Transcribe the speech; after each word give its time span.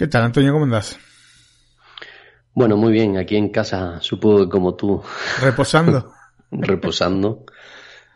¿Qué 0.00 0.06
tal, 0.06 0.22
Antonio? 0.22 0.54
¿Cómo 0.54 0.64
andas? 0.64 0.98
Bueno, 2.54 2.78
muy 2.78 2.90
bien. 2.90 3.18
Aquí 3.18 3.36
en 3.36 3.50
casa, 3.50 4.00
supongo 4.00 4.44
que 4.44 4.48
como 4.48 4.74
tú. 4.74 5.02
Reposando. 5.42 6.14
reposando. 6.50 7.44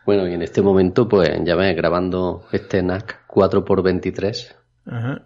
Bueno, 0.03 0.27
y 0.27 0.33
en 0.33 0.41
este 0.41 0.63
momento, 0.63 1.07
pues 1.07 1.29
ya 1.45 1.55
ves, 1.55 1.75
grabando 1.75 2.47
este 2.51 2.81
NAC 2.81 3.27
4x23. 3.27 4.55
Ajá. 4.87 5.21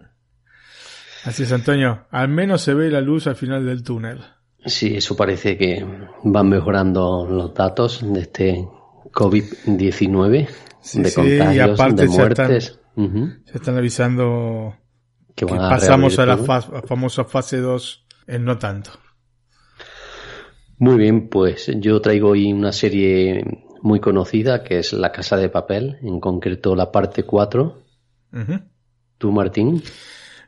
Así 1.24 1.44
es, 1.44 1.52
Antonio. 1.52 2.06
Al 2.10 2.28
menos 2.28 2.60
se 2.60 2.74
ve 2.74 2.90
la 2.90 3.00
luz 3.00 3.26
al 3.26 3.36
final 3.36 3.64
del 3.64 3.82
túnel. 3.82 4.20
Sí, 4.66 4.94
eso 4.94 5.16
parece 5.16 5.56
que 5.56 5.82
van 6.24 6.50
mejorando 6.50 7.26
los 7.26 7.54
datos 7.54 8.02
de 8.02 8.20
este 8.20 8.68
COVID-19, 9.14 10.48
de 10.92 11.14
contagios, 11.14 11.96
de 11.96 12.06
muertes. 12.06 12.78
Se 13.46 13.56
están, 13.56 13.78
avisando 13.78 14.74
que, 15.34 15.46
pasamos 15.46 16.18
a 16.18 16.26
la 16.26 16.36
famosa 16.36 17.24
fase 17.24 17.58
2 17.58 18.06
en 18.26 18.44
no 18.44 18.58
tanto. 18.58 18.90
Muy 20.78 20.96
bien, 20.96 21.28
pues 21.28 21.70
yo 21.76 22.00
traigo 22.00 22.30
hoy 22.30 22.52
una 22.52 22.72
serie 22.72 23.44
muy 23.82 24.00
conocida 24.00 24.62
que 24.62 24.78
es 24.78 24.92
La 24.92 25.12
Casa 25.12 25.36
de 25.36 25.48
Papel, 25.48 25.98
en 26.02 26.20
concreto 26.20 26.74
la 26.74 26.90
parte 26.90 27.24
4. 27.24 27.82
¿Tú, 29.18 29.32
Martín? 29.32 29.82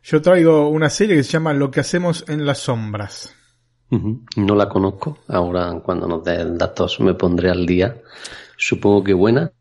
Yo 0.03 0.23
traigo 0.23 0.69
una 0.69 0.91
serie 0.91 1.17
que 1.17 1.23
se 1.23 1.33
llama 1.33 1.53
Lo 1.53 1.71
que 1.71 1.81
hacemos 1.81 2.25
en 2.29 2.47
las 2.47 2.59
sombras. 2.59 3.35
No 3.91 4.55
la 4.55 4.69
conozco. 4.71 5.19
Ahora, 5.29 5.81
cuando 5.85 6.09
nos 6.09 6.25
den 6.25 6.57
datos, 6.57 6.99
me 7.01 7.13
pondré 7.13 7.51
al 7.51 7.67
día. 7.67 8.01
Supongo 8.57 9.05
que 9.05 9.13
buena. 9.13 9.53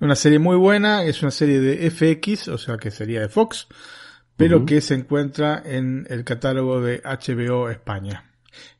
Una 0.00 0.14
serie 0.14 0.38
muy 0.38 0.56
buena. 0.56 1.02
Es 1.02 1.22
una 1.22 1.32
serie 1.32 1.58
de 1.60 1.90
FX, 1.90 2.48
o 2.48 2.58
sea 2.58 2.76
que 2.76 2.92
sería 2.92 3.20
de 3.20 3.28
Fox, 3.28 3.66
pero 4.36 4.64
que 4.66 4.80
se 4.80 4.94
encuentra 4.94 5.62
en 5.64 6.06
el 6.08 6.24
catálogo 6.24 6.80
de 6.80 7.02
HBO 7.02 7.70
España. 7.70 8.30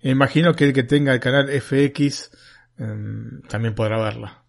Imagino 0.02 0.54
que 0.54 0.64
el 0.64 0.72
que 0.72 0.82
tenga 0.82 1.14
el 1.14 1.20
canal 1.20 1.48
FX 1.48 2.30
em, 2.78 3.42
también 3.42 3.74
podrá 3.74 4.02
verla. 4.02 4.44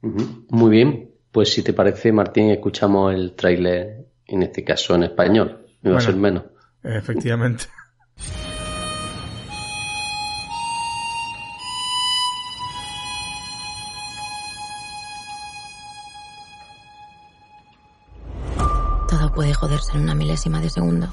Muy 0.00 0.70
bien, 0.70 1.10
pues 1.32 1.52
si 1.52 1.62
te 1.62 1.72
parece, 1.72 2.12
Martín, 2.12 2.50
escuchamos 2.50 3.14
el 3.14 3.34
tráiler, 3.34 4.06
en 4.26 4.42
este 4.42 4.64
caso 4.64 4.94
en 4.94 5.04
español. 5.04 5.66
Me 5.82 5.90
va 5.90 5.98
a 5.98 6.00
ser 6.00 6.16
menos. 6.16 6.44
Efectivamente. 6.82 7.64
puede 19.38 19.54
joderse 19.54 19.92
en 19.92 20.00
una 20.00 20.16
milésima 20.16 20.60
de 20.60 20.68
segundo. 20.68 21.06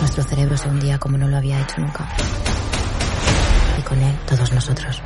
Nuestro 0.00 0.22
cerebro 0.22 0.56
se 0.56 0.68
hundía 0.68 0.96
como 0.96 1.18
no 1.18 1.26
lo 1.26 1.38
había 1.38 1.60
hecho 1.60 1.80
nunca. 1.80 2.08
Y 3.76 3.82
con 3.82 4.00
él, 4.00 4.14
todos 4.28 4.52
nosotros. 4.52 5.02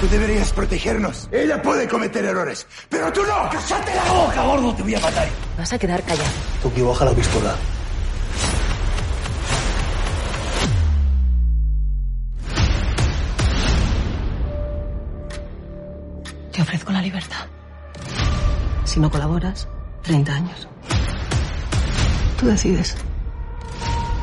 Tú 0.00 0.08
deberías 0.08 0.52
protegernos. 0.52 1.28
Ella 1.30 1.62
puede 1.62 1.86
cometer 1.86 2.24
errores, 2.24 2.66
pero 2.88 3.12
tú 3.12 3.20
no. 3.22 3.48
¡Cállate 3.48 3.94
la 3.94 4.12
boca, 4.12 4.42
gordo! 4.42 4.74
Te 4.74 4.82
voy 4.82 4.94
a 4.96 5.00
matar. 5.00 5.28
Vas 5.56 5.72
a 5.72 5.78
quedar 5.78 6.02
callado. 6.02 6.30
Toki, 6.60 6.82
baja 6.82 7.04
la 7.04 7.12
pistola. 7.12 7.54
Te 16.60 16.64
ofrezco 16.64 16.92
la 16.92 17.00
libertad. 17.00 17.46
Si 18.84 19.00
no 19.00 19.10
colaboras, 19.10 19.66
30 20.02 20.30
años. 20.30 20.68
Tú 22.38 22.48
decides. 22.48 22.96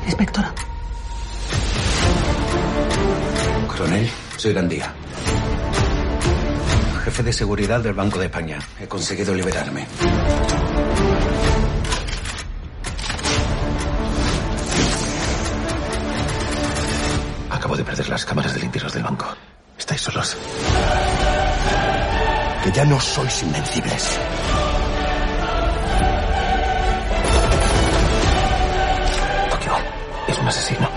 Inspectora. 0.06 0.54
Coronel, 3.68 4.08
soy 4.38 4.54
Gandía. 4.54 4.94
Jefe 7.06 7.24
de 7.24 7.34
seguridad 7.34 7.82
del 7.82 7.96
Banco 7.96 8.20
de 8.20 8.26
España. 8.26 8.60
He 8.80 8.88
conseguido 8.88 9.34
liberarme. 9.34 9.88
Que 22.68 22.74
ya 22.74 22.84
no 22.84 23.00
sois 23.00 23.44
invencibles. 23.44 24.20
asesino. 30.48 30.90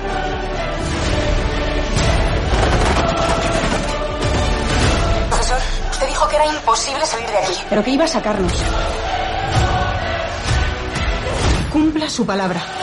Profesor, 5.28 5.58
usted 5.90 6.06
dijo 6.08 6.28
que 6.28 6.36
era 6.36 6.46
imposible 6.46 7.06
salir 7.06 7.28
de 7.28 7.38
aquí. 7.38 7.54
Pero 7.68 7.84
que 7.84 7.90
iba 7.90 8.04
a 8.04 8.08
sacarnos. 8.08 8.52
Cumpla 11.72 12.08
su 12.08 12.26
palabra. 12.26 12.79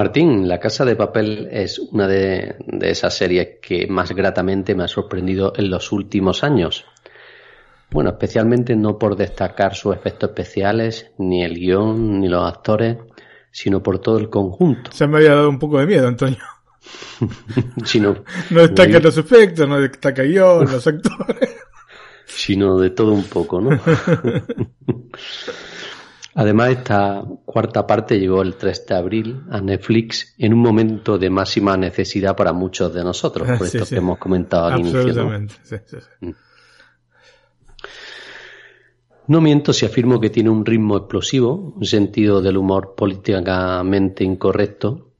Martín, 0.00 0.48
La 0.48 0.58
Casa 0.58 0.86
de 0.86 0.96
Papel 0.96 1.50
es 1.52 1.78
una 1.78 2.08
de, 2.08 2.56
esas 2.80 3.14
series 3.14 3.58
que 3.60 3.86
más 3.86 4.12
gratamente 4.12 4.74
me 4.74 4.84
ha 4.84 4.88
sorprendido 4.88 5.52
en 5.54 5.68
los 5.68 5.92
últimos 5.92 6.42
años. 6.42 6.86
Bueno, 7.90 8.08
especialmente 8.08 8.74
no 8.76 8.98
por 8.98 9.14
destacar 9.14 9.74
sus 9.74 9.94
efectos 9.94 10.30
especiales, 10.30 11.10
ni 11.18 11.44
el 11.44 11.52
guion, 11.52 12.18
ni 12.18 12.28
los 12.28 12.50
actores, 12.50 12.96
sino 13.50 13.82
por 13.82 13.98
todo 13.98 14.16
el 14.16 14.30
conjunto. 14.30 14.90
Se 14.90 15.06
me 15.06 15.18
había 15.18 15.34
dado 15.34 15.50
un 15.50 15.58
poco 15.58 15.78
de 15.78 15.86
miedo, 15.86 16.08
Antonio. 16.08 16.38
sino, 17.84 18.24
no 18.50 18.60
destaca 18.62 19.00
los 19.00 19.18
efectos, 19.18 19.68
no 19.68 19.82
destaca 19.82 20.24
yo, 20.24 20.64
los 20.64 20.86
actores. 20.86 21.56
Sino 22.24 22.78
de 22.78 22.88
todo 22.88 23.12
un 23.12 23.24
poco, 23.24 23.60
¿no? 23.60 23.78
Además, 26.34 26.70
esta 26.70 27.24
cuarta 27.44 27.86
parte 27.86 28.18
llegó 28.18 28.42
el 28.42 28.54
3 28.54 28.86
de 28.86 28.94
abril 28.94 29.42
a 29.50 29.60
Netflix 29.60 30.34
en 30.38 30.54
un 30.54 30.60
momento 30.60 31.18
de 31.18 31.28
máxima 31.28 31.76
necesidad 31.76 32.36
para 32.36 32.52
muchos 32.52 32.94
de 32.94 33.02
nosotros, 33.02 33.48
por 33.58 33.66
esto 33.66 33.86
que 33.86 33.96
hemos 33.96 34.18
comentado 34.18 34.66
al 34.66 34.80
inicio. 34.80 35.28
Mm. 36.20 36.30
¿no? 39.26 39.40
miento 39.40 39.72
si 39.72 39.86
afirmo 39.86 40.20
que 40.20 40.30
tiene 40.30 40.50
un 40.50 40.64
ritmo 40.64 40.96
explosivo, 40.96 41.74
un 41.76 41.84
sentido 41.84 42.40
del 42.40 42.56
humor 42.56 42.94
políticamente 42.96 44.22
incorrecto 44.22 45.10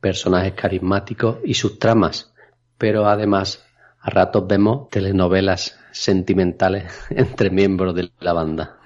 personajes 0.00 0.52
carismáticos 0.54 1.38
y 1.44 1.54
sus 1.54 1.78
tramas, 1.78 2.32
pero 2.76 3.06
además 3.06 3.64
a 4.00 4.10
ratos 4.10 4.46
vemos 4.46 4.88
telenovelas 4.90 5.78
sentimentales 5.90 6.92
entre 7.10 7.50
miembros 7.50 7.94
de 7.94 8.10
la 8.20 8.32
banda. 8.32 8.78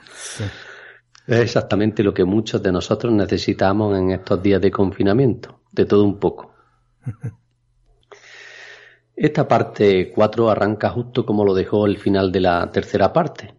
Es 1.26 1.38
exactamente 1.38 2.02
lo 2.02 2.12
que 2.12 2.24
muchos 2.24 2.62
de 2.62 2.72
nosotros 2.72 3.12
necesitamos 3.12 3.96
en 3.96 4.10
estos 4.10 4.42
días 4.42 4.60
de 4.60 4.70
confinamiento, 4.70 5.60
de 5.70 5.86
todo 5.86 6.04
un 6.04 6.18
poco. 6.18 6.52
Esta 9.14 9.46
parte 9.46 10.10
4 10.12 10.50
arranca 10.50 10.90
justo 10.90 11.24
como 11.24 11.44
lo 11.44 11.54
dejó 11.54 11.86
el 11.86 11.98
final 11.98 12.32
de 12.32 12.40
la 12.40 12.68
tercera 12.72 13.12
parte. 13.12 13.54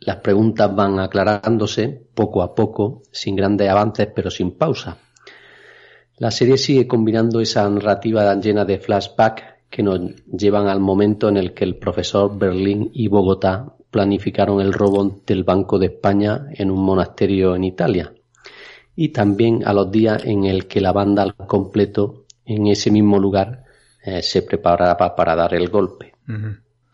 Las 0.00 0.16
preguntas 0.16 0.74
van 0.74 0.98
aclarándose 0.98 2.08
poco 2.14 2.42
a 2.42 2.54
poco, 2.54 3.02
sin 3.12 3.36
grandes 3.36 3.68
avances 3.68 4.08
pero 4.14 4.30
sin 4.30 4.56
pausa. 4.56 4.98
La 6.16 6.30
serie 6.30 6.56
sigue 6.56 6.88
combinando 6.88 7.40
esa 7.40 7.68
narrativa 7.68 8.34
llena 8.36 8.64
de 8.64 8.78
flashback 8.78 9.68
que 9.68 9.82
nos 9.82 10.00
llevan 10.26 10.66
al 10.66 10.80
momento 10.80 11.28
en 11.28 11.36
el 11.36 11.52
que 11.52 11.64
el 11.64 11.76
profesor 11.76 12.36
Berlín 12.36 12.90
y 12.94 13.08
Bogotá 13.08 13.75
planificaron 13.90 14.60
el 14.60 14.72
robo 14.72 15.22
del 15.26 15.44
Banco 15.44 15.78
de 15.78 15.86
España 15.86 16.46
en 16.52 16.70
un 16.70 16.84
monasterio 16.84 17.54
en 17.54 17.64
Italia 17.64 18.12
y 18.94 19.10
también 19.10 19.62
a 19.66 19.72
los 19.72 19.90
días 19.90 20.24
en 20.24 20.44
el 20.44 20.66
que 20.66 20.80
la 20.80 20.92
banda 20.92 21.22
al 21.22 21.34
completo 21.34 22.24
en 22.44 22.66
ese 22.66 22.90
mismo 22.90 23.18
lugar 23.18 23.64
eh, 24.04 24.22
se 24.22 24.42
preparaba 24.42 25.14
para 25.14 25.36
dar 25.36 25.54
el 25.54 25.68
golpe. 25.68 26.14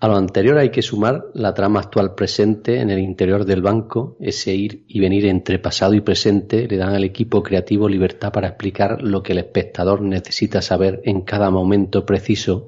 A 0.03 0.09
lo 0.09 0.17
anterior 0.17 0.59
hay 0.59 0.71
que 0.71 0.83
sumar 0.83 1.27
la 1.33 1.55
trama 1.55 1.79
actual 1.79 2.17
presente 2.17 2.81
en 2.81 2.91
el 2.91 2.99
interior 2.99 3.45
del 3.45 3.63
banco, 3.63 4.17
ese 4.19 4.53
ir 4.53 4.83
y 4.89 4.99
venir 4.99 5.27
entre 5.27 5.61
pasado 5.61 5.95
y 5.95 6.01
presente 6.01 6.67
le 6.67 6.77
dan 6.77 6.93
al 6.93 7.05
equipo 7.05 7.41
creativo 7.41 7.89
libertad 7.89 8.33
para 8.33 8.49
explicar 8.49 9.01
lo 9.01 9.23
que 9.23 9.31
el 9.31 9.39
espectador 9.39 10.01
necesita 10.03 10.61
saber 10.61 11.03
en 11.05 11.21
cada 11.21 11.53
momento 11.53 12.05
preciso 12.05 12.67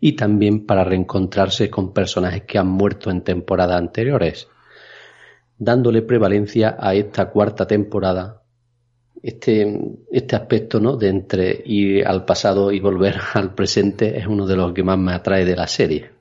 y 0.00 0.16
también 0.16 0.66
para 0.66 0.82
reencontrarse 0.82 1.70
con 1.70 1.92
personajes 1.92 2.42
que 2.48 2.58
han 2.58 2.66
muerto 2.66 3.12
en 3.12 3.22
temporadas 3.22 3.78
anteriores, 3.78 4.48
dándole 5.58 6.02
prevalencia 6.02 6.76
a 6.80 6.96
esta 6.96 7.30
cuarta 7.30 7.64
temporada 7.64 8.42
este, 9.22 9.80
este 10.10 10.34
aspecto 10.34 10.80
¿no? 10.80 10.96
de 10.96 11.10
entre 11.10 11.62
ir 11.64 12.04
al 12.04 12.24
pasado 12.24 12.72
y 12.72 12.80
volver 12.80 13.20
al 13.34 13.54
presente 13.54 14.18
es 14.18 14.26
uno 14.26 14.48
de 14.48 14.56
los 14.56 14.72
que 14.72 14.82
más 14.82 14.98
me 14.98 15.12
atrae 15.12 15.44
de 15.44 15.54
la 15.54 15.68
serie. 15.68 16.11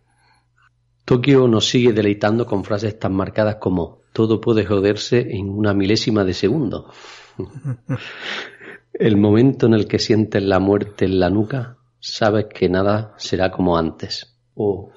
Tokio 1.11 1.45
nos 1.45 1.67
sigue 1.67 1.91
deleitando 1.91 2.45
con 2.45 2.63
frases 2.63 2.97
tan 2.97 3.13
marcadas 3.13 3.57
como 3.57 3.99
todo 4.13 4.39
puede 4.39 4.65
joderse 4.65 5.19
en 5.19 5.49
una 5.49 5.73
milésima 5.73 6.23
de 6.23 6.33
segundo. 6.33 6.89
el 8.93 9.17
momento 9.17 9.65
en 9.65 9.73
el 9.73 9.89
que 9.89 9.99
sientes 9.99 10.41
la 10.41 10.59
muerte 10.59 11.03
en 11.03 11.19
la 11.19 11.29
nuca, 11.29 11.75
sabes 11.99 12.45
que 12.45 12.69
nada 12.69 13.13
será 13.17 13.51
como 13.51 13.77
antes. 13.77 14.37
O, 14.55 14.93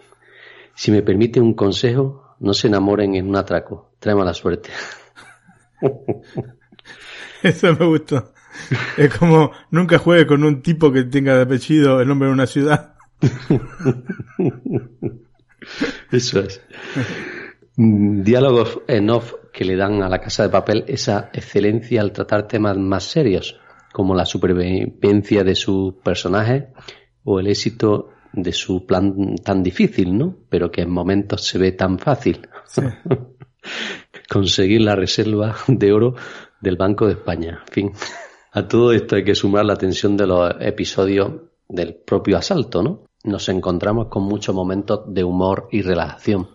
si 0.76 0.92
me 0.92 1.02
permite 1.02 1.40
un 1.40 1.54
consejo, 1.54 2.36
no 2.38 2.54
se 2.54 2.68
enamoren 2.68 3.16
en 3.16 3.28
un 3.28 3.34
atraco. 3.34 3.90
Trae 3.98 4.14
mala 4.14 4.34
suerte. 4.34 4.70
Eso 7.42 7.74
me 7.76 7.86
gustó. 7.86 8.32
Es 8.96 9.18
como 9.18 9.50
nunca 9.72 9.98
juegue 9.98 10.28
con 10.28 10.44
un 10.44 10.62
tipo 10.62 10.92
que 10.92 11.02
tenga 11.02 11.34
de 11.34 11.42
apellido 11.42 12.00
el 12.00 12.06
nombre 12.06 12.28
de 12.28 12.34
una 12.34 12.46
ciudad. 12.46 12.94
Eso 16.10 16.40
es. 16.40 16.60
Mm, 17.76 18.22
diálogos 18.22 18.80
en 18.86 19.10
off 19.10 19.34
que 19.52 19.64
le 19.64 19.76
dan 19.76 20.02
a 20.02 20.08
la 20.08 20.20
casa 20.20 20.42
de 20.44 20.48
papel 20.48 20.84
esa 20.88 21.30
excelencia 21.32 22.00
al 22.00 22.12
tratar 22.12 22.48
temas 22.48 22.76
más 22.76 23.04
serios, 23.04 23.58
como 23.92 24.14
la 24.14 24.26
supervivencia 24.26 25.44
de 25.44 25.54
su 25.54 26.00
personaje 26.02 26.68
o 27.22 27.40
el 27.40 27.46
éxito 27.46 28.10
de 28.32 28.52
su 28.52 28.84
plan 28.84 29.36
tan 29.36 29.62
difícil, 29.62 30.16
¿no? 30.16 30.36
Pero 30.48 30.70
que 30.70 30.82
en 30.82 30.90
momentos 30.90 31.46
se 31.46 31.58
ve 31.58 31.72
tan 31.72 31.98
fácil. 31.98 32.48
Conseguir 34.28 34.82
la 34.82 34.96
reserva 34.96 35.56
de 35.68 35.92
oro 35.92 36.14
del 36.60 36.76
Banco 36.76 37.06
de 37.06 37.12
España. 37.12 37.62
En 37.68 37.72
fin, 37.72 37.92
a 38.52 38.66
todo 38.66 38.92
esto 38.92 39.16
hay 39.16 39.24
que 39.24 39.34
sumar 39.34 39.64
la 39.64 39.76
tensión 39.76 40.16
de 40.16 40.26
los 40.26 40.54
episodios 40.60 41.32
del 41.68 41.94
propio 41.94 42.36
asalto, 42.36 42.82
¿no? 42.82 43.04
Nos 43.24 43.48
encontramos 43.48 44.08
con 44.08 44.22
muchos 44.22 44.54
momentos 44.54 45.12
de 45.12 45.24
humor 45.24 45.68
y 45.72 45.82
relajación. 45.82 46.50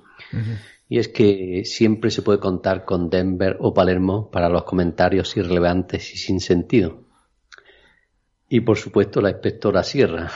Y 0.87 0.99
es 0.99 1.07
que 1.07 1.63
siempre 1.65 2.11
se 2.11 2.21
puede 2.21 2.39
contar 2.39 2.85
con 2.85 3.09
Denver 3.09 3.57
o 3.59 3.73
Palermo 3.73 4.29
para 4.29 4.49
los 4.49 4.63
comentarios 4.63 5.35
irrelevantes 5.35 6.13
y 6.13 6.17
sin 6.17 6.39
sentido. 6.39 7.03
Y 8.47 8.61
por 8.61 8.77
supuesto 8.77 9.19
la 9.19 9.31
inspectora 9.31 9.83
Sierra, 9.83 10.31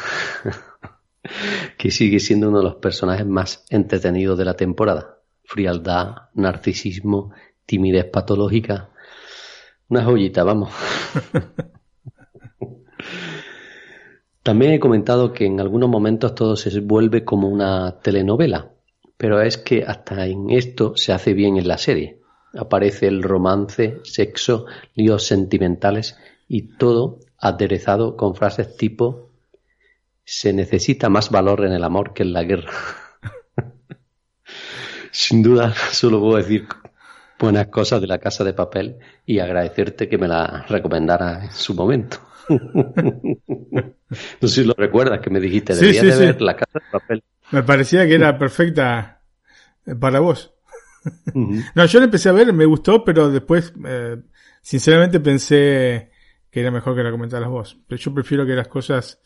que 1.77 1.91
sigue 1.91 2.19
siendo 2.19 2.49
uno 2.49 2.59
de 2.59 2.65
los 2.65 2.75
personajes 2.75 3.25
más 3.25 3.65
entretenidos 3.69 4.37
de 4.37 4.45
la 4.45 4.55
temporada. 4.55 5.19
Frialdad, 5.43 6.29
narcisismo, 6.33 7.31
timidez 7.65 8.05
patológica, 8.05 8.89
una 9.87 10.03
joyita, 10.03 10.43
vamos. 10.43 10.71
También 14.43 14.73
he 14.73 14.79
comentado 14.79 15.31
que 15.31 15.45
en 15.45 15.61
algunos 15.61 15.89
momentos 15.89 16.35
todo 16.35 16.57
se 16.57 16.77
vuelve 16.81 17.23
como 17.23 17.47
una 17.47 17.99
telenovela, 18.01 18.73
pero 19.15 19.41
es 19.41 19.57
que 19.57 19.85
hasta 19.85 20.25
en 20.25 20.49
esto 20.49 20.97
se 20.97 21.13
hace 21.13 21.33
bien 21.33 21.55
en 21.55 21.67
la 21.67 21.77
serie. 21.77 22.19
Aparece 22.53 23.07
el 23.07 23.23
romance, 23.23 24.01
sexo, 24.03 24.65
líos 24.95 25.23
sentimentales 25.23 26.17
y 26.49 26.75
todo 26.75 27.19
aderezado 27.37 28.17
con 28.17 28.35
frases 28.35 28.75
tipo 28.75 29.29
se 30.25 30.53
necesita 30.53 31.09
más 31.09 31.29
valor 31.29 31.65
en 31.65 31.71
el 31.71 31.83
amor 31.83 32.13
que 32.13 32.23
en 32.23 32.33
la 32.33 32.43
guerra. 32.43 32.71
Sin 35.11 35.41
duda, 35.41 35.73
solo 35.91 36.19
puedo 36.19 36.37
decir 36.37 36.67
buenas 37.39 37.67
cosas 37.67 38.01
de 38.01 38.07
la 38.07 38.19
casa 38.19 38.43
de 38.43 38.53
papel 38.53 38.99
y 39.25 39.39
agradecerte 39.39 40.09
que 40.09 40.17
me 40.17 40.27
la 40.27 40.65
recomendara 40.67 41.45
en 41.45 41.51
su 41.51 41.73
momento. 41.73 42.17
no 42.49 44.47
sé 44.47 44.47
si 44.47 44.63
lo 44.63 44.73
recuerdas 44.77 45.19
que 45.19 45.29
me 45.29 45.39
dijiste, 45.39 45.75
debía 45.75 46.03
de 46.03 46.17
ver 46.17 46.41
la 46.41 46.55
casa 46.55 46.79
de 46.79 46.85
papel. 46.91 47.23
Me 47.51 47.63
parecía 47.63 48.05
que 48.05 48.15
era 48.15 48.37
perfecta 48.37 49.21
para 49.99 50.19
vos. 50.19 50.51
No, 51.75 51.85
yo 51.85 51.99
la 51.99 52.05
empecé 52.05 52.29
a 52.29 52.31
ver, 52.31 52.53
me 52.53 52.63
gustó, 52.63 53.03
pero 53.03 53.29
después, 53.29 53.73
eh, 53.85 54.15
sinceramente 54.61 55.19
pensé 55.19 56.11
que 56.49 56.61
era 56.61 56.71
mejor 56.71 56.95
que 56.95 57.03
la 57.03 57.11
comentaras 57.11 57.49
vos. 57.49 57.77
Pero 57.87 57.99
yo 57.99 58.13
prefiero 58.13 58.45
que 58.45 58.53
las 58.53 58.69
cosas 58.69 59.19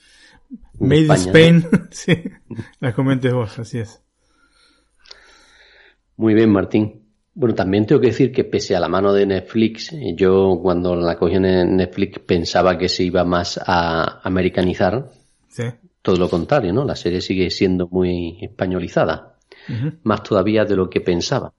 made 0.80 1.02
in 1.02 1.12
Spain, 1.12 1.66
sí, 1.92 2.24
las 2.80 2.96
comentes 2.96 3.32
vos, 3.32 3.60
así 3.60 3.78
es. 3.78 4.02
Muy 6.16 6.34
bien, 6.34 6.50
Martín. 6.50 7.07
Bueno, 7.40 7.54
también 7.54 7.86
tengo 7.86 8.02
que 8.02 8.08
decir 8.08 8.32
que 8.32 8.46
pese 8.46 8.76
a 8.76 8.80
la 8.80 8.88
mano 8.88 9.14
de 9.14 9.28
Netflix, 9.28 9.94
yo 10.16 10.60
cuando 10.60 10.96
la 10.96 11.20
cogí 11.20 11.36
en 11.36 11.76
Netflix 11.78 12.18
pensaba 12.18 12.80
que 12.80 12.90
se 12.90 13.04
iba 13.04 13.24
más 13.26 13.60
a 13.64 14.22
americanizar. 14.24 15.12
Sí. 15.48 15.66
Todo 16.02 16.16
lo 16.16 16.32
contrario, 16.32 16.74
¿no? 16.74 16.84
La 16.84 16.96
serie 16.96 17.22
sigue 17.22 17.52
siendo 17.52 17.88
muy 17.90 18.40
españolizada. 18.42 19.38
Más 20.02 20.24
todavía 20.24 20.66
de 20.66 20.76
lo 20.76 20.90
que 20.90 21.00
pensaba. 21.00 21.54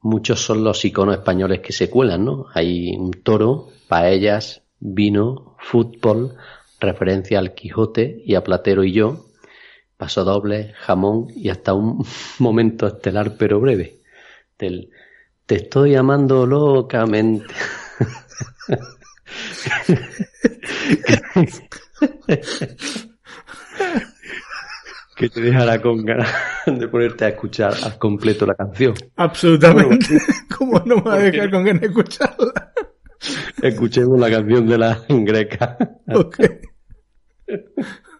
Muchos 0.00 0.40
son 0.40 0.64
los 0.64 0.82
iconos 0.86 1.16
españoles 1.16 1.60
que 1.60 1.74
se 1.74 1.90
cuelan, 1.90 2.24
¿no? 2.24 2.46
Hay 2.54 2.96
un 2.96 3.10
toro, 3.10 3.68
paellas, 3.88 4.62
vino, 4.80 5.54
fútbol, 5.58 6.36
referencia 6.80 7.38
al 7.38 7.52
Quijote 7.52 8.22
y 8.24 8.36
a 8.36 8.42
Platero 8.42 8.84
y 8.84 8.92
yo, 8.92 9.26
paso 9.98 10.24
doble, 10.24 10.72
jamón 10.78 11.26
y 11.36 11.50
hasta 11.50 11.74
un 11.74 12.06
momento 12.38 12.86
estelar 12.86 13.36
pero 13.36 13.60
breve 13.60 14.00
te 15.46 15.56
estoy 15.56 15.94
amando 15.96 16.46
locamente. 16.46 17.52
que 25.16 25.28
te 25.28 25.40
dejará 25.40 25.80
con 25.80 26.04
ganas 26.04 26.32
de 26.66 26.88
ponerte 26.88 27.24
a 27.24 27.28
escuchar 27.28 27.74
al 27.82 27.98
completo 27.98 28.46
la 28.46 28.54
canción. 28.54 28.94
Absolutamente. 29.16 30.18
¿Cómo 30.56 30.80
no 30.84 30.96
me 30.96 31.02
va 31.02 31.14
a 31.14 31.18
dejar 31.18 31.50
con 31.50 31.64
ganas 31.64 31.82
de 31.82 31.88
escucharla? 31.88 32.72
Escuchemos 33.62 34.18
la 34.18 34.30
canción 34.30 34.66
de 34.66 34.78
la 34.78 35.04
greca. 35.08 35.76
Okay. 36.08 36.60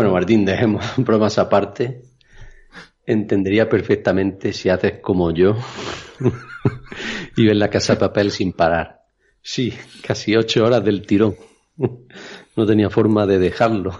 Bueno, 0.00 0.14
Martín, 0.14 0.46
dejemos 0.46 0.82
bromas 0.96 1.36
aparte. 1.36 2.00
Entendería 3.04 3.68
perfectamente 3.68 4.54
si 4.54 4.70
haces 4.70 5.00
como 5.02 5.30
yo 5.30 5.58
y 7.36 7.44
ves 7.44 7.56
la 7.58 7.68
casa 7.68 7.92
de 7.92 8.00
papel 8.00 8.30
sin 8.30 8.54
parar. 8.54 9.02
Sí, 9.42 9.74
casi 10.02 10.34
ocho 10.34 10.64
horas 10.64 10.82
del 10.82 11.06
tirón. 11.06 11.36
No 12.56 12.64
tenía 12.66 12.88
forma 12.88 13.26
de 13.26 13.38
dejarlo. 13.38 13.92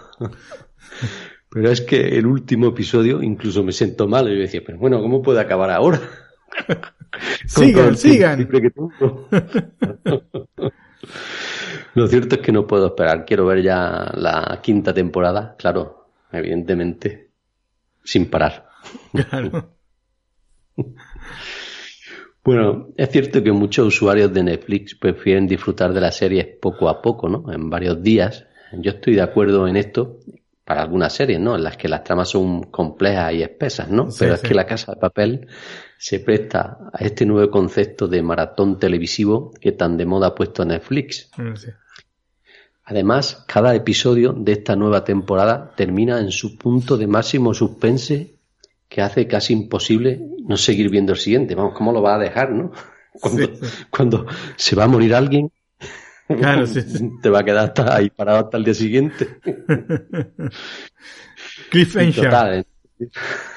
Pero 1.50 1.70
es 1.70 1.82
que 1.82 2.16
el 2.18 2.26
último 2.26 2.68
episodio 2.68 3.22
incluso 3.22 3.62
me 3.62 3.72
sentó 3.72 4.08
mal. 4.08 4.26
Y 4.28 4.36
yo 4.36 4.40
decía, 4.40 4.62
pero 4.64 4.78
bueno, 4.78 5.02
¿cómo 5.02 5.20
puede 5.20 5.40
acabar 5.40 5.70
ahora? 5.70 6.00
sigan, 7.46 7.96
sigan. 7.96 8.48
Lo 11.94 12.06
cierto 12.06 12.36
es 12.36 12.40
que 12.40 12.52
no 12.52 12.66
puedo 12.66 12.86
esperar. 12.88 13.24
Quiero 13.24 13.46
ver 13.46 13.62
ya 13.62 14.10
la 14.14 14.60
quinta 14.62 14.94
temporada, 14.94 15.56
claro, 15.58 16.08
evidentemente, 16.32 17.30
sin 18.04 18.30
parar. 18.30 18.68
Claro. 19.12 19.74
Bueno, 22.42 22.88
es 22.96 23.10
cierto 23.10 23.42
que 23.42 23.52
muchos 23.52 23.86
usuarios 23.86 24.32
de 24.32 24.42
Netflix 24.42 24.94
prefieren 24.94 25.46
disfrutar 25.46 25.92
de 25.92 26.00
las 26.00 26.16
series 26.16 26.46
poco 26.60 26.88
a 26.88 27.02
poco, 27.02 27.28
¿no? 27.28 27.52
En 27.52 27.68
varios 27.68 28.02
días. 28.02 28.46
Yo 28.72 28.92
estoy 28.92 29.14
de 29.14 29.20
acuerdo 29.20 29.68
en 29.68 29.76
esto 29.76 30.20
para 30.64 30.82
algunas 30.82 31.12
series, 31.12 31.38
¿no? 31.38 31.56
En 31.56 31.62
las 31.62 31.76
que 31.76 31.88
las 31.88 32.02
tramas 32.02 32.30
son 32.30 32.62
complejas 32.64 33.34
y 33.34 33.42
espesas, 33.42 33.90
¿no? 33.90 34.08
Pero 34.18 34.34
es 34.34 34.40
que 34.40 34.54
La 34.54 34.64
Casa 34.64 34.92
de 34.92 35.00
Papel 35.00 35.48
se 36.02 36.18
presta 36.18 36.78
a 36.94 37.04
este 37.04 37.26
nuevo 37.26 37.50
concepto 37.50 38.08
de 38.08 38.22
maratón 38.22 38.78
televisivo 38.78 39.52
que 39.60 39.72
tan 39.72 39.98
de 39.98 40.06
moda 40.06 40.28
ha 40.28 40.34
puesto 40.34 40.64
Netflix. 40.64 41.28
Mm, 41.36 41.52
Además, 42.84 43.44
cada 43.46 43.74
episodio 43.74 44.32
de 44.32 44.52
esta 44.52 44.76
nueva 44.76 45.04
temporada 45.04 45.74
termina 45.76 46.18
en 46.18 46.32
su 46.32 46.56
punto 46.56 46.96
de 46.96 47.06
máximo 47.06 47.52
suspense 47.52 48.36
que 48.88 49.02
hace 49.02 49.28
casi 49.28 49.52
imposible 49.52 50.18
no 50.42 50.56
seguir 50.56 50.88
viendo 50.88 51.12
el 51.12 51.18
siguiente. 51.18 51.54
Vamos, 51.54 51.74
¿cómo 51.76 51.92
lo 51.92 52.00
va 52.00 52.14
a 52.14 52.18
dejar, 52.18 52.50
no? 52.50 52.72
Cuando, 53.90 54.26
se 54.56 54.74
va 54.74 54.84
a 54.84 54.88
morir 54.88 55.14
alguien, 55.14 55.52
claro, 56.26 56.64
te 57.22 57.28
va 57.28 57.40
a 57.40 57.44
quedar 57.44 57.66
hasta 57.66 57.94
ahí 57.94 58.08
parado 58.08 58.38
hasta 58.38 58.56
el 58.56 58.64
día 58.64 58.74
siguiente. 58.74 59.38
y 61.72 62.12
total, 62.12 62.66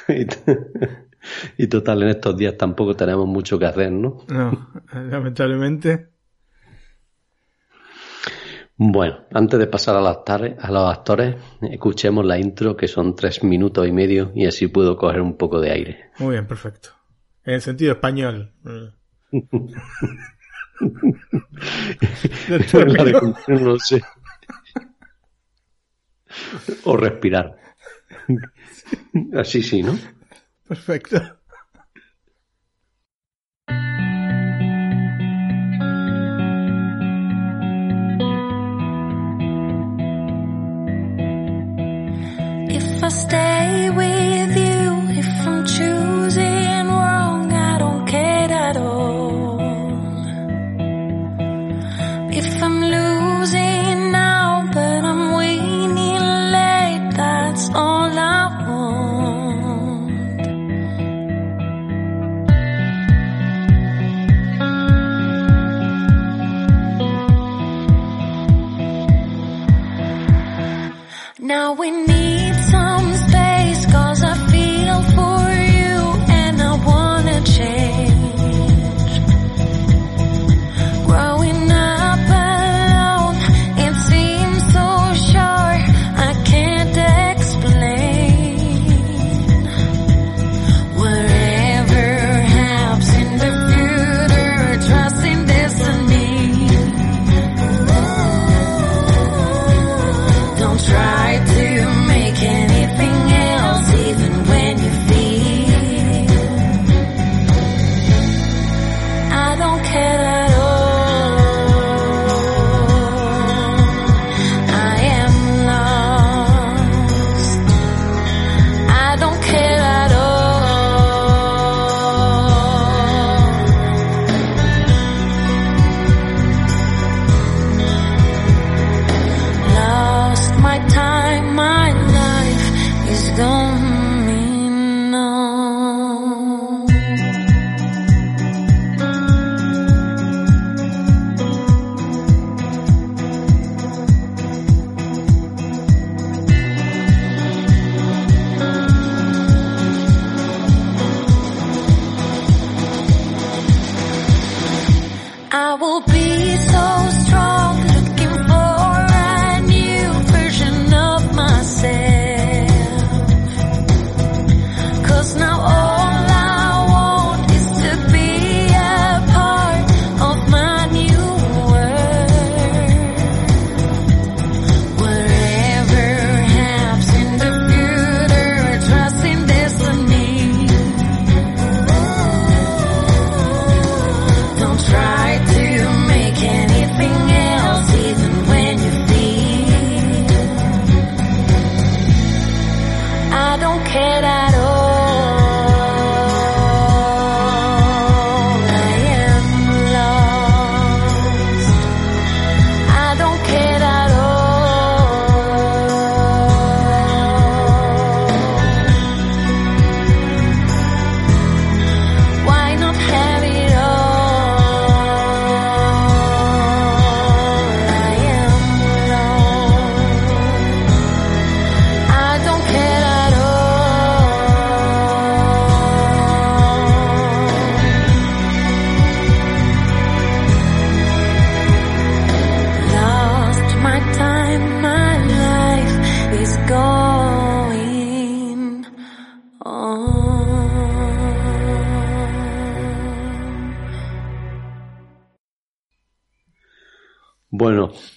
y 0.09 0.25
total, 1.69 2.03
en 2.03 2.09
estos 2.09 2.37
días 2.37 2.57
tampoco 2.57 2.95
tenemos 2.95 3.27
mucho 3.27 3.57
que 3.57 3.65
hacer, 3.65 3.91
¿no? 3.91 4.25
No, 4.27 4.71
lamentablemente. 4.93 6.13
Bueno, 8.75 9.19
antes 9.31 9.59
de 9.59 9.67
pasar 9.67 9.95
a 9.95 10.01
los, 10.01 10.09
actores, 10.09 10.55
a 10.59 10.71
los 10.71 10.91
actores, 10.91 11.35
escuchemos 11.61 12.25
la 12.25 12.39
intro 12.39 12.75
que 12.75 12.87
son 12.87 13.15
tres 13.15 13.43
minutos 13.43 13.87
y 13.87 13.91
medio 13.91 14.31
y 14.33 14.47
así 14.47 14.67
puedo 14.67 14.97
coger 14.97 15.21
un 15.21 15.37
poco 15.37 15.61
de 15.61 15.71
aire. 15.71 16.09
Muy 16.17 16.31
bien, 16.31 16.47
perfecto. 16.47 16.89
En 17.43 17.53
el 17.53 17.61
sentido 17.61 17.93
español. 17.93 18.51
no 23.47 23.79
sé. 23.79 24.01
O 26.83 26.97
respirar. 26.97 27.57
Así 29.33 29.61
sí, 29.61 29.83
¿no? 29.83 29.97
Perfecto. 30.73 31.17
I 43.05 43.09
stay 43.09 43.52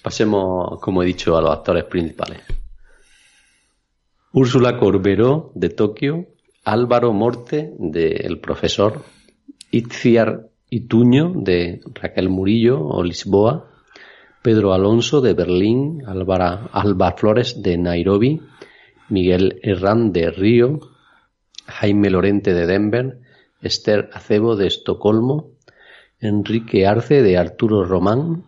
pasemos, 0.01 0.79
como 0.81 1.03
he 1.03 1.05
dicho, 1.05 1.37
a 1.37 1.41
los 1.41 1.51
actores 1.51 1.85
principales. 1.85 2.41
Úrsula 4.31 4.77
Corberó, 4.77 5.51
de 5.55 5.69
Tokio, 5.69 6.27
Álvaro 6.63 7.13
Morte, 7.13 7.73
de 7.79 8.07
El 8.23 8.39
Profesor, 8.39 9.03
Itziar 9.71 10.49
Ituño, 10.69 11.31
de 11.35 11.81
Raquel 11.93 12.29
Murillo 12.29 12.79
o 12.81 13.03
Lisboa, 13.03 13.71
Pedro 14.41 14.73
Alonso, 14.73 15.21
de 15.21 15.33
Berlín, 15.33 16.03
Álvara, 16.05 16.69
Alba 16.71 17.13
Flores, 17.13 17.61
de 17.61 17.77
Nairobi, 17.77 18.41
Miguel 19.09 19.59
Herrán, 19.63 20.11
de 20.11 20.29
Río, 20.29 20.79
Jaime 21.65 22.09
Lorente, 22.09 22.53
de 22.53 22.65
Denver, 22.65 23.19
Esther 23.61 24.09
Acebo, 24.13 24.55
de 24.55 24.67
Estocolmo, 24.67 25.51
Enrique 26.19 26.85
Arce, 26.85 27.21
de 27.21 27.37
Arturo 27.37 27.83
Román, 27.83 28.43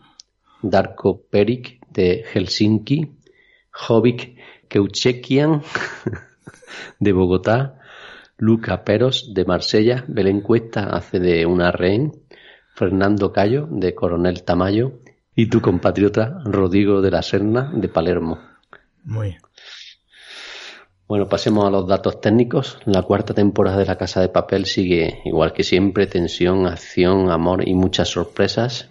Darko 0.62 1.22
Peric, 1.30 1.80
de 1.90 2.24
Helsinki, 2.34 3.12
Jovic 3.72 4.38
Keuchekian, 4.68 5.62
de 7.00 7.12
Bogotá, 7.12 7.80
Luca 8.38 8.84
Peros, 8.84 9.34
de 9.34 9.46
Marsella, 9.46 10.06
Belén 10.08 10.42
Cuesta 10.42 10.84
hace 10.96 11.20
de 11.20 11.46
una 11.46 11.72
rehén, 11.72 12.14
Fernando 12.74 13.34
Cayo, 13.34 13.68
de 13.70 13.94
Coronel 13.94 14.44
Tamayo, 14.44 15.00
y 15.36 15.48
tu 15.48 15.62
compatriota 15.62 16.42
Rodrigo 16.46 17.02
de 17.02 17.12
la 17.12 17.22
Serna, 17.22 17.72
de 17.74 17.90
Palermo. 17.90 18.40
Muy 19.04 19.30
bien. 19.30 19.42
Bueno, 21.08 21.28
pasemos 21.28 21.66
a 21.66 21.72
los 21.72 21.88
datos 21.88 22.22
técnicos. 22.22 22.78
La 22.86 23.02
cuarta 23.02 23.34
temporada 23.34 23.78
de 23.78 23.86
La 23.86 23.98
Casa 23.98 24.22
de 24.22 24.30
Papel 24.30 24.66
sigue, 24.66 25.22
igual 25.26 25.54
que 25.54 25.64
siempre, 25.64 26.06
tensión, 26.06 26.68
acción, 26.68 27.32
amor 27.32 27.68
y 27.68 27.74
muchas 27.74 28.10
sorpresas. 28.10 28.88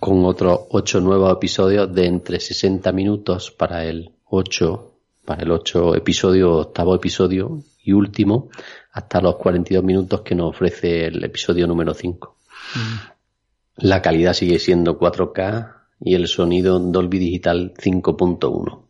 Con 0.00 0.24
otros 0.24 0.60
ocho 0.70 1.00
nuevos 1.00 1.30
episodios 1.32 1.94
de 1.94 2.06
entre 2.06 2.40
60 2.40 2.90
minutos 2.90 3.50
para 3.50 3.84
el 3.84 4.10
8, 4.24 4.94
para 5.26 5.42
el 5.42 5.50
8 5.50 5.94
episodio, 5.94 6.56
octavo 6.56 6.94
episodio 6.94 7.62
y 7.84 7.92
último, 7.92 8.48
hasta 8.92 9.20
los 9.20 9.36
42 9.36 9.84
minutos 9.84 10.22
que 10.22 10.34
nos 10.34 10.50
ofrece 10.50 11.04
el 11.04 11.22
episodio 11.22 11.66
número 11.66 11.92
5. 11.92 12.36
La 13.76 14.00
calidad 14.00 14.32
sigue 14.32 14.58
siendo 14.58 14.98
4K 14.98 15.74
y 16.00 16.14
el 16.14 16.26
sonido 16.28 16.78
Dolby 16.78 17.18
Digital 17.18 17.74
5.1. 17.74 18.89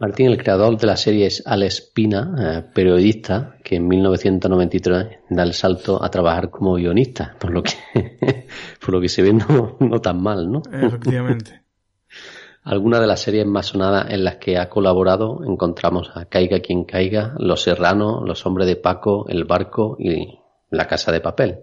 Martín, 0.00 0.28
el 0.28 0.38
creador 0.38 0.78
de 0.78 0.86
la 0.86 0.96
serie 0.96 1.26
es 1.26 1.42
Alex 1.44 1.80
Pina, 1.92 2.34
eh, 2.38 2.62
periodista, 2.72 3.56
que 3.64 3.76
en 3.76 3.88
1993 3.88 5.06
da 5.28 5.42
el 5.42 5.54
salto 5.54 6.02
a 6.02 6.08
trabajar 6.08 6.50
como 6.50 6.74
guionista, 6.74 7.34
por 7.40 7.50
lo 7.50 7.64
que, 7.64 7.72
por 8.80 8.94
lo 8.94 9.00
que 9.00 9.08
se 9.08 9.22
ve 9.22 9.32
no, 9.32 9.76
no 9.80 10.00
tan 10.00 10.22
mal, 10.22 10.50
¿no? 10.50 10.62
Efectivamente. 10.72 11.62
Algunas 12.62 13.00
de 13.00 13.06
las 13.06 13.20
series 13.20 13.46
más 13.46 13.66
sonadas 13.66 14.10
en 14.10 14.24
las 14.24 14.36
que 14.36 14.58
ha 14.58 14.68
colaborado 14.68 15.40
encontramos 15.44 16.10
a 16.14 16.26
Caiga 16.26 16.60
quien 16.60 16.84
caiga, 16.84 17.34
Los 17.38 17.62
Serranos, 17.62 18.22
Los 18.24 18.44
Hombres 18.46 18.68
de 18.68 18.76
Paco, 18.76 19.26
El 19.28 19.46
Barco 19.46 19.96
y 19.98 20.38
La 20.70 20.86
Casa 20.86 21.10
de 21.10 21.20
Papel. 21.20 21.60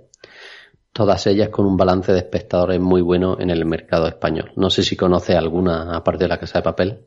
Todas 0.92 1.28
ellas 1.28 1.50
con 1.50 1.68
un 1.68 1.78
balance 1.78 2.12
de 2.12 2.20
espectadores 2.20 2.82
muy 2.82 3.02
bueno 3.02 3.38
en 3.40 3.50
el 3.50 3.66
mercado 3.66 4.08
español. 4.08 4.52
No 4.56 4.70
sé 4.70 4.82
si 4.82 4.96
conoce 4.96 5.36
alguna 5.36 5.96
aparte 5.96 6.24
de 6.24 6.30
La 6.30 6.40
Casa 6.40 6.60
de 6.60 6.64
Papel. 6.64 7.06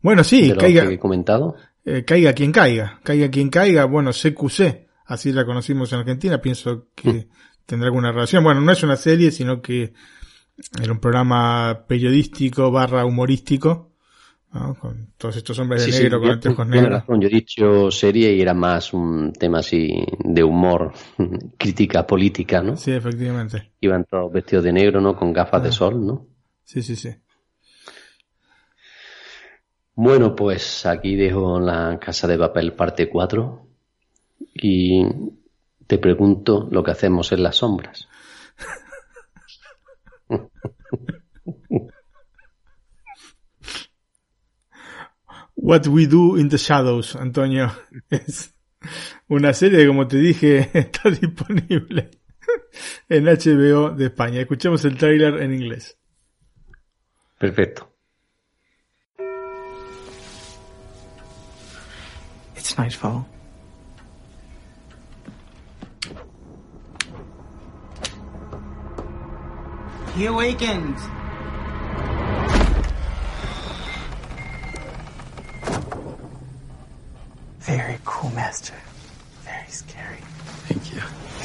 Bueno, 0.00 0.24
sí, 0.24 0.48
de 0.48 0.56
caiga, 0.56 0.86
que 0.86 0.94
he 0.94 0.98
comentado. 0.98 1.56
eh, 1.84 2.04
caiga 2.04 2.32
quien 2.32 2.52
caiga. 2.52 3.00
Caiga 3.02 3.30
quien 3.30 3.50
caiga. 3.50 3.84
Bueno, 3.84 4.10
CQC. 4.12 4.86
Así 5.06 5.32
la 5.32 5.44
conocimos 5.44 5.92
en 5.92 6.00
Argentina. 6.00 6.40
Pienso 6.40 6.88
que 6.94 7.28
tendrá 7.66 7.88
alguna 7.88 8.12
relación. 8.12 8.44
Bueno, 8.44 8.60
no 8.60 8.72
es 8.72 8.82
una 8.82 8.96
serie, 8.96 9.30
sino 9.30 9.60
que 9.62 9.92
era 10.82 10.92
un 10.92 11.00
programa 11.00 11.84
periodístico 11.88 12.70
barra 12.70 13.04
humorístico. 13.04 13.86
¿no? 14.52 14.74
Con 14.76 15.12
todos 15.18 15.36
estos 15.36 15.58
hombres 15.58 15.84
de 15.84 15.92
Sí, 15.92 15.98
sí, 15.98 16.02
negro 16.04 16.20
con 16.20 16.26
yo- 16.28 16.32
anteojos 16.34 16.66
negros. 16.68 16.90
razón. 16.90 17.20
Yo 17.20 17.28
he 17.28 17.30
dicho 17.30 17.90
serie 17.90 18.32
y 18.34 18.40
era 18.40 18.54
más 18.54 18.94
un 18.94 19.30
tema 19.34 19.58
así 19.58 19.90
de 20.24 20.42
humor, 20.42 20.92
crítica 21.58 22.06
política, 22.06 22.62
¿no? 22.62 22.76
Sí, 22.76 22.92
efectivamente. 22.92 23.72
Iban 23.80 24.04
todos 24.04 24.32
vestidos 24.32 24.64
de 24.64 24.72
negro, 24.72 25.00
¿no? 25.02 25.14
Con 25.16 25.34
gafas 25.34 25.62
de 25.62 25.68
Ah. 25.68 25.72
sol, 25.72 26.06
¿no? 26.06 26.26
Sí, 26.64 26.82
sí, 26.82 26.96
sí. 26.96 27.10
Bueno, 30.00 30.36
pues 30.36 30.86
aquí 30.86 31.16
dejo 31.16 31.58
la 31.58 31.98
casa 31.98 32.28
de 32.28 32.38
papel 32.38 32.72
parte 32.72 33.08
4 33.08 33.66
y 34.54 35.04
te 35.88 35.98
pregunto 35.98 36.68
lo 36.70 36.84
que 36.84 36.92
hacemos 36.92 37.32
en 37.32 37.42
las 37.42 37.56
sombras. 37.56 38.08
What 45.56 45.88
We 45.88 46.06
Do 46.06 46.38
in 46.38 46.48
the 46.48 46.58
Shadows, 46.58 47.16
Antonio. 47.16 47.72
Es 48.08 48.54
una 49.26 49.52
serie 49.52 49.80
que, 49.80 49.88
como 49.88 50.06
te 50.06 50.18
dije, 50.18 50.70
está 50.78 51.10
disponible 51.10 52.12
en 53.08 53.24
HBO 53.24 53.90
de 53.90 54.04
España. 54.04 54.42
Escuchemos 54.42 54.84
el 54.84 54.96
tráiler 54.96 55.42
en 55.42 55.54
inglés. 55.54 55.98
Perfecto. 57.36 57.87
It's 62.68 62.76
nightfall. 62.76 63.26
He 70.14 70.26
awakens. 70.26 71.00
Very 77.60 77.98
cool, 78.04 78.30
Master. 78.32 78.74
Very 79.44 79.68
scary. 79.68 80.18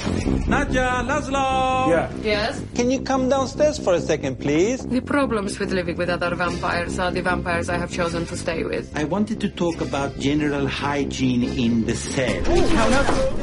Thank 0.04 0.26
you. 0.26 0.34
Nadja, 0.46 1.04
Laszlo! 1.08 1.90
Yeah. 1.90 2.12
Yes? 2.22 2.62
Can 2.76 2.92
you 2.92 3.02
come 3.02 3.30
downstairs 3.30 3.80
for 3.80 3.94
a 3.94 4.02
second, 4.02 4.40
please? 4.40 4.86
The 4.86 5.02
problems 5.02 5.58
with 5.60 5.72
living 5.72 5.96
with 5.98 6.10
other 6.10 6.36
vampires 6.36 7.00
are 7.00 7.12
the 7.12 7.22
vampires 7.22 7.70
I 7.70 7.78
have 7.78 7.92
chosen 7.92 8.26
to 8.26 8.38
stay 8.38 8.64
with. 8.64 8.96
I 8.98 9.06
wanted 9.06 9.40
to 9.42 9.50
talk 9.50 9.82
about 9.82 10.20
general 10.20 10.68
hygiene 10.68 11.44
in 11.44 11.86
the 11.86 11.96
cell. 11.96 12.42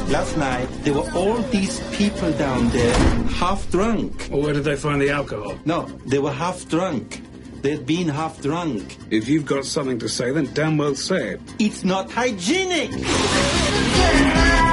Last 0.08 0.36
night, 0.36 0.68
there 0.84 0.94
were 0.94 1.10
all 1.14 1.38
these 1.50 1.80
people 1.96 2.32
down 2.32 2.68
there, 2.70 2.94
half 3.30 3.70
drunk. 3.70 4.28
Well, 4.30 4.42
where 4.42 4.52
did 4.52 4.64
they 4.64 4.76
find 4.76 5.00
the 5.00 5.10
alcohol? 5.10 5.58
No, 5.64 5.86
they 6.06 6.18
were 6.18 6.32
half 6.32 6.68
drunk. 6.68 7.22
They'd 7.62 7.84
been 7.84 8.08
half 8.08 8.40
drunk. 8.40 8.96
If 9.10 9.28
you've 9.28 9.44
got 9.46 9.64
something 9.64 9.98
to 10.00 10.08
say, 10.08 10.32
then 10.32 10.52
damn 10.54 10.78
well 10.78 10.94
say 10.94 11.34
it. 11.34 11.40
It's 11.58 11.84
not 11.84 12.10
hygienic! 12.10 12.90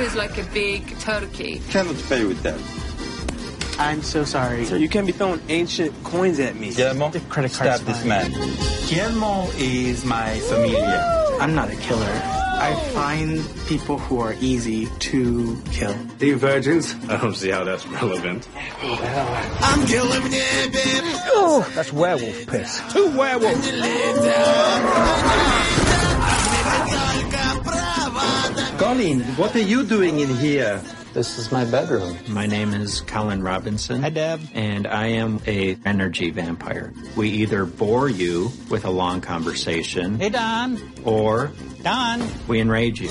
Nandor 0.00 0.06
is 0.06 0.14
like 0.16 0.38
a 0.38 0.44
big 0.54 0.98
turkey. 0.98 1.60
Cannot 1.70 1.96
pay 2.08 2.24
with 2.24 2.42
that. 2.42 2.58
I'm 3.78 4.02
so 4.02 4.24
sorry. 4.24 4.64
So 4.64 4.76
you 4.76 4.88
can't 4.88 5.06
be 5.06 5.12
throwing 5.12 5.40
ancient 5.48 5.92
coins 6.04 6.38
at 6.40 6.56
me. 6.56 6.72
Guillermo, 6.72 7.10
The 7.10 7.20
credit 7.20 7.52
card's 7.52 7.82
stab 7.82 7.86
this 7.86 8.04
man. 8.04 8.30
Guillermo 8.88 9.50
is 9.58 10.04
my 10.04 10.38
familia. 10.40 11.36
I'm 11.40 11.54
not 11.54 11.70
a 11.70 11.76
killer. 11.76 12.20
I 12.62 12.74
find 12.92 13.42
people 13.66 13.98
who 13.98 14.20
are 14.20 14.34
easy 14.40 14.86
to 14.86 15.56
kill. 15.70 15.94
Are 15.94 16.24
you 16.24 16.36
virgins? 16.36 16.94
I 17.08 17.16
don't 17.16 17.34
see 17.34 17.50
how 17.50 17.64
that's 17.64 17.86
relevant. 17.86 18.46
I'm 18.82 19.86
killing 19.86 20.22
it. 20.24 20.70
Oh, 21.32 21.70
that's 21.74 21.92
werewolf 21.92 22.46
piss. 22.46 22.82
Two 22.92 23.16
werewolves! 23.16 23.66
Colin, 28.80 29.20
what 29.36 29.54
are 29.54 29.60
you 29.60 29.84
doing 29.84 30.20
in 30.20 30.34
here? 30.36 30.80
This 31.12 31.38
is 31.38 31.52
my 31.52 31.66
bedroom. 31.66 32.16
My 32.28 32.46
name 32.46 32.72
is 32.72 33.02
Colin 33.02 33.42
Robinson. 33.42 34.00
Hi, 34.02 34.08
Deb. 34.08 34.40
And 34.54 34.86
I 34.86 35.08
am 35.08 35.38
a 35.46 35.76
energy 35.84 36.30
vampire. 36.30 36.90
We 37.14 37.28
either 37.28 37.66
bore 37.66 38.08
you 38.08 38.50
with 38.70 38.86
a 38.86 38.90
long 38.90 39.20
conversation 39.20 40.18
Hey, 40.18 40.30
Don. 40.30 40.80
or 41.04 41.52
Don. 41.82 42.22
we 42.48 42.58
enrage 42.60 43.02
you. 43.02 43.10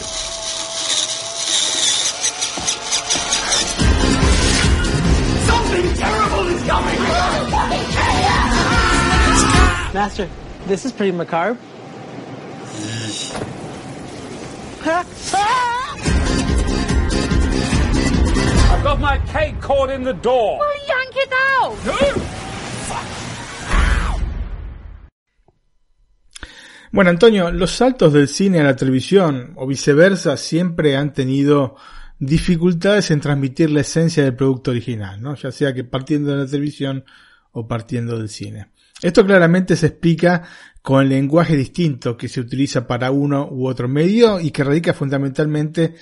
Something 5.49 5.93
terrible 5.95 6.47
is 6.47 6.63
coming. 6.67 6.99
Master, 9.93 10.29
this 10.67 10.86
is 10.86 10.91
pretty 10.91 11.12
macabre. 11.12 11.58
I've 18.71 18.83
got 18.83 18.99
my 19.01 19.17
cake 19.27 19.59
caught 19.59 19.89
in 19.89 20.03
the 20.03 20.13
door. 20.13 20.59
yank 20.87 21.15
it 21.15 21.33
out! 21.33 21.75
Bueno, 26.91 27.09
Antonio, 27.09 27.51
los 27.51 27.71
saltos 27.71 28.13
del 28.13 28.29
cine 28.29 28.61
a 28.61 28.63
la 28.63 28.75
televisión 28.77 29.53
o 29.57 29.67
viceversa 29.67 30.37
siempre 30.37 30.95
han 30.95 31.11
tenido 31.11 31.75
dificultades 32.17 33.11
en 33.11 33.19
transmitir 33.19 33.69
la 33.71 33.81
esencia 33.81 34.23
del 34.23 34.35
producto 34.35 34.71
original, 34.71 35.21
¿no? 35.21 35.35
Ya 35.35 35.51
sea 35.51 35.73
que 35.73 35.83
partiendo 35.83 36.31
de 36.31 36.45
la 36.45 36.49
televisión 36.49 37.03
o 37.51 37.67
partiendo 37.67 38.17
del 38.17 38.29
cine. 38.29 38.71
Esto 39.01 39.25
claramente 39.25 39.75
se 39.75 39.87
explica 39.87 40.43
con 40.81 41.09
lenguaje 41.09 41.55
distinto 41.55 42.17
que 42.17 42.27
se 42.27 42.39
utiliza 42.39 42.87
para 42.87 43.11
uno 43.11 43.47
u 43.51 43.67
otro 43.67 43.87
medio 43.87 44.39
y 44.39 44.51
que 44.51 44.63
radica 44.63 44.93
fundamentalmente 44.93 45.95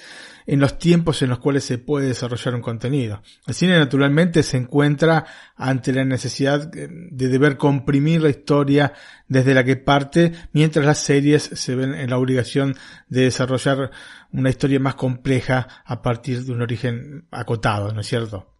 en 0.47 0.61
los 0.61 0.79
tiempos 0.79 1.21
en 1.21 1.29
los 1.29 1.39
cuales 1.39 1.65
se 1.65 1.77
puede 1.77 2.07
desarrollar 2.07 2.55
un 2.55 2.61
contenido. 2.61 3.21
El 3.45 3.53
cine 3.53 3.77
naturalmente 3.77 4.43
se 4.43 4.57
encuentra 4.57 5.25
ante 5.57 5.91
la 5.91 6.05
necesidad 6.05 6.71
de 6.71 7.27
deber 7.27 7.57
comprimir 7.57 8.21
la 8.21 8.29
historia 8.29 8.93
desde 9.27 9.53
la 9.53 9.65
que 9.65 9.75
parte, 9.75 10.31
mientras 10.53 10.85
las 10.85 10.99
series 10.99 11.43
se 11.43 11.75
ven 11.75 11.93
en 11.93 12.09
la 12.09 12.17
obligación 12.17 12.75
de 13.09 13.23
desarrollar 13.23 13.91
una 14.31 14.49
historia 14.49 14.79
más 14.79 14.95
compleja 14.95 15.67
a 15.85 16.01
partir 16.01 16.45
de 16.45 16.53
un 16.53 16.61
origen 16.61 17.27
acotado, 17.29 17.91
¿no 17.91 17.99
es 17.99 18.07
cierto? 18.07 18.56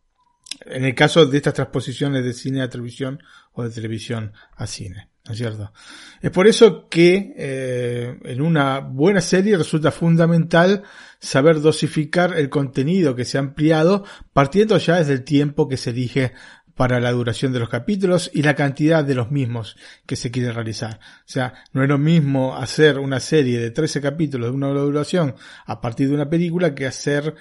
En 0.65 0.85
el 0.85 0.95
caso 0.95 1.25
de 1.25 1.37
estas 1.37 1.53
transposiciones 1.53 2.23
de 2.23 2.33
cine 2.33 2.61
a 2.61 2.69
televisión 2.69 3.21
o 3.53 3.63
de 3.63 3.69
televisión 3.69 4.33
a 4.55 4.67
cine. 4.67 5.09
¿no 5.27 5.33
es 5.33 5.39
cierto? 5.39 5.73
Es 6.21 6.31
por 6.31 6.47
eso 6.47 6.87
que 6.87 7.33
eh, 7.37 8.17
en 8.23 8.41
una 8.41 8.79
buena 8.79 9.19
serie 9.19 9.57
resulta 9.57 9.91
fundamental 9.91 10.83
saber 11.19 11.59
dosificar 11.59 12.37
el 12.37 12.49
contenido 12.49 13.15
que 13.15 13.25
se 13.25 13.37
ha 13.37 13.41
ampliado 13.41 14.05
partiendo 14.31 14.77
ya 14.77 14.95
desde 14.95 15.13
el 15.13 15.23
tiempo 15.23 15.67
que 15.67 15.77
se 15.77 15.89
elige 15.89 16.33
para 16.77 16.99
la 16.99 17.11
duración 17.11 17.51
de 17.51 17.59
los 17.59 17.69
capítulos 17.69 18.29
y 18.33 18.43
la 18.43 18.55
cantidad 18.55 19.03
de 19.03 19.15
los 19.15 19.31
mismos 19.31 19.75
que 20.05 20.15
se 20.15 20.29
quiere 20.29 20.53
realizar. 20.53 20.99
O 21.01 21.23
sea, 21.25 21.55
no 21.73 21.81
es 21.81 21.89
lo 21.89 21.97
mismo 21.97 22.55
hacer 22.55 22.99
una 22.99 23.19
serie 23.19 23.59
de 23.59 23.71
13 23.71 23.99
capítulos 23.99 24.51
de 24.51 24.55
una 24.55 24.67
duración 24.69 25.35
a 25.65 25.81
partir 25.81 26.07
de 26.07 26.13
una 26.13 26.29
película 26.29 26.75
que 26.75 26.85
hacer 26.85 27.33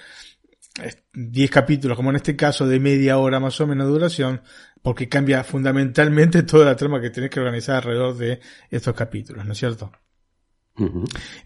10 1.13 1.51
capítulos, 1.51 1.95
como 1.97 2.09
en 2.09 2.17
este 2.17 2.35
caso, 2.35 2.67
de 2.67 2.79
media 2.79 3.17
hora 3.17 3.39
más 3.39 3.59
o 3.61 3.67
menos 3.67 3.87
de 3.87 3.93
duración, 3.93 4.41
porque 4.81 5.09
cambia 5.09 5.43
fundamentalmente 5.43 6.43
toda 6.43 6.65
la 6.65 6.75
trama 6.75 7.01
que 7.01 7.09
tenés 7.09 7.29
que 7.29 7.39
organizar 7.39 7.77
alrededor 7.77 8.17
de 8.17 8.39
estos 8.69 8.95
capítulos, 8.95 9.45
¿no 9.45 9.53
es 9.53 9.57
cierto? 9.57 9.91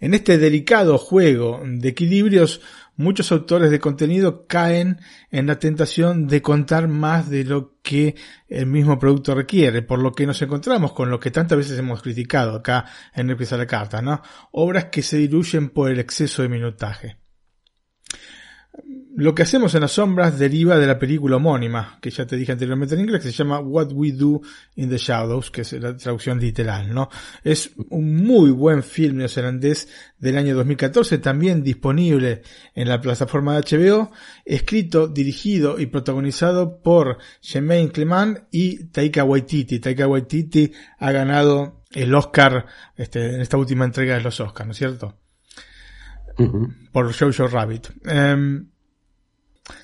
En 0.01 0.13
este 0.13 0.37
delicado 0.37 0.97
juego 0.97 1.61
de 1.65 1.89
equilibrios, 1.89 2.59
muchos 2.97 3.31
autores 3.31 3.71
de 3.71 3.79
contenido 3.79 4.45
caen 4.45 4.99
en 5.29 5.47
la 5.47 5.57
tentación 5.57 6.27
de 6.27 6.41
contar 6.41 6.89
más 6.89 7.29
de 7.29 7.45
lo 7.45 7.79
que 7.81 8.15
el 8.49 8.65
mismo 8.65 8.99
producto 8.99 9.33
requiere, 9.33 9.83
por 9.83 9.99
lo 9.99 10.11
que 10.11 10.27
nos 10.27 10.41
encontramos 10.41 10.91
con 10.91 11.09
lo 11.09 11.19
que 11.19 11.31
tantas 11.31 11.57
veces 11.57 11.79
hemos 11.79 12.01
criticado 12.01 12.57
acá 12.57 12.85
en 13.15 13.29
el 13.29 13.37
de 13.37 13.57
la 13.57 13.67
carta, 13.67 14.01
¿no? 14.01 14.21
Obras 14.51 14.85
que 14.85 15.01
se 15.01 15.17
diluyen 15.17 15.69
por 15.69 15.89
el 15.89 15.99
exceso 15.99 16.41
de 16.41 16.49
minutaje. 16.49 17.20
Lo 19.21 19.35
que 19.35 19.43
hacemos 19.43 19.75
en 19.75 19.81
las 19.81 19.91
sombras 19.91 20.39
deriva 20.39 20.79
de 20.79 20.87
la 20.87 20.97
película 20.97 21.35
homónima, 21.35 21.99
que 22.01 22.09
ya 22.09 22.25
te 22.25 22.35
dije 22.35 22.53
anteriormente 22.53 22.95
en 22.95 23.01
inglés, 23.01 23.21
que 23.21 23.29
se 23.29 23.37
llama 23.37 23.59
What 23.59 23.91
We 23.93 24.13
Do 24.13 24.41
in 24.77 24.89
the 24.89 24.97
Shadows, 24.97 25.51
que 25.51 25.61
es 25.61 25.73
la 25.73 25.95
traducción 25.95 26.39
literal, 26.39 26.91
¿no? 26.91 27.07
Es 27.43 27.69
un 27.91 28.15
muy 28.15 28.49
buen 28.49 28.81
film 28.81 29.17
neozelandés 29.17 29.89
del 30.17 30.39
año 30.39 30.55
2014, 30.55 31.19
también 31.19 31.61
disponible 31.61 32.41
en 32.73 32.89
la 32.89 32.99
plataforma 32.99 33.55
de 33.55 33.61
HBO, 33.61 34.11
escrito, 34.43 35.07
dirigido 35.07 35.79
y 35.79 35.85
protagonizado 35.85 36.81
por 36.81 37.19
Jermaine 37.41 37.91
Clement 37.91 38.39
y 38.49 38.85
Taika 38.85 39.23
Waititi. 39.23 39.77
Taika 39.77 40.07
Waititi 40.07 40.71
ha 40.97 41.11
ganado 41.11 41.83
el 41.91 42.15
Oscar 42.15 42.65
este, 42.97 43.35
en 43.35 43.41
esta 43.41 43.57
última 43.57 43.85
entrega 43.85 44.15
de 44.15 44.21
los 44.21 44.39
Oscars, 44.39 44.65
¿no 44.65 44.71
es 44.71 44.79
cierto? 44.79 45.15
Por 46.91 47.13
Jojo 47.13 47.47
Rabbit. 47.47 47.89
Em, 48.05 48.70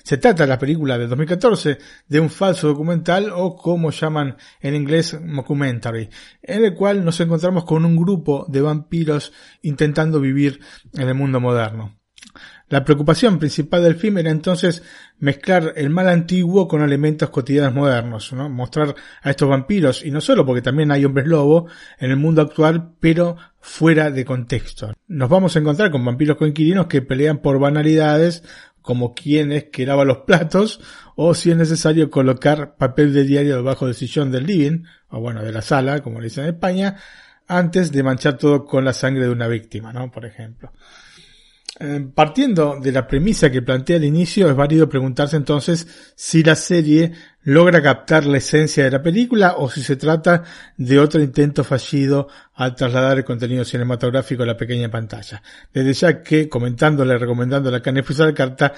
se 0.02 0.18
trata 0.18 0.46
la 0.46 0.58
película 0.58 0.98
de 0.98 1.06
2014 1.06 1.78
de 2.06 2.20
un 2.20 2.30
falso 2.30 2.68
documental 2.68 3.30
o 3.34 3.56
como 3.56 3.90
llaman 3.90 4.36
en 4.60 4.74
inglés 4.74 5.18
mockumentary, 5.20 6.08
en 6.42 6.64
el 6.64 6.74
cual 6.74 7.04
nos 7.04 7.20
encontramos 7.20 7.64
con 7.64 7.84
un 7.84 7.96
grupo 7.96 8.46
de 8.48 8.60
vampiros 8.60 9.32
intentando 9.62 10.20
vivir 10.20 10.60
en 10.94 11.08
el 11.08 11.14
mundo 11.14 11.40
moderno. 11.40 11.98
La 12.70 12.84
preocupación 12.84 13.38
principal 13.38 13.82
del 13.82 13.94
film 13.94 14.18
era 14.18 14.30
entonces 14.30 14.82
mezclar 15.18 15.72
el 15.76 15.88
mal 15.88 16.06
antiguo 16.06 16.68
con 16.68 16.82
elementos 16.82 17.30
cotidianos 17.30 17.74
modernos, 17.74 18.32
¿no? 18.34 18.50
mostrar 18.50 18.94
a 19.22 19.30
estos 19.30 19.48
vampiros, 19.48 20.04
y 20.04 20.10
no 20.10 20.20
solo 20.20 20.44
porque 20.44 20.60
también 20.60 20.90
hay 20.90 21.06
hombres 21.06 21.26
lobo 21.26 21.66
en 21.98 22.10
el 22.10 22.18
mundo 22.18 22.42
actual, 22.42 22.92
pero 23.00 23.36
fuera 23.58 24.10
de 24.10 24.26
contexto. 24.26 24.92
Nos 25.06 25.30
vamos 25.30 25.56
a 25.56 25.60
encontrar 25.60 25.90
con 25.90 26.04
vampiros 26.04 26.36
coinquilinos 26.36 26.88
que 26.88 27.00
pelean 27.00 27.38
por 27.38 27.58
banalidades 27.58 28.44
como 28.82 29.14
quien 29.14 29.52
es 29.52 29.64
que 29.64 29.86
lava 29.86 30.04
los 30.04 30.18
platos, 30.18 30.80
o 31.16 31.34
si 31.34 31.50
es 31.50 31.56
necesario 31.56 32.10
colocar 32.10 32.76
papel 32.76 33.12
de 33.12 33.24
diario 33.24 33.56
debajo 33.56 33.86
del 33.86 33.94
sillón 33.94 34.30
del 34.30 34.46
living, 34.46 34.84
o 35.08 35.20
bueno, 35.20 35.42
de 35.42 35.52
la 35.52 35.62
sala, 35.62 36.00
como 36.02 36.20
le 36.20 36.26
dicen 36.26 36.44
en 36.44 36.54
España, 36.54 36.96
antes 37.46 37.92
de 37.92 38.02
manchar 38.02 38.36
todo 38.38 38.64
con 38.64 38.84
la 38.84 38.92
sangre 38.92 39.24
de 39.24 39.30
una 39.30 39.48
víctima, 39.48 39.92
¿no? 39.92 40.10
Por 40.10 40.26
ejemplo. 40.26 40.72
Eh, 41.80 42.08
partiendo 42.12 42.80
de 42.80 42.90
la 42.90 43.06
premisa 43.06 43.50
que 43.50 43.62
plantea 43.62 43.98
al 43.98 44.04
inicio, 44.04 44.50
es 44.50 44.56
válido 44.56 44.88
preguntarse 44.88 45.36
entonces 45.36 46.12
si 46.16 46.42
la 46.42 46.56
serie 46.56 47.12
logra 47.42 47.80
captar 47.80 48.26
la 48.26 48.38
esencia 48.38 48.82
de 48.82 48.90
la 48.90 49.00
película 49.00 49.54
o 49.58 49.70
si 49.70 49.82
se 49.82 49.94
trata 49.94 50.42
de 50.76 50.98
otro 50.98 51.22
intento 51.22 51.62
fallido 51.62 52.26
al 52.54 52.74
trasladar 52.74 53.18
el 53.18 53.24
contenido 53.24 53.64
cinematográfico 53.64 54.42
a 54.42 54.46
la 54.46 54.56
pequeña 54.56 54.90
pantalla. 54.90 55.40
Desde 55.72 55.92
ya 55.92 56.22
que, 56.22 56.48
comentándole, 56.48 57.16
recomendándole 57.16 57.76
a 57.76 57.82
Canefus 57.82 58.18
la 58.18 58.34
carta, 58.34 58.74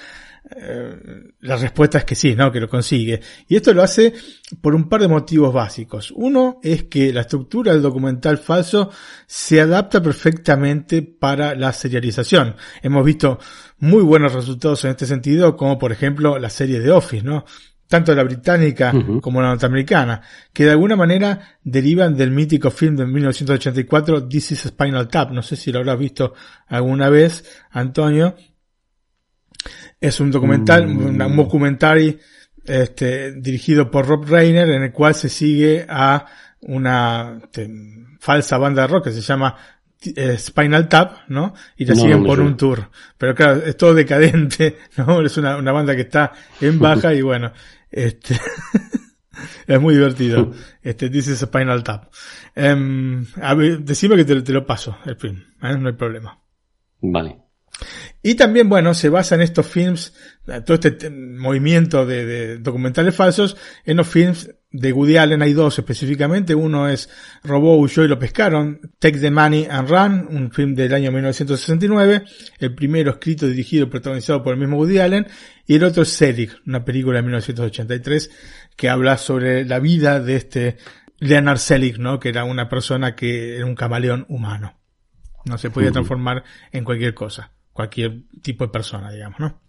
eh, 0.49 1.33
la 1.41 1.55
respuesta 1.55 1.99
es 1.99 2.05
que 2.05 2.15
sí, 2.15 2.35
¿no? 2.35 2.51
Que 2.51 2.59
lo 2.59 2.67
consigue. 2.67 3.21
Y 3.47 3.55
esto 3.55 3.73
lo 3.73 3.83
hace 3.83 4.13
por 4.59 4.73
un 4.73 4.89
par 4.89 5.01
de 5.01 5.07
motivos 5.07 5.53
básicos. 5.53 6.11
Uno 6.15 6.59
es 6.63 6.83
que 6.83 7.13
la 7.13 7.21
estructura 7.21 7.71
del 7.71 7.81
documental 7.81 8.37
falso 8.37 8.89
se 9.27 9.61
adapta 9.61 10.01
perfectamente 10.01 11.03
para 11.03 11.55
la 11.55 11.71
serialización. 11.71 12.55
Hemos 12.81 13.05
visto 13.05 13.39
muy 13.79 14.03
buenos 14.03 14.33
resultados 14.33 14.83
en 14.85 14.91
este 14.91 15.05
sentido, 15.05 15.55
como 15.55 15.77
por 15.77 15.91
ejemplo 15.91 16.39
la 16.39 16.49
serie 16.49 16.79
de 16.79 16.91
Office, 16.91 17.23
¿no? 17.23 17.45
Tanto 17.87 18.15
la 18.15 18.23
británica 18.23 18.93
como 19.21 19.41
la 19.41 19.49
norteamericana, 19.49 20.21
que 20.53 20.63
de 20.63 20.71
alguna 20.71 20.95
manera 20.95 21.57
derivan 21.61 22.15
del 22.15 22.31
mítico 22.31 22.71
film 22.71 22.95
de 22.95 23.05
1984 23.05 24.29
This 24.29 24.53
is 24.53 24.59
Spinal 24.61 25.09
Tap. 25.09 25.31
No 25.31 25.41
sé 25.41 25.57
si 25.57 25.73
lo 25.73 25.79
habrás 25.79 25.99
visto 25.99 26.33
alguna 26.67 27.09
vez, 27.09 27.43
Antonio, 27.69 28.37
es 29.99 30.19
un 30.19 30.31
documental, 30.31 30.87
mm. 30.87 31.05
un 31.05 31.35
documentary 31.37 32.19
este, 32.65 33.33
dirigido 33.33 33.89
por 33.89 34.07
Rob 34.07 34.25
Reiner 34.25 34.69
en 34.69 34.83
el 34.83 34.91
cual 34.91 35.15
se 35.15 35.29
sigue 35.29 35.85
a 35.87 36.25
una 36.61 37.39
este, 37.43 37.69
falsa 38.19 38.57
banda 38.57 38.83
de 38.83 38.87
rock 38.87 39.05
que 39.05 39.11
se 39.11 39.21
llama 39.21 39.55
eh, 40.03 40.37
Spinal 40.37 40.89
Tap, 40.89 41.29
¿no? 41.29 41.53
Y 41.77 41.85
la 41.85 41.95
siguen 41.95 42.23
por 42.23 42.39
un 42.39 42.57
tour. 42.57 42.89
Pero 43.17 43.35
claro, 43.35 43.61
es 43.63 43.77
todo 43.77 43.93
decadente, 43.93 44.77
¿no? 44.97 45.21
Es 45.21 45.37
una, 45.37 45.57
una 45.57 45.71
banda 45.71 45.95
que 45.95 46.01
está 46.01 46.31
en 46.59 46.79
baja 46.79 47.13
y 47.13 47.21
bueno, 47.21 47.51
este, 47.89 48.35
es 49.67 49.81
muy 49.81 49.95
divertido. 49.95 50.51
Este, 50.83 51.09
dice 51.09 51.35
Spinal 51.35 51.83
Tap. 51.83 52.11
Um, 52.55 53.23
a 53.39 53.53
ver, 53.53 53.81
decime 53.81 54.15
que 54.15 54.25
te, 54.25 54.41
te 54.41 54.51
lo 54.51 54.65
paso, 54.65 54.97
el 55.05 55.15
film, 55.15 55.37
¿eh? 55.61 55.77
no 55.77 55.89
hay 55.89 55.93
problema. 55.93 56.39
Vale. 57.01 57.50
Y 58.23 58.35
también, 58.35 58.69
bueno, 58.69 58.93
se 58.93 59.09
basa 59.09 59.35
en 59.35 59.41
estos 59.41 59.65
films, 59.65 60.13
todo 60.65 60.77
este 60.79 61.09
movimiento 61.09 62.05
de, 62.05 62.59
documentales 62.59 63.15
falsos, 63.15 63.57
en 63.83 63.97
los 63.97 64.07
films 64.07 64.51
de 64.71 64.93
Woody 64.93 65.17
Allen 65.17 65.41
hay 65.41 65.53
dos 65.53 65.79
específicamente. 65.79 66.53
Uno 66.53 66.87
es 66.87 67.09
Robó, 67.43 67.77
huyó 67.77 68.05
y 68.05 68.07
lo 68.07 68.19
pescaron, 68.19 68.79
Take 68.99 69.17
the 69.17 69.31
Money 69.31 69.67
and 69.69 69.89
Run, 69.89 70.27
un 70.29 70.51
film 70.51 70.75
del 70.75 70.93
año 70.93 71.11
1969. 71.11 72.23
El 72.59 72.75
primero 72.75 73.11
escrito, 73.11 73.47
dirigido 73.47 73.85
y 73.85 73.89
protagonizado 73.89 74.43
por 74.43 74.53
el 74.53 74.59
mismo 74.59 74.77
Woody 74.77 74.99
Allen. 74.99 75.27
Y 75.65 75.75
el 75.75 75.83
otro 75.83 76.03
es 76.03 76.09
Selig, 76.09 76.51
una 76.67 76.85
película 76.85 77.17
de 77.17 77.23
1983 77.23 78.29
que 78.75 78.87
habla 78.87 79.17
sobre 79.17 79.65
la 79.65 79.79
vida 79.79 80.19
de 80.19 80.35
este 80.35 80.77
Leonard 81.17 81.57
Selig, 81.57 81.97
¿no? 81.97 82.19
Que 82.19 82.29
era 82.29 82.43
una 82.43 82.69
persona 82.69 83.15
que 83.15 83.57
era 83.57 83.65
un 83.65 83.75
camaleón 83.75 84.25
humano. 84.29 84.79
No 85.45 85.57
se 85.57 85.71
podía 85.71 85.91
transformar 85.91 86.43
en 86.71 86.83
cualquier 86.83 87.15
cosa 87.15 87.51
cualquier 87.73 88.23
tipo 88.41 88.65
de 88.65 88.71
persona, 88.71 89.11
digamos, 89.11 89.39
¿no? 89.39 89.61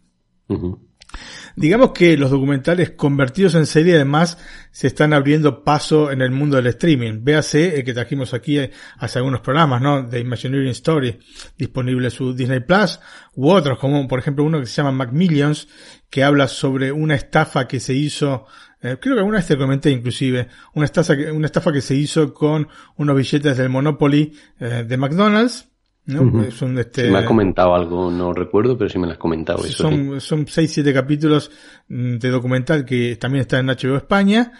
Digamos 1.56 1.92
que 1.92 2.16
los 2.16 2.30
documentales 2.30 2.92
convertidos 2.92 3.54
en 3.54 3.66
serie 3.66 3.96
además 3.96 4.38
se 4.70 4.86
están 4.86 5.12
abriendo 5.12 5.62
paso 5.64 6.10
en 6.10 6.22
el 6.22 6.30
mundo 6.30 6.56
del 6.56 6.68
streaming. 6.68 7.22
Véase 7.22 7.76
el 7.76 7.84
que 7.84 7.92
trajimos 7.92 8.32
aquí 8.32 8.58
hace 8.96 9.18
algunos 9.18 9.40
programas, 9.40 9.82
¿no? 9.82 10.02
De 10.02 10.20
Imagineering 10.20 10.70
Story, 10.70 11.18
disponible 11.58 12.06
en 12.06 12.10
su 12.10 12.34
Disney 12.34 12.60
Plus, 12.60 13.00
u 13.34 13.50
otros, 13.50 13.78
como 13.78 14.08
por 14.08 14.18
ejemplo 14.18 14.44
uno 14.44 14.60
que 14.60 14.66
se 14.66 14.76
llama 14.76 14.92
Macmillions, 14.92 15.68
que 16.08 16.24
habla 16.24 16.48
sobre 16.48 16.90
una 16.90 17.14
estafa 17.14 17.68
que 17.68 17.80
se 17.80 17.94
hizo, 17.94 18.46
eh, 18.80 18.96
creo 19.00 19.14
que 19.14 19.20
alguna 19.20 19.38
vez 19.38 19.46
te 19.46 19.58
comenté 19.58 19.90
inclusive, 19.90 20.48
una 20.74 20.86
estafa, 20.86 21.14
una 21.32 21.46
estafa 21.46 21.72
que 21.72 21.82
se 21.82 21.94
hizo 21.94 22.32
con 22.32 22.68
unos 22.96 23.16
billetes 23.16 23.56
del 23.58 23.68
Monopoly 23.68 24.32
eh, 24.58 24.84
de 24.88 24.96
McDonald's, 24.96 25.71
¿no? 26.06 26.42
este, 26.80 27.10
me 27.10 27.18
ha 27.18 27.24
comentado 27.24 27.74
algo, 27.74 28.10
no 28.10 28.32
recuerdo, 28.32 28.76
pero 28.76 28.90
sí 28.90 28.98
me 28.98 29.06
lo 29.06 29.12
has 29.12 29.18
comentado. 29.18 29.64
Eso 29.64 29.84
son, 29.84 30.20
son 30.20 30.46
6-7 30.46 30.92
capítulos 30.92 31.50
mm, 31.88 32.16
de 32.16 32.28
documental 32.30 32.84
que 32.84 33.16
también 33.16 33.42
está 33.42 33.58
en 33.58 33.66
HBO 33.66 33.96
España. 33.96 34.52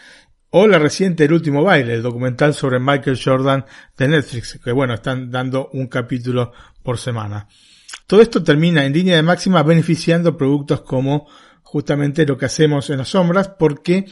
o 0.50 0.66
la 0.66 0.78
reciente 0.78 1.24
El 1.24 1.32
último 1.32 1.64
baile, 1.64 1.94
el 1.94 2.02
documental 2.02 2.54
sobre 2.54 2.78
Michael 2.78 3.18
Jordan 3.22 3.64
de 3.96 4.08
Netflix, 4.08 4.60
que 4.62 4.72
bueno, 4.72 4.94
están 4.94 5.30
dando 5.30 5.70
un 5.72 5.86
capítulo 5.88 6.52
por 6.82 6.98
semana. 6.98 7.48
Todo 8.06 8.20
esto 8.20 8.42
termina 8.42 8.84
en 8.84 8.92
línea 8.92 9.16
de 9.16 9.22
máxima 9.22 9.62
beneficiando 9.62 10.36
productos 10.36 10.82
como 10.82 11.26
justamente 11.62 12.26
lo 12.26 12.36
que 12.36 12.46
hacemos 12.46 12.90
en 12.90 12.98
las 12.98 13.08
sombras, 13.08 13.48
porque 13.48 14.04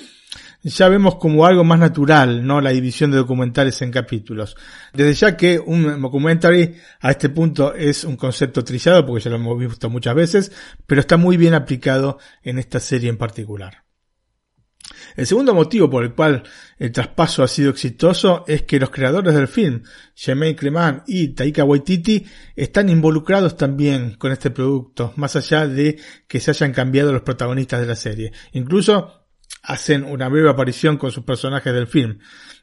ya 0.62 0.88
vemos 0.88 1.16
como 1.16 1.46
algo 1.46 1.64
más 1.64 1.78
natural, 1.78 2.46
¿no? 2.46 2.60
La 2.60 2.70
división 2.70 3.10
de 3.10 3.16
documentales 3.16 3.80
en 3.82 3.90
capítulos. 3.90 4.56
Desde 4.92 5.14
ya 5.14 5.36
que 5.36 5.58
un 5.58 6.00
documentary 6.00 6.74
a 7.00 7.10
este 7.10 7.30
punto 7.30 7.74
es 7.74 8.04
un 8.04 8.16
concepto 8.16 8.62
trillado, 8.62 9.06
porque 9.06 9.24
ya 9.24 9.30
lo 9.30 9.36
hemos 9.36 9.58
visto 9.58 9.88
muchas 9.88 10.14
veces, 10.14 10.52
pero 10.86 11.00
está 11.00 11.16
muy 11.16 11.36
bien 11.36 11.54
aplicado 11.54 12.18
en 12.42 12.58
esta 12.58 12.80
serie 12.80 13.08
en 13.08 13.16
particular. 13.16 13.84
El 15.16 15.26
segundo 15.26 15.54
motivo 15.54 15.88
por 15.88 16.04
el 16.04 16.14
cual 16.14 16.42
el 16.78 16.92
traspaso 16.92 17.42
ha 17.42 17.48
sido 17.48 17.70
exitoso 17.70 18.44
es 18.46 18.62
que 18.62 18.78
los 18.78 18.90
creadores 18.90 19.34
del 19.34 19.48
film, 19.48 19.82
Jermaine 20.14 20.56
Clement 20.56 21.02
y 21.06 21.28
Taika 21.28 21.64
Waititi, 21.64 22.26
están 22.56 22.88
involucrados 22.88 23.56
también 23.56 24.14
con 24.14 24.32
este 24.32 24.50
producto, 24.50 25.12
más 25.16 25.36
allá 25.36 25.66
de 25.66 25.98
que 26.26 26.40
se 26.40 26.50
hayan 26.50 26.72
cambiado 26.72 27.12
los 27.12 27.22
protagonistas 27.22 27.80
de 27.80 27.86
la 27.86 27.96
serie. 27.96 28.32
Incluso 28.52 29.19
hacen 29.62 30.04
una 30.04 30.28
breve 30.28 30.50
aparición 30.50 30.96
con 30.96 31.10
sus 31.10 31.24
personajes 31.24 31.72
del 31.72 31.86
film. 31.86 32.18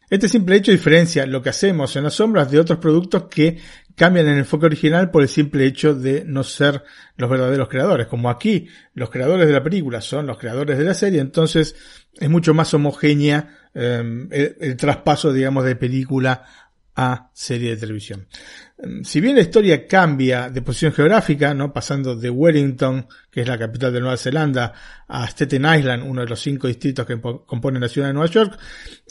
Este 0.10 0.30
simple 0.30 0.56
hecho 0.56 0.72
diferencia 0.72 1.26
lo 1.26 1.42
que 1.42 1.50
hacemos 1.50 1.96
en 1.98 2.06
las 2.06 2.14
sombras 2.14 2.50
de 2.50 2.60
otros 2.60 2.80
productos 2.80 3.26
que 3.30 3.58
cambian 3.96 4.28
el 4.28 4.38
enfoque 4.38 4.68
original 4.68 5.12
por 5.12 5.22
el 5.22 5.28
simple 5.28 5.66
hecho 5.66 5.94
de 5.96 6.24
no 6.24 6.44
ser 6.44 6.84
los 7.18 7.30
verdaderos 7.30 7.68
creadores. 7.68 8.08
Como 8.08 8.30
aquí 8.30 8.68
los 8.94 9.10
creadores 9.10 9.48
de 9.48 9.54
la 9.54 9.64
película 9.64 10.00
son 10.00 10.28
los 10.28 10.38
creadores 10.38 10.78
de 10.78 10.86
la 10.86 10.94
serie, 10.94 11.20
entonces 11.20 11.76
es 12.14 12.30
mucho 12.30 12.54
más 12.54 12.74
homogénea 12.74 13.70
em, 13.74 14.30
el, 14.32 14.78
traspaso, 14.78 15.34
digamos, 15.34 15.66
de 15.66 15.76
película 15.76 16.46
a 16.96 17.30
serie 17.34 17.72
de 17.72 17.78
televisión. 17.78 18.28
Em, 18.78 19.04
si 19.04 19.20
bien 19.20 19.36
la 19.36 19.42
historia 19.42 19.88
cambia 19.88 20.50
de 20.50 20.62
posición 20.62 20.94
geográfica, 20.94 21.54
¿no? 21.54 21.74
pasando 21.74 22.16
de 22.16 22.30
Wellington, 22.30 23.08
que 23.32 23.42
es 23.42 23.48
la 23.48 23.58
capital 23.58 23.92
de 23.92 24.00
Nueva 24.02 24.18
Zelanda, 24.18 24.74
a 25.08 25.26
Staten 25.28 25.66
Island, 25.66 26.04
uno 26.06 26.22
de 26.22 26.28
los 26.28 26.40
cinco 26.40 26.68
distritos 26.68 27.06
que 27.06 27.20
componen 27.20 27.82
la 27.82 27.90
ciudad 27.90 28.08
de 28.08 28.14
Nueva 28.14 28.30
York, 28.32 28.58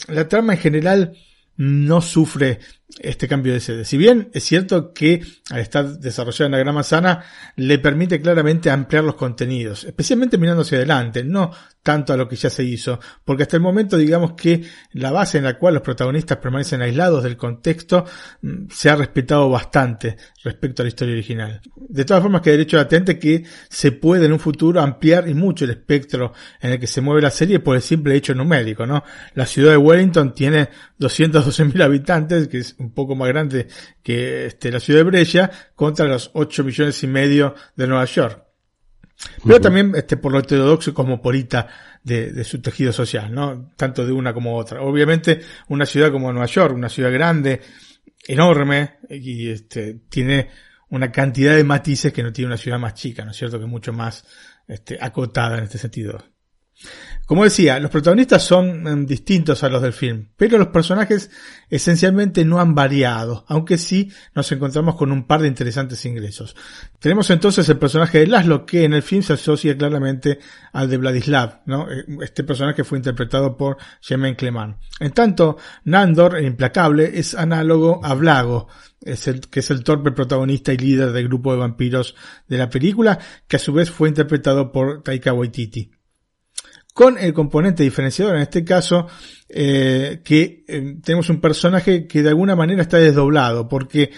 la 0.07 0.27
trama 0.27 0.53
en 0.53 0.59
general 0.59 1.17
no 1.57 2.01
sufre 2.01 2.59
este 2.99 3.27
cambio 3.27 3.53
de 3.53 3.59
sede. 3.59 3.85
Si 3.85 3.97
bien 3.97 4.29
es 4.33 4.43
cierto 4.43 4.93
que 4.93 5.21
al 5.49 5.59
estar 5.59 5.99
desarrollada 5.99 6.45
en 6.45 6.51
la 6.51 6.57
gran 6.59 6.75
manzana 6.75 7.23
le 7.55 7.79
permite 7.79 8.21
claramente 8.21 8.69
ampliar 8.69 9.03
los 9.03 9.15
contenidos, 9.15 9.83
especialmente 9.83 10.37
mirando 10.37 10.61
hacia 10.63 10.77
adelante, 10.77 11.23
no 11.23 11.51
tanto 11.83 12.11
a 12.11 12.17
lo 12.17 12.27
que 12.27 12.35
ya 12.35 12.49
se 12.49 12.65
hizo, 12.65 12.99
porque 13.23 13.43
hasta 13.43 13.55
el 13.55 13.61
momento 13.61 13.95
digamos 13.95 14.33
que 14.33 14.61
la 14.91 15.11
base 15.11 15.37
en 15.37 15.45
la 15.45 15.57
cual 15.57 15.75
los 15.75 15.83
protagonistas 15.83 16.37
permanecen 16.37 16.81
aislados 16.81 17.23
del 17.23 17.37
contexto 17.37 18.03
mm, 18.41 18.65
se 18.69 18.89
ha 18.89 18.95
respetado 18.97 19.49
bastante 19.49 20.17
respecto 20.43 20.81
a 20.81 20.83
la 20.83 20.89
historia 20.89 21.13
original. 21.13 21.61
De 21.75 22.03
todas 22.03 22.21
formas 22.21 22.41
que 22.41 22.51
derecho 22.51 22.75
latente 22.75 23.17
que 23.17 23.45
se 23.69 23.93
puede 23.93 24.25
en 24.25 24.33
un 24.33 24.39
futuro 24.39 24.81
ampliar 24.81 25.29
y 25.29 25.33
mucho 25.33 25.63
el 25.63 25.71
espectro 25.71 26.33
en 26.59 26.71
el 26.71 26.79
que 26.79 26.87
se 26.87 26.99
mueve 26.99 27.21
la 27.21 27.31
serie 27.31 27.59
por 27.59 27.77
el 27.77 27.81
simple 27.81 28.15
hecho 28.15 28.35
numérico, 28.35 28.85
¿no? 28.85 29.03
La 29.33 29.45
ciudad 29.45 29.71
de 29.71 29.77
Wellington 29.77 30.33
tiene 30.33 30.69
212.000 30.99 31.83
habitantes, 31.83 32.47
que 32.47 32.57
es 32.57 32.75
un 32.79 32.86
poco 32.93 33.15
más 33.15 33.27
grande 33.27 33.67
que 34.03 34.47
este, 34.47 34.71
la 34.71 34.79
ciudad 34.79 34.99
de 34.99 35.03
Brescia, 35.03 35.51
contra 35.75 36.05
los 36.05 36.31
8 36.33 36.63
millones 36.63 37.03
y 37.03 37.07
medio 37.07 37.55
de 37.75 37.87
Nueva 37.87 38.05
York. 38.05 38.43
Pero 39.43 39.59
también 39.59 39.93
este, 39.95 40.17
por 40.17 40.31
lo 40.31 40.39
heterodoxo 40.39 40.91
y 40.91 40.93
cosmopolita 40.93 41.67
de, 42.03 42.31
de, 42.31 42.43
su 42.43 42.61
tejido 42.61 42.93
social, 42.93 43.33
¿no? 43.33 43.71
Tanto 43.75 44.05
de 44.05 44.11
una 44.11 44.33
como 44.33 44.55
otra. 44.55 44.81
Obviamente, 44.81 45.41
una 45.69 45.87
ciudad 45.87 46.11
como 46.11 46.31
Nueva 46.31 46.45
York, 46.45 46.75
una 46.75 46.89
ciudad 46.89 47.11
grande, 47.11 47.61
enorme, 48.27 48.97
y 49.09 49.49
este, 49.49 50.01
tiene 50.09 50.49
una 50.89 51.11
cantidad 51.11 51.55
de 51.55 51.63
matices 51.63 52.13
que 52.13 52.23
no 52.23 52.31
tiene 52.31 52.47
una 52.47 52.57
ciudad 52.57 52.79
más 52.79 52.93
chica, 52.93 53.25
¿no 53.25 53.31
es 53.31 53.37
cierto? 53.37 53.59
Que 53.59 53.65
mucho 53.65 53.91
más 53.91 54.23
este, 54.67 54.97
acotada 55.01 55.57
en 55.57 55.63
este 55.63 55.77
sentido. 55.77 56.23
Como 57.27 57.43
decía, 57.43 57.77
los 57.81 57.91
protagonistas 57.91 58.41
son 58.41 58.87
em, 58.87 59.05
distintos 59.05 59.61
a 59.61 59.67
los 59.67 59.81
del 59.81 59.91
film, 59.91 60.29
pero 60.37 60.57
los 60.57 60.69
personajes 60.69 61.29
esencialmente 61.69 62.45
no 62.45 62.61
han 62.61 62.73
variado, 62.73 63.43
aunque 63.49 63.77
sí 63.77 64.09
nos 64.33 64.49
encontramos 64.53 64.95
con 64.95 65.11
un 65.11 65.27
par 65.27 65.41
de 65.41 65.49
interesantes 65.49 66.05
ingresos. 66.05 66.55
Tenemos 66.99 67.29
entonces 67.29 67.67
el 67.67 67.77
personaje 67.77 68.19
de 68.19 68.27
Laszlo, 68.27 68.65
que 68.65 68.85
en 68.85 68.93
el 68.93 69.01
film 69.01 69.23
se 69.23 69.33
asocia 69.33 69.77
claramente 69.77 70.39
al 70.71 70.89
de 70.89 70.95
Vladislav, 70.95 71.63
¿no? 71.65 71.91
Eh, 71.91 72.05
este 72.21 72.45
personaje 72.45 72.85
fue 72.85 72.97
interpretado 72.97 73.57
por 73.57 73.75
Jermaine 73.99 74.37
Clement. 74.37 74.77
En 75.01 75.11
tanto, 75.11 75.57
Nandor, 75.83 76.37
el 76.37 76.45
implacable, 76.45 77.19
es 77.19 77.35
análogo 77.35 77.99
a 78.05 78.13
Vlago, 78.13 78.69
es 79.01 79.27
el, 79.27 79.41
que 79.41 79.59
es 79.59 79.69
el 79.69 79.83
torpe 79.83 80.13
protagonista 80.13 80.71
y 80.71 80.77
líder 80.77 81.11
del 81.11 81.27
grupo 81.27 81.51
de 81.51 81.59
vampiros 81.59 82.15
de 82.47 82.57
la 82.57 82.69
película, 82.69 83.19
que 83.49 83.57
a 83.57 83.59
su 83.59 83.73
vez 83.73 83.91
fue 83.91 84.07
interpretado 84.07 84.71
por 84.71 85.03
Taika 85.03 85.33
Waititi 85.33 85.96
con 86.97 87.15
el 87.19 87.31
componente 87.31 87.83
diferenciador 87.83 88.37
en 88.37 88.41
este 88.41 88.65
caso 88.65 89.05
eh, 89.47 90.21
que 90.23 90.65
eh, 90.67 90.95
tenemos 91.03 91.29
un 91.29 91.39
personaje 91.39 92.07
que 92.07 92.23
de 92.23 92.29
alguna 92.29 92.55
manera 92.55 92.81
está 92.81 92.97
desdoblado 92.97 93.69
porque 93.69 94.09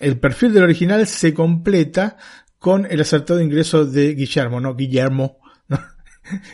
el 0.00 0.18
perfil 0.18 0.52
del 0.52 0.64
original 0.64 1.06
se 1.06 1.32
completa 1.32 2.18
con 2.58 2.86
el 2.90 3.00
acertado 3.00 3.40
ingreso 3.40 3.86
de 3.86 4.14
Guillermo, 4.14 4.60
¿no? 4.60 4.74
Guillermo, 4.74 5.38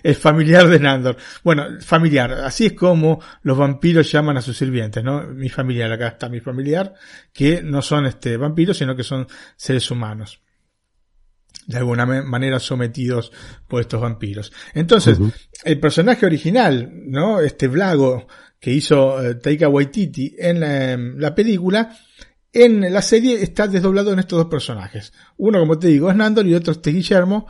el 0.05 0.15
familiar 0.15 0.69
de 0.69 0.79
Nandor. 0.79 1.17
Bueno, 1.43 1.65
familiar, 1.81 2.31
así 2.45 2.67
es 2.67 2.75
como 2.75 3.21
los 3.43 3.59
vampiros 3.59 4.13
llaman 4.13 4.37
a 4.37 4.43
sus 4.43 4.57
sirvientes, 4.57 5.03
¿no? 5.03 5.27
Mi 5.27 5.49
familiar, 5.49 5.91
acá 5.91 6.07
está 6.07 6.29
mi 6.29 6.39
familiar, 6.39 6.95
que 7.33 7.61
no 7.61 7.83
son 7.83 8.07
este 8.07 8.37
vampiros, 8.37 8.79
sino 8.79 8.95
que 8.95 9.03
son 9.03 9.27
seres 9.57 9.91
humanos 9.91 10.46
de 11.67 11.79
alguna 11.79 12.07
manera 12.07 12.61
sometidos 12.61 13.33
por 13.67 13.81
estos 13.81 14.01
vampiros. 14.01 14.53
Entonces, 14.75 15.19
el 15.65 15.81
personaje 15.81 16.25
original, 16.25 16.91
¿no? 17.07 17.41
Este 17.41 17.69
Vlago 17.69 18.27
que 18.61 18.73
hizo 18.73 19.23
eh, 19.23 19.35
Taika 19.35 19.69
Waititi 19.69 20.37
en 20.39 21.21
la, 21.21 21.35
película, 21.35 21.97
en 22.53 22.93
la 22.93 23.03
serie 23.03 23.43
está 23.43 23.67
desdoblado 23.67 24.13
en 24.13 24.21
estos 24.21 24.39
dos 24.39 24.49
personajes. 24.49 25.13
Uno, 25.37 25.59
como 25.59 25.79
te 25.79 25.89
digo, 25.89 26.11
es 26.11 26.17
Nandor 26.17 26.47
y 26.47 26.55
otro 26.55 26.73
es 26.73 26.81
Guillermo, 26.83 27.47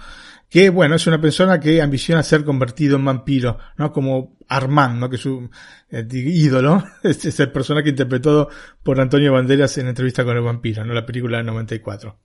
que 0.49 0.71
bueno, 0.71 0.95
es 0.95 1.07
una 1.07 1.21
persona 1.21 1.61
que 1.61 1.83
ambiciona 1.83 2.23
ser 2.23 2.45
convertido 2.45 2.97
en 2.97 3.05
vampiro, 3.05 3.59
¿no? 3.77 3.93
Como 3.93 4.39
Armand, 4.49 4.99
¿no? 4.99 5.11
Que 5.11 5.17
es 5.17 5.23
su 5.23 5.51
eh, 5.91 6.07
ídolo, 6.11 6.85
este 7.03 7.29
es 7.29 7.41
el 7.41 7.53
personaje 7.53 7.91
interpretado 7.91 8.49
por 8.83 9.01
Antonio 9.01 9.33
Banderas 9.33 9.77
en 9.79 9.89
entrevista 9.89 10.25
con 10.25 10.37
el 10.37 10.43
vampiro, 10.43 10.85
¿no? 10.85 10.95
La 10.95 11.05
película 11.05 11.39
del 11.39 11.47
94. 11.47 12.19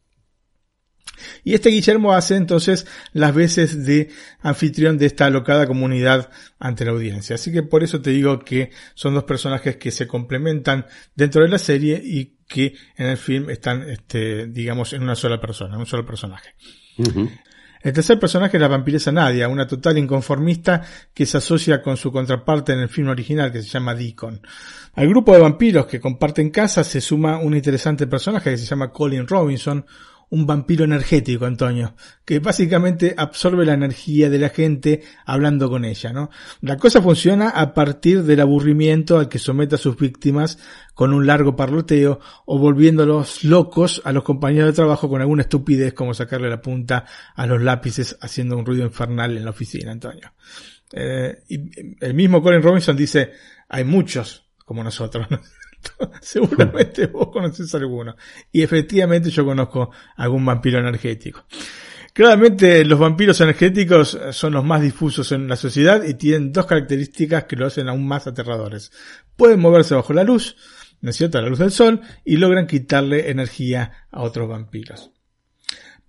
Y 1.43 1.53
este 1.53 1.69
Guillermo 1.69 2.13
hace 2.13 2.35
entonces 2.35 2.87
las 3.13 3.33
veces 3.33 3.85
de 3.85 4.09
anfitrión 4.41 4.97
de 4.97 5.05
esta 5.05 5.25
alocada 5.25 5.67
comunidad 5.67 6.29
ante 6.59 6.85
la 6.85 6.91
audiencia. 6.91 7.35
Así 7.35 7.51
que 7.51 7.63
por 7.63 7.83
eso 7.83 8.01
te 8.01 8.11
digo 8.11 8.39
que 8.39 8.71
son 8.93 9.13
dos 9.13 9.23
personajes 9.23 9.77
que 9.77 9.91
se 9.91 10.07
complementan 10.07 10.85
dentro 11.15 11.43
de 11.43 11.49
la 11.49 11.57
serie 11.57 12.01
y 12.03 12.37
que 12.47 12.75
en 12.97 13.07
el 13.07 13.17
film 13.17 13.49
están, 13.49 13.89
este, 13.89 14.47
digamos, 14.47 14.93
en 14.93 15.03
una 15.03 15.15
sola 15.15 15.39
persona, 15.39 15.77
un 15.77 15.85
solo 15.85 16.05
personaje. 16.05 16.55
El 17.83 17.93
tercer 17.93 18.19
personaje 18.19 18.57
es 18.57 18.61
la 18.61 18.67
vampiresa 18.67 19.11
Nadia, 19.11 19.47
una 19.47 19.65
total 19.65 19.97
inconformista 19.97 20.81
que 21.13 21.25
se 21.25 21.37
asocia 21.37 21.81
con 21.81 21.97
su 21.97 22.11
contraparte 22.11 22.73
en 22.73 22.79
el 22.79 22.89
film 22.89 23.09
original 23.09 23.51
que 23.51 23.63
se 23.63 23.69
llama 23.69 23.95
Deacon. 23.95 24.39
Al 24.93 25.07
grupo 25.07 25.33
de 25.33 25.39
vampiros 25.39 25.87
que 25.87 25.99
comparten 25.99 26.51
casa 26.51 26.83
se 26.83 27.01
suma 27.01 27.39
un 27.39 27.55
interesante 27.55 28.05
personaje 28.05 28.51
que 28.51 28.57
se 28.57 28.65
llama 28.65 28.91
Colin 28.91 29.27
Robinson, 29.27 29.85
un 30.31 30.47
vampiro 30.47 30.85
energético, 30.85 31.45
Antonio, 31.45 31.93
que 32.23 32.39
básicamente 32.39 33.13
absorbe 33.17 33.65
la 33.65 33.73
energía 33.73 34.29
de 34.29 34.39
la 34.39 34.49
gente 34.49 35.03
hablando 35.25 35.69
con 35.69 35.83
ella, 35.83 36.13
¿no? 36.13 36.29
La 36.61 36.77
cosa 36.77 37.01
funciona 37.01 37.49
a 37.49 37.73
partir 37.73 38.23
del 38.23 38.39
aburrimiento 38.39 39.19
al 39.19 39.27
que 39.27 39.39
somete 39.39 39.75
a 39.75 39.77
sus 39.77 39.97
víctimas 39.97 40.57
con 40.93 41.13
un 41.13 41.27
largo 41.27 41.57
parloteo 41.57 42.21
o 42.45 42.57
volviéndolos 42.57 43.43
locos 43.43 44.01
a 44.05 44.13
los 44.13 44.23
compañeros 44.23 44.69
de 44.69 44.73
trabajo 44.73 45.09
con 45.09 45.19
alguna 45.19 45.43
estupidez 45.43 45.93
como 45.93 46.13
sacarle 46.13 46.49
la 46.49 46.61
punta 46.61 47.05
a 47.35 47.45
los 47.45 47.61
lápices 47.61 48.17
haciendo 48.21 48.57
un 48.57 48.65
ruido 48.65 48.85
infernal 48.85 49.35
en 49.35 49.43
la 49.43 49.51
oficina, 49.51 49.91
Antonio. 49.91 50.31
Eh, 50.93 51.43
y 51.49 52.05
el 52.05 52.13
mismo 52.13 52.41
Colin 52.41 52.61
Robinson 52.61 52.95
dice, 52.95 53.33
hay 53.67 53.83
muchos 53.83 54.45
como 54.65 54.81
nosotros, 54.81 55.29
¿no? 55.29 55.41
Seguramente 56.21 57.07
vos 57.07 57.29
conoces 57.31 57.73
alguno. 57.75 58.15
Y 58.51 58.61
efectivamente 58.61 59.29
yo 59.29 59.45
conozco 59.45 59.91
algún 60.15 60.45
vampiro 60.45 60.79
energético. 60.79 61.45
Claramente 62.13 62.83
los 62.83 62.99
vampiros 62.99 63.39
energéticos 63.39 64.19
son 64.31 64.53
los 64.53 64.65
más 64.65 64.81
difusos 64.81 65.31
en 65.31 65.47
la 65.47 65.55
sociedad 65.55 66.03
y 66.03 66.15
tienen 66.15 66.51
dos 66.51 66.65
características 66.65 67.45
que 67.45 67.55
lo 67.55 67.67
hacen 67.67 67.87
aún 67.87 68.05
más 68.05 68.27
aterradores. 68.27 68.91
Pueden 69.37 69.61
moverse 69.61 69.95
bajo 69.95 70.11
la 70.11 70.25
luz, 70.25 70.57
¿no 70.99 71.09
es 71.09 71.15
cierto?, 71.15 71.37
a 71.37 71.41
la 71.41 71.47
luz 71.47 71.59
del 71.59 71.71
sol, 71.71 72.01
y 72.25 72.35
logran 72.35 72.67
quitarle 72.67 73.29
energía 73.29 74.07
a 74.11 74.23
otros 74.23 74.49
vampiros. 74.49 75.11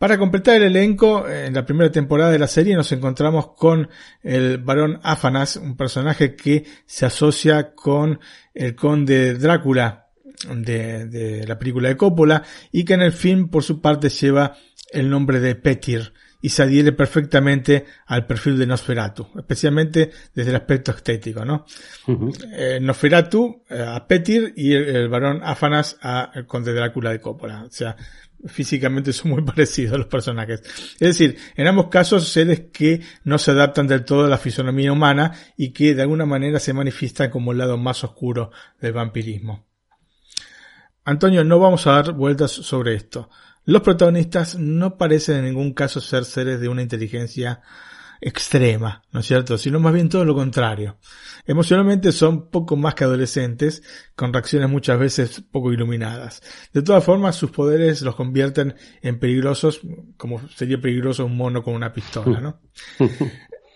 Para 0.02 0.18
completar 0.18 0.56
el 0.56 0.64
elenco, 0.64 1.28
en 1.28 1.54
la 1.54 1.64
primera 1.64 1.92
temporada 1.92 2.32
de 2.32 2.38
la 2.40 2.48
serie 2.48 2.74
nos 2.74 2.90
encontramos 2.90 3.52
con 3.54 3.88
el 4.24 4.58
varón 4.58 4.98
Afanas, 5.04 5.54
un 5.54 5.76
personaje 5.76 6.34
que 6.34 6.64
se 6.84 7.06
asocia 7.06 7.72
con 7.72 8.18
el 8.52 8.74
conde 8.74 9.34
Drácula 9.34 10.08
de, 10.56 11.06
de 11.06 11.46
la 11.46 11.56
película 11.56 11.88
de 11.88 11.96
Coppola 11.96 12.42
y 12.72 12.84
que 12.84 12.94
en 12.94 13.02
el 13.02 13.12
film 13.12 13.48
por 13.48 13.62
su 13.62 13.80
parte 13.80 14.08
lleva 14.08 14.56
el 14.90 15.08
nombre 15.08 15.38
de 15.38 15.54
Petir 15.54 16.12
y 16.42 16.48
se 16.48 16.64
adhiere 16.64 16.92
perfectamente 16.92 17.86
al 18.06 18.26
perfil 18.26 18.58
de 18.58 18.66
Nosferatu, 18.66 19.28
especialmente 19.38 20.10
desde 20.34 20.50
el 20.50 20.56
aspecto 20.56 20.90
estético, 20.90 21.44
¿no? 21.44 21.64
Eh, 22.52 22.80
Nosferatu 22.82 23.62
eh, 23.70 23.80
a 23.80 24.04
Petir 24.06 24.52
y 24.56 24.72
el, 24.72 24.84
el 24.84 25.08
varón 25.08 25.40
Afanas 25.42 25.96
a 26.02 26.32
el 26.34 26.46
conde 26.46 26.74
Drácula 26.74 27.10
de 27.10 27.20
Coppola, 27.20 27.62
o 27.62 27.70
sea, 27.70 27.96
físicamente 28.46 29.12
son 29.12 29.32
muy 29.32 29.42
parecidos 29.46 29.98
los 29.98 30.06
personajes. 30.06 30.62
Es 30.94 31.18
decir, 31.18 31.38
en 31.56 31.66
ambos 31.66 31.88
casos 31.88 32.28
seres 32.28 32.64
que 32.72 33.00
no 33.24 33.38
se 33.38 33.52
adaptan 33.52 33.86
del 33.86 34.04
todo 34.04 34.24
a 34.24 34.28
la 34.28 34.38
fisonomía 34.38 34.92
humana 34.92 35.32
y 35.56 35.72
que 35.72 35.94
de 35.94 36.02
alguna 36.02 36.26
manera 36.26 36.58
se 36.58 36.72
manifiestan 36.72 37.30
como 37.30 37.52
el 37.52 37.58
lado 37.58 37.76
más 37.78 38.04
oscuro 38.04 38.50
del 38.80 38.92
vampirismo. 38.92 39.66
Antonio, 41.04 41.42
no 41.44 41.58
vamos 41.58 41.86
a 41.86 41.92
dar 41.92 42.12
vueltas 42.12 42.52
sobre 42.52 42.94
esto. 42.94 43.28
Los 43.64 43.82
protagonistas 43.82 44.56
no 44.56 44.96
parecen 44.96 45.36
en 45.38 45.44
ningún 45.44 45.72
caso 45.72 46.00
ser 46.00 46.24
seres 46.24 46.60
de 46.60 46.68
una 46.68 46.82
inteligencia 46.82 47.62
extrema, 48.24 49.02
¿no 49.10 49.20
es 49.20 49.26
cierto? 49.26 49.58
Sino 49.58 49.80
más 49.80 49.92
bien 49.92 50.08
todo 50.08 50.24
lo 50.24 50.34
contrario. 50.34 50.96
Emocionalmente 51.44 52.12
son 52.12 52.48
poco 52.50 52.76
más 52.76 52.94
que 52.94 53.02
adolescentes, 53.02 53.82
con 54.14 54.32
reacciones 54.32 54.70
muchas 54.70 54.98
veces 54.98 55.42
poco 55.50 55.72
iluminadas. 55.72 56.40
De 56.72 56.82
todas 56.82 57.02
formas, 57.02 57.34
sus 57.34 57.50
poderes 57.50 58.00
los 58.02 58.14
convierten 58.14 58.76
en 59.02 59.18
peligrosos, 59.18 59.80
como 60.16 60.40
sería 60.50 60.80
peligroso 60.80 61.26
un 61.26 61.36
mono 61.36 61.64
con 61.64 61.74
una 61.74 61.92
pistola, 61.92 62.40
¿no? 62.40 62.60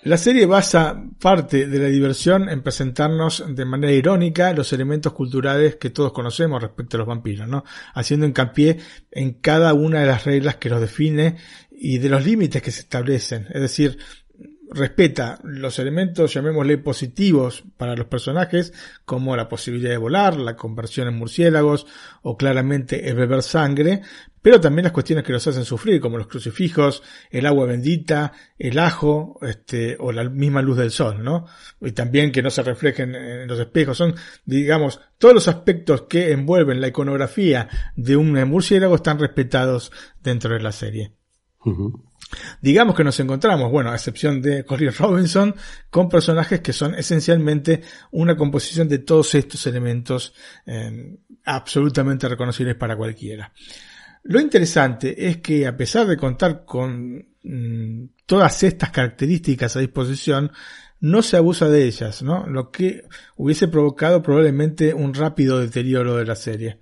La 0.06 0.16
serie 0.16 0.46
basa 0.46 1.02
parte 1.20 1.66
de 1.66 1.80
la 1.80 1.88
diversión 1.88 2.48
en 2.48 2.62
presentarnos 2.62 3.42
de 3.48 3.64
manera 3.64 3.92
irónica 3.92 4.52
los 4.52 4.72
elementos 4.72 5.12
culturales 5.12 5.76
que 5.76 5.90
todos 5.90 6.12
conocemos 6.12 6.62
respecto 6.62 6.96
a 6.96 6.98
los 6.98 7.08
vampiros, 7.08 7.48
¿no? 7.48 7.64
Haciendo 7.92 8.24
hincapié 8.24 8.78
en 9.10 9.32
cada 9.40 9.74
una 9.74 9.98
de 9.98 10.06
las 10.06 10.24
reglas 10.24 10.58
que 10.58 10.68
los 10.68 10.80
define 10.80 11.38
y 11.72 11.98
de 11.98 12.08
los 12.08 12.24
límites 12.24 12.62
que 12.62 12.70
se 12.70 12.82
establecen. 12.82 13.48
Es 13.52 13.60
decir, 13.60 13.98
respeta 14.70 15.38
los 15.44 15.78
elementos, 15.78 16.34
llamémosle 16.34 16.78
positivos 16.78 17.64
para 17.76 17.94
los 17.94 18.06
personajes, 18.06 18.72
como 19.04 19.36
la 19.36 19.48
posibilidad 19.48 19.90
de 19.90 19.96
volar, 19.96 20.36
la 20.36 20.56
conversión 20.56 21.08
en 21.08 21.18
murciélagos 21.18 21.86
o 22.22 22.36
claramente 22.36 23.08
el 23.08 23.16
beber 23.16 23.42
sangre, 23.42 24.02
pero 24.42 24.60
también 24.60 24.84
las 24.84 24.92
cuestiones 24.92 25.24
que 25.24 25.32
los 25.32 25.46
hacen 25.46 25.64
sufrir, 25.64 26.00
como 26.00 26.18
los 26.18 26.28
crucifijos, 26.28 27.02
el 27.30 27.46
agua 27.46 27.66
bendita, 27.66 28.32
el 28.58 28.78
ajo, 28.78 29.38
este, 29.42 29.96
o 29.98 30.12
la 30.12 30.22
misma 30.28 30.62
luz 30.62 30.76
del 30.76 30.92
sol, 30.92 31.22
¿no? 31.22 31.46
Y 31.80 31.90
también 31.92 32.30
que 32.30 32.42
no 32.42 32.50
se 32.50 32.62
reflejen 32.62 33.14
en 33.14 33.48
los 33.48 33.58
espejos. 33.58 33.98
Son, 33.98 34.14
digamos, 34.44 35.00
todos 35.18 35.34
los 35.34 35.48
aspectos 35.48 36.02
que 36.02 36.30
envuelven 36.30 36.80
la 36.80 36.88
iconografía 36.88 37.68
de 37.96 38.16
un 38.16 38.32
murciélago 38.48 38.94
están 38.94 39.18
respetados 39.18 39.90
dentro 40.22 40.54
de 40.54 40.60
la 40.60 40.70
serie. 40.70 41.12
Digamos 42.60 42.94
que 42.94 43.04
nos 43.04 43.18
encontramos, 43.20 43.70
bueno, 43.70 43.90
a 43.90 43.94
excepción 43.94 44.42
de 44.42 44.64
Colin 44.64 44.92
Robinson, 44.92 45.54
con 45.90 46.08
personajes 46.08 46.60
que 46.60 46.72
son 46.72 46.94
esencialmente 46.94 47.82
una 48.10 48.36
composición 48.36 48.88
de 48.88 48.98
todos 48.98 49.34
estos 49.34 49.66
elementos 49.66 50.34
eh, 50.66 51.16
absolutamente 51.44 52.28
reconocibles 52.28 52.74
para 52.74 52.96
cualquiera. 52.96 53.52
Lo 54.24 54.40
interesante 54.40 55.28
es 55.28 55.36
que 55.38 55.66
a 55.66 55.76
pesar 55.76 56.06
de 56.06 56.16
contar 56.16 56.64
con 56.64 57.24
mm, 57.44 58.04
todas 58.26 58.62
estas 58.64 58.90
características 58.90 59.76
a 59.76 59.80
disposición, 59.80 60.50
no 61.00 61.22
se 61.22 61.36
abusa 61.36 61.68
de 61.68 61.84
ellas, 61.84 62.22
¿no? 62.22 62.46
Lo 62.46 62.70
que 62.70 63.04
hubiese 63.36 63.68
provocado 63.68 64.22
probablemente 64.22 64.94
un 64.94 65.14
rápido 65.14 65.60
deterioro 65.60 66.16
de 66.16 66.24
la 66.24 66.36
serie. 66.36 66.78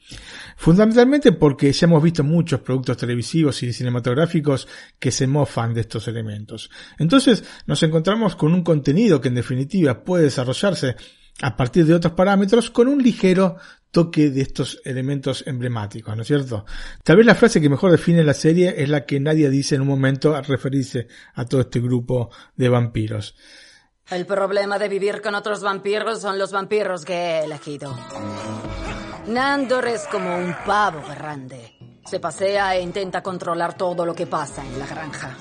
Fundamentalmente 0.56 1.32
porque 1.32 1.72
ya 1.72 1.86
hemos 1.86 2.02
visto 2.02 2.22
muchos 2.22 2.60
productos 2.60 2.96
televisivos 2.96 3.62
y 3.62 3.72
cinematográficos 3.72 4.68
que 4.98 5.10
se 5.10 5.26
mofan 5.26 5.74
de 5.74 5.82
estos 5.82 6.06
elementos. 6.08 6.70
Entonces 6.98 7.44
nos 7.66 7.82
encontramos 7.82 8.36
con 8.36 8.54
un 8.54 8.62
contenido 8.62 9.20
que 9.20 9.28
en 9.28 9.34
definitiva 9.34 10.04
puede 10.04 10.24
desarrollarse 10.24 10.96
a 11.42 11.56
partir 11.56 11.84
de 11.84 11.94
otros 11.94 12.12
parámetros 12.12 12.70
con 12.70 12.86
un 12.86 13.02
ligero 13.02 13.56
toque 13.90 14.30
de 14.30 14.40
estos 14.40 14.80
elementos 14.84 15.44
emblemáticos, 15.46 16.16
¿no 16.16 16.22
es 16.22 16.28
cierto? 16.28 16.64
Tal 17.02 17.16
vez 17.16 17.26
la 17.26 17.34
frase 17.34 17.60
que 17.60 17.68
mejor 17.68 17.92
define 17.92 18.24
la 18.24 18.34
serie 18.34 18.74
es 18.78 18.88
la 18.88 19.04
que 19.06 19.20
nadie 19.20 19.48
dice 19.50 19.76
en 19.76 19.82
un 19.82 19.88
momento 19.88 20.34
al 20.34 20.44
referirse 20.44 21.06
a 21.34 21.44
todo 21.44 21.62
este 21.62 21.80
grupo 21.80 22.30
de 22.56 22.68
vampiros. 22.68 23.36
El 24.10 24.26
problema 24.26 24.78
de 24.78 24.88
vivir 24.88 25.22
con 25.22 25.34
otros 25.34 25.62
vampiros 25.62 26.20
son 26.20 26.38
los 26.38 26.52
vampiros 26.52 27.06
que 27.06 27.14
he 27.14 27.44
elegido. 27.44 27.96
Nandor 29.26 29.88
es 29.88 30.06
como 30.08 30.36
un 30.36 30.54
pavo 30.66 31.02
grande. 31.08 31.78
Se 32.04 32.20
pasea 32.20 32.76
e 32.76 32.82
intenta 32.82 33.22
controlar 33.22 33.78
todo 33.78 34.04
lo 34.04 34.14
que 34.14 34.26
pasa 34.26 34.62
en 34.62 34.78
la 34.78 34.86
granja. 34.86 35.34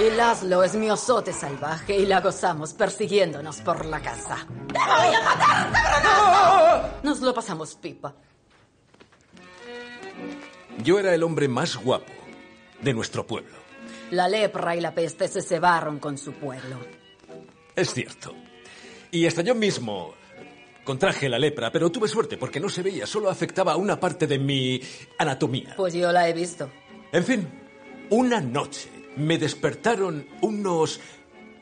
Y 0.00 0.10
Laszlo 0.16 0.64
es 0.64 0.74
mi 0.74 0.90
osote 0.90 1.32
salvaje 1.32 1.96
y 1.96 2.06
la 2.06 2.20
gozamos 2.20 2.74
persiguiéndonos 2.74 3.60
por 3.60 3.86
la 3.86 4.00
casa. 4.00 4.38
¡Te 4.66 4.78
voy 4.78 5.14
a 5.14 5.22
matar, 5.22 5.72
cabrona! 5.72 6.90
Nos 7.04 7.20
lo 7.20 7.32
pasamos 7.32 7.76
pipa. 7.76 8.12
Yo 10.78 10.98
era 10.98 11.14
el 11.14 11.22
hombre 11.22 11.46
más 11.46 11.76
guapo 11.76 12.12
de 12.82 12.92
nuestro 12.92 13.24
pueblo. 13.24 13.54
La 14.10 14.28
lepra 14.28 14.74
y 14.74 14.80
la 14.80 14.92
peste 14.92 15.28
se 15.28 15.42
cebaron 15.42 16.00
con 16.00 16.18
su 16.18 16.32
pueblo. 16.32 17.05
Es 17.76 17.92
cierto. 17.92 18.34
Y 19.10 19.26
hasta 19.26 19.42
yo 19.42 19.54
mismo 19.54 20.14
contraje 20.82 21.28
la 21.28 21.38
lepra, 21.38 21.70
pero 21.70 21.92
tuve 21.92 22.08
suerte 22.08 22.38
porque 22.38 22.58
no 22.58 22.70
se 22.70 22.82
veía, 22.82 23.06
solo 23.06 23.28
afectaba 23.28 23.76
una 23.76 24.00
parte 24.00 24.26
de 24.26 24.38
mi 24.38 24.80
anatomía. 25.18 25.74
Pues 25.76 25.92
yo 25.92 26.10
la 26.10 26.28
he 26.28 26.32
visto. 26.32 26.70
En 27.12 27.24
fin, 27.24 27.48
una 28.10 28.40
noche 28.40 28.88
me 29.16 29.36
despertaron 29.36 30.26
unos 30.40 31.00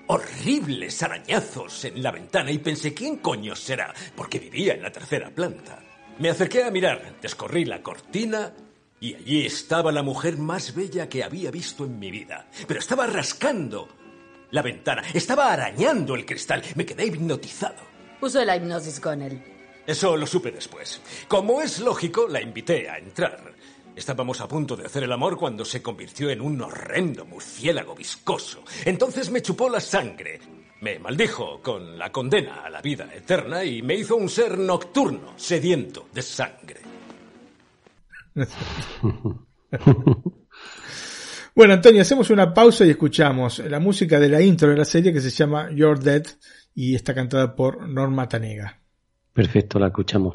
horribles 0.06 1.02
arañazos 1.02 1.84
en 1.84 2.02
la 2.02 2.12
ventana 2.12 2.52
y 2.52 2.58
pensé, 2.58 2.94
¿quién 2.94 3.16
coño 3.16 3.56
será? 3.56 3.92
Porque 4.14 4.38
vivía 4.38 4.74
en 4.74 4.82
la 4.82 4.92
tercera 4.92 5.30
planta. 5.30 5.82
Me 6.18 6.30
acerqué 6.30 6.62
a 6.62 6.70
mirar, 6.70 7.16
descorrí 7.20 7.64
la 7.64 7.82
cortina 7.82 8.52
y 9.00 9.14
allí 9.14 9.46
estaba 9.46 9.90
la 9.90 10.02
mujer 10.02 10.36
más 10.36 10.74
bella 10.74 11.08
que 11.08 11.24
había 11.24 11.50
visto 11.50 11.84
en 11.84 11.98
mi 11.98 12.10
vida. 12.10 12.48
Pero 12.68 12.78
estaba 12.78 13.06
rascando 13.06 13.88
la 14.54 14.62
ventana, 14.62 15.02
estaba 15.12 15.52
arañando 15.52 16.14
el 16.14 16.24
cristal. 16.24 16.62
Me 16.76 16.86
quedé 16.86 17.06
hipnotizado. 17.06 17.82
Usé 18.20 18.44
la 18.44 18.54
hipnosis 18.54 19.00
con 19.00 19.20
él. 19.20 19.42
Eso 19.84 20.16
lo 20.16 20.28
supe 20.28 20.52
después. 20.52 21.00
Como 21.26 21.60
es 21.60 21.80
lógico, 21.80 22.28
la 22.28 22.40
invité 22.40 22.88
a 22.88 22.98
entrar. 22.98 23.52
Estábamos 23.96 24.40
a 24.40 24.46
punto 24.46 24.76
de 24.76 24.86
hacer 24.86 25.02
el 25.02 25.10
amor 25.10 25.36
cuando 25.36 25.64
se 25.64 25.82
convirtió 25.82 26.30
en 26.30 26.40
un 26.40 26.62
horrendo 26.62 27.24
murciélago 27.24 27.96
viscoso. 27.96 28.62
Entonces 28.84 29.28
me 29.28 29.42
chupó 29.42 29.68
la 29.68 29.80
sangre. 29.80 30.38
Me 30.82 31.00
maldijo 31.00 31.60
con 31.60 31.98
la 31.98 32.12
condena 32.12 32.62
a 32.64 32.70
la 32.70 32.80
vida 32.80 33.12
eterna 33.12 33.64
y 33.64 33.82
me 33.82 33.96
hizo 33.96 34.14
un 34.14 34.28
ser 34.28 34.56
nocturno, 34.56 35.32
sediento 35.36 36.06
de 36.12 36.22
sangre. 36.22 36.80
Bueno, 41.56 41.74
Antonio, 41.74 42.02
hacemos 42.02 42.30
una 42.30 42.52
pausa 42.52 42.84
y 42.84 42.90
escuchamos 42.90 43.60
la 43.60 43.78
música 43.78 44.18
de 44.18 44.28
la 44.28 44.42
intro 44.42 44.70
de 44.70 44.76
la 44.76 44.84
serie 44.84 45.12
que 45.12 45.20
se 45.20 45.30
llama 45.30 45.70
You're 45.70 46.00
Dead 46.00 46.24
y 46.74 46.96
está 46.96 47.14
cantada 47.14 47.54
por 47.54 47.88
Norma 47.88 48.28
Tanega. 48.28 48.80
Perfecto, 49.32 49.78
la 49.78 49.86
escuchamos. 49.86 50.34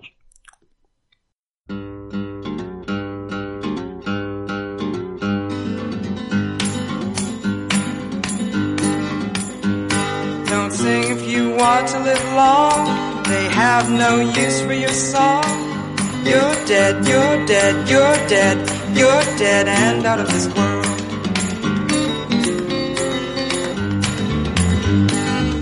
Don't 10.48 10.72
sing 10.72 11.04
if 11.04 11.28
you 11.30 11.54
want 11.58 11.86
to 11.90 12.00
live 12.00 12.24
long. 12.34 13.24
They 13.26 13.50
have 13.50 13.90
no 13.92 14.22
use 14.22 14.62
for 14.62 14.74
your 14.74 14.88
song. 14.94 15.44
You're 16.24 16.56
dead, 16.66 17.06
you're 17.06 17.46
dead, 17.46 17.90
you're 17.90 18.28
dead, 18.30 18.58
you're 18.96 19.38
dead 19.38 19.68
and 19.68 20.06
out 20.06 20.20
of 20.20 20.32
this 20.32 20.48
world. 20.56 20.99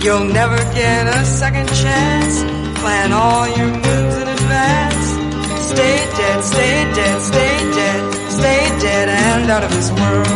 You'll 0.08 0.24
never 0.24 0.56
get 0.74 1.06
a 1.06 1.26
second 1.26 1.68
chance. 1.68 2.36
Plan 2.80 3.12
all 3.12 3.46
your 3.58 3.68
moves 3.68 4.16
in 4.16 4.28
advance. 4.38 5.06
Stay 5.68 5.98
dead, 6.20 6.44
stay 6.46 6.76
dead, 6.96 7.22
stay 7.22 7.56
dead, 7.76 8.32
stay 8.32 8.62
dead 8.80 9.10
and 9.10 9.52
out 9.52 9.64
of 9.66 9.72
this 9.76 9.92
world. 9.92 10.28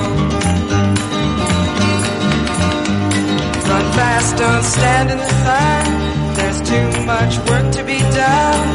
Run 3.70 3.86
fast, 3.96 4.36
don't 4.36 4.64
stand 4.66 5.10
in 5.10 5.18
the 5.18 5.32
sun. 5.46 5.86
There's 6.36 6.62
too 6.70 7.06
much 7.06 7.34
work 7.48 7.72
to 7.72 7.84
be 7.86 8.00
done. 8.00 8.68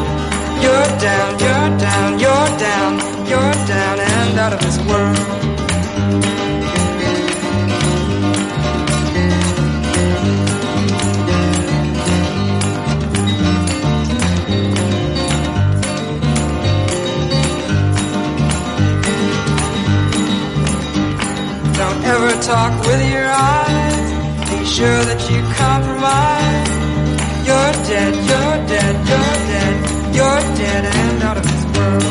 You're 0.64 0.90
down, 0.96 1.30
you're 1.44 1.70
down, 1.76 2.18
you're 2.24 2.50
down, 2.56 2.92
you're 3.28 3.56
down 3.68 4.00
and 4.00 4.38
out 4.38 4.52
of 4.54 4.60
this 4.60 4.78
world. 4.88 5.55
Talk 22.42 22.72
with 22.86 23.02
your 23.10 23.28
eyes. 23.28 24.06
Be 24.50 24.64
sure 24.64 25.02
that 25.08 25.20
you 25.30 25.40
compromise. 25.56 26.70
You're 27.46 27.74
dead, 27.90 28.14
you're 28.30 28.56
dead, 28.72 28.94
you're 29.10 29.38
dead, 29.52 29.74
you're 30.16 30.42
dead 30.60 30.82
and 30.84 31.22
out 31.22 31.36
of 31.40 31.44
this 31.44 31.64
world. 31.76 32.02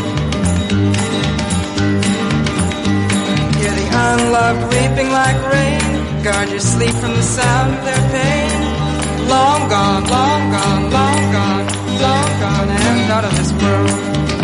Hear 3.59 3.73
the 3.81 3.87
unloved 4.05 4.63
weeping 4.73 5.09
like 5.11 5.39
rain. 5.53 6.23
Guard 6.23 6.49
your 6.49 6.59
sleep 6.59 6.95
from 6.95 7.13
the 7.13 7.27
sound 7.37 7.75
of 7.75 7.83
their 7.85 8.03
pain. 8.15 9.29
Long 9.29 9.69
gone, 9.69 10.03
long 10.15 10.43
gone, 10.55 10.83
long 10.97 11.21
gone, 11.35 11.67
long 12.01 12.29
gone 12.41 12.69
and 12.69 13.11
out 13.11 13.25
of 13.25 13.33
this 13.37 13.51
world. 13.61 14.34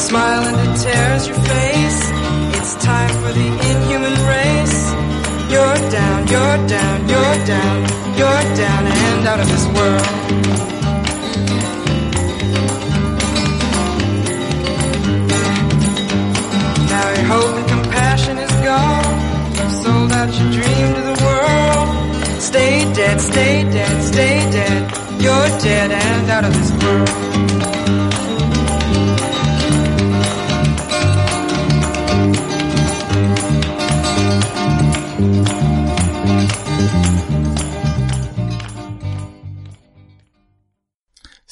Smile 0.00 0.42
and 0.48 0.56
it 0.56 0.76
tears 0.80 1.28
your 1.28 1.36
face, 1.36 2.00
it's 2.58 2.74
time 2.82 3.14
for 3.20 3.32
the 3.32 3.48
inhuman 3.70 4.16
race. 4.34 4.80
You're 5.52 5.80
down, 5.90 6.20
you're 6.32 6.60
down, 6.66 6.98
you're 7.12 7.38
down, 7.54 7.78
you're 8.16 8.44
down 8.62 8.82
and 8.86 9.26
out 9.28 9.40
of 9.40 9.48
this 9.52 9.66
world. 9.76 10.08
Now 16.92 17.06
your 17.16 17.26
hope 17.34 17.54
and 17.60 17.68
compassion 17.68 18.38
is 18.38 18.52
gone. 18.64 19.04
You've 19.56 19.76
sold 19.84 20.12
out 20.12 20.30
your 20.38 20.50
dream 20.56 20.86
to 20.96 21.02
the 21.10 21.16
world. 21.26 22.40
Stay 22.40 22.90
dead, 22.94 23.20
stay 23.20 23.64
dead, 23.64 24.02
stay 24.02 24.50
dead. 24.50 24.82
You're 25.20 25.48
dead 25.60 25.90
and 25.92 26.30
out 26.30 26.44
of 26.46 26.54
this 26.54 26.70
world. 26.82 27.49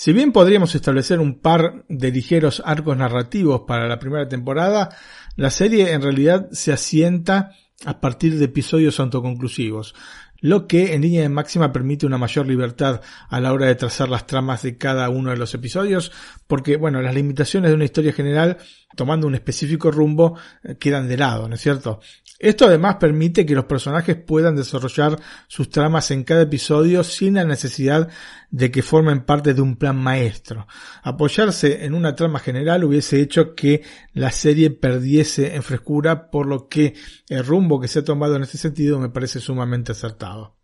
Si 0.08 0.14
bien 0.14 0.32
podríamos 0.32 0.74
establecer 0.74 1.20
un 1.20 1.38
par 1.38 1.84
de 1.90 2.10
ligeros 2.10 2.62
arcos 2.64 2.96
narrativos 2.96 3.64
para 3.66 3.86
la 3.86 3.98
primera 3.98 4.26
temporada, 4.26 4.88
la 5.36 5.50
serie 5.50 5.92
en 5.92 6.00
realidad 6.00 6.48
se 6.50 6.72
asienta 6.72 7.50
a 7.84 8.00
partir 8.00 8.38
de 8.38 8.46
episodios 8.46 9.00
autoconclusivos, 9.00 9.94
lo 10.40 10.66
que 10.66 10.94
en 10.94 11.02
línea 11.02 11.20
de 11.20 11.28
máxima 11.28 11.74
permite 11.74 12.06
una 12.06 12.16
mayor 12.16 12.46
libertad 12.46 13.02
a 13.28 13.38
la 13.38 13.52
hora 13.52 13.66
de 13.66 13.74
trazar 13.74 14.08
las 14.08 14.26
tramas 14.26 14.62
de 14.62 14.78
cada 14.78 15.10
uno 15.10 15.28
de 15.28 15.36
los 15.36 15.52
episodios, 15.52 16.10
porque 16.46 16.78
bueno, 16.78 17.02
las 17.02 17.14
limitaciones 17.14 17.70
de 17.70 17.74
una 17.74 17.84
historia 17.84 18.14
general, 18.14 18.56
tomando 18.96 19.26
un 19.26 19.34
específico 19.34 19.90
rumbo, 19.90 20.38
eh, 20.64 20.76
quedan 20.78 21.06
de 21.06 21.18
lado, 21.18 21.50
¿no 21.50 21.56
es 21.56 21.60
cierto? 21.60 22.00
Esto 22.38 22.66
además 22.66 22.96
permite 22.96 23.44
que 23.44 23.54
los 23.56 23.64
personajes 23.64 24.14
puedan 24.14 24.54
desarrollar 24.54 25.20
sus 25.48 25.70
tramas 25.70 26.12
en 26.12 26.22
cada 26.22 26.42
episodio 26.42 27.02
sin 27.02 27.34
la 27.34 27.44
necesidad 27.44 28.08
de 28.50 28.70
que 28.70 28.82
formen 28.82 29.24
parte 29.24 29.54
de 29.54 29.60
un 29.60 29.76
plan 29.76 29.96
maestro. 29.96 30.68
Apoyarse 31.02 31.84
en 31.84 31.94
una 31.94 32.14
trama 32.14 32.38
general 32.38 32.84
hubiese 32.84 33.20
hecho 33.20 33.56
que 33.56 33.82
la 34.12 34.30
serie 34.30 34.70
perdiese 34.70 35.56
en 35.56 35.64
frescura, 35.64 36.30
por 36.30 36.46
lo 36.46 36.68
que 36.68 36.94
el 37.28 37.44
rumbo 37.44 37.80
que 37.80 37.88
se 37.88 37.98
ha 38.00 38.04
tomado 38.04 38.36
en 38.36 38.44
este 38.44 38.58
sentido 38.58 39.00
me 39.00 39.08
parece 39.08 39.40
sumamente 39.40 39.90
acertado. 39.90 40.56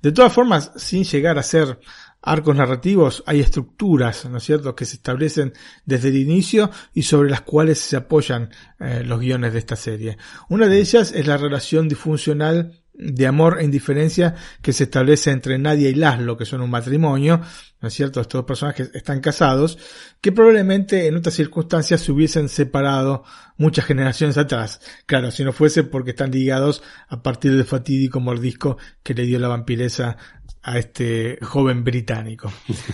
De 0.00 0.12
todas 0.12 0.32
formas, 0.32 0.72
sin 0.76 1.04
llegar 1.04 1.38
a 1.38 1.42
ser 1.42 1.78
arcos 2.22 2.56
narrativos, 2.56 3.22
hay 3.26 3.40
estructuras, 3.40 4.24
¿no 4.26 4.38
es 4.38 4.44
cierto?, 4.44 4.74
que 4.74 4.84
se 4.84 4.96
establecen 4.96 5.52
desde 5.84 6.08
el 6.08 6.16
inicio 6.16 6.70
y 6.94 7.02
sobre 7.02 7.30
las 7.30 7.42
cuales 7.42 7.78
se 7.78 7.96
apoyan 7.96 8.50
eh, 8.78 9.02
los 9.04 9.20
guiones 9.20 9.52
de 9.52 9.58
esta 9.58 9.76
serie. 9.76 10.16
Una 10.48 10.68
de 10.68 10.78
ellas 10.78 11.12
es 11.12 11.26
la 11.26 11.36
relación 11.36 11.88
disfuncional 11.88 12.82
de 12.94 13.26
amor 13.26 13.58
e 13.58 13.64
indiferencia 13.64 14.34
que 14.60 14.72
se 14.72 14.84
establece 14.84 15.30
entre 15.30 15.58
Nadia 15.58 15.88
y 15.88 15.94
Laszlo, 15.94 16.36
que 16.36 16.44
son 16.44 16.60
un 16.60 16.70
matrimonio, 16.70 17.40
¿no 17.80 17.88
es 17.88 17.94
cierto? 17.94 18.20
Estos 18.20 18.40
dos 18.40 18.46
personajes 18.46 18.90
están 18.92 19.20
casados, 19.20 19.78
que 20.20 20.30
probablemente 20.30 21.06
en 21.06 21.16
otras 21.16 21.34
circunstancias 21.34 22.02
se 22.02 22.12
hubiesen 22.12 22.48
separado 22.48 23.24
muchas 23.56 23.86
generaciones 23.86 24.36
atrás. 24.36 24.80
Claro, 25.06 25.30
si 25.30 25.42
no 25.42 25.52
fuese 25.52 25.84
porque 25.84 26.10
están 26.10 26.30
ligados 26.30 26.82
a 27.08 27.22
partir 27.22 27.52
del 27.56 27.64
fatídico 27.64 28.20
mordisco 28.20 28.76
que 29.02 29.14
le 29.14 29.24
dio 29.24 29.38
la 29.38 29.48
vampiresa 29.48 30.18
a 30.62 30.78
este 30.78 31.38
joven 31.42 31.82
británico. 31.84 32.52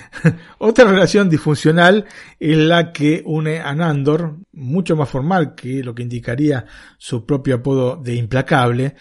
Otra 0.58 0.90
relación 0.90 1.28
disfuncional 1.28 2.06
es 2.38 2.56
la 2.56 2.92
que 2.92 3.22
une 3.24 3.60
a 3.60 3.74
Nandor, 3.74 4.38
mucho 4.52 4.96
más 4.96 5.08
formal 5.08 5.54
que 5.54 5.82
lo 5.82 5.94
que 5.94 6.02
indicaría 6.02 6.64
su 6.96 7.26
propio 7.26 7.56
apodo 7.56 7.96
de 7.96 8.14
implacable, 8.14 8.94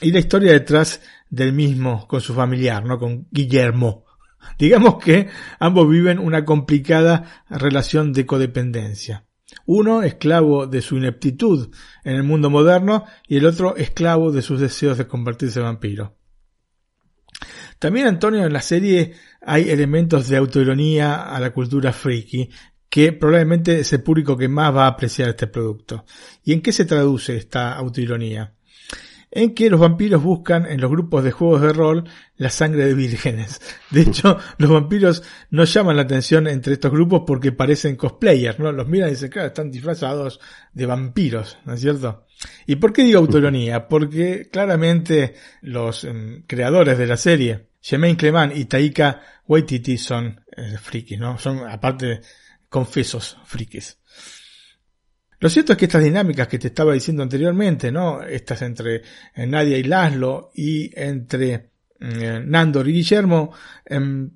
y 0.00 0.10
la 0.10 0.18
historia 0.18 0.52
detrás 0.52 1.00
del 1.30 1.52
mismo 1.52 2.06
con 2.08 2.20
su 2.20 2.34
familiar, 2.34 2.84
¿no? 2.84 2.98
Con 2.98 3.28
Guillermo. 3.30 4.04
Digamos 4.58 5.02
que 5.02 5.28
ambos 5.60 5.88
viven 5.88 6.18
una 6.18 6.44
complicada 6.44 7.44
relación 7.48 8.12
de 8.12 8.26
codependencia. 8.26 9.26
Uno 9.66 10.02
esclavo 10.02 10.66
de 10.66 10.80
su 10.80 10.96
ineptitud 10.96 11.72
en 12.04 12.16
el 12.16 12.22
mundo 12.22 12.50
moderno 12.50 13.04
y 13.28 13.36
el 13.36 13.46
otro 13.46 13.76
esclavo 13.76 14.32
de 14.32 14.42
sus 14.42 14.60
deseos 14.60 14.98
de 14.98 15.06
convertirse 15.06 15.60
en 15.60 15.66
vampiro. 15.66 16.16
También, 17.82 18.06
Antonio, 18.06 18.46
en 18.46 18.52
la 18.52 18.62
serie 18.62 19.12
hay 19.40 19.68
elementos 19.68 20.28
de 20.28 20.36
autoironía 20.36 21.34
a 21.34 21.40
la 21.40 21.52
cultura 21.52 21.92
freaky, 21.92 22.48
que 22.88 23.12
probablemente 23.12 23.80
es 23.80 23.92
el 23.92 24.04
público 24.04 24.36
que 24.36 24.46
más 24.46 24.72
va 24.72 24.84
a 24.84 24.90
apreciar 24.90 25.30
este 25.30 25.48
producto. 25.48 26.04
¿Y 26.44 26.52
en 26.52 26.62
qué 26.62 26.70
se 26.70 26.84
traduce 26.84 27.36
esta 27.36 27.74
autoironía? 27.74 28.54
en 29.34 29.54
que 29.54 29.70
los 29.70 29.80
vampiros 29.80 30.22
buscan 30.22 30.66
en 30.66 30.78
los 30.78 30.90
grupos 30.90 31.24
de 31.24 31.32
juegos 31.32 31.62
de 31.62 31.72
rol 31.72 32.04
la 32.36 32.50
sangre 32.50 32.84
de 32.84 32.94
vírgenes. 32.94 33.60
De 33.90 34.02
hecho, 34.02 34.38
los 34.58 34.70
vampiros 34.70 35.22
no 35.50 35.64
llaman 35.64 35.96
la 35.96 36.02
atención 36.02 36.46
entre 36.46 36.74
estos 36.74 36.92
grupos 36.92 37.22
porque 37.26 37.50
parecen 37.50 37.96
cosplayers, 37.96 38.58
¿no? 38.58 38.70
Los 38.72 38.86
miran 38.88 39.08
y 39.08 39.12
dicen, 39.12 39.30
claro, 39.30 39.48
están 39.48 39.70
disfrazados 39.70 40.38
de 40.74 40.84
vampiros, 40.84 41.56
¿no 41.64 41.72
es 41.72 41.80
cierto? 41.80 42.26
¿Y 42.66 42.76
por 42.76 42.92
qué 42.92 43.04
digo 43.04 43.20
autoironía? 43.20 43.88
Porque 43.88 44.50
claramente 44.52 45.34
los 45.62 46.04
eh, 46.04 46.44
creadores 46.46 46.98
de 46.98 47.06
la 47.06 47.16
serie, 47.16 47.71
Jermaine 47.82 48.16
Clement 48.16 48.56
y 48.56 48.64
Taika 48.64 49.20
Waititi 49.46 49.98
son 49.98 50.40
eh, 50.56 50.78
frikis, 50.80 51.18
¿no? 51.18 51.36
Son, 51.38 51.68
aparte, 51.68 52.22
confesos 52.68 53.36
frikis. 53.44 53.98
Lo 55.40 55.50
cierto 55.50 55.72
es 55.72 55.78
que 55.78 55.86
estas 55.86 56.04
dinámicas 56.04 56.46
que 56.46 56.60
te 56.60 56.68
estaba 56.68 56.92
diciendo 56.92 57.24
anteriormente, 57.24 57.90
¿no? 57.90 58.22
Estas 58.22 58.62
entre 58.62 59.02
eh, 59.34 59.46
Nadia 59.46 59.76
y 59.76 59.82
Laszlo 59.82 60.52
y 60.54 60.92
entre 60.94 61.72
eh, 61.98 62.40
Nandor 62.46 62.88
y 62.88 62.92
Guillermo, 62.92 63.52
eh, 63.84 64.28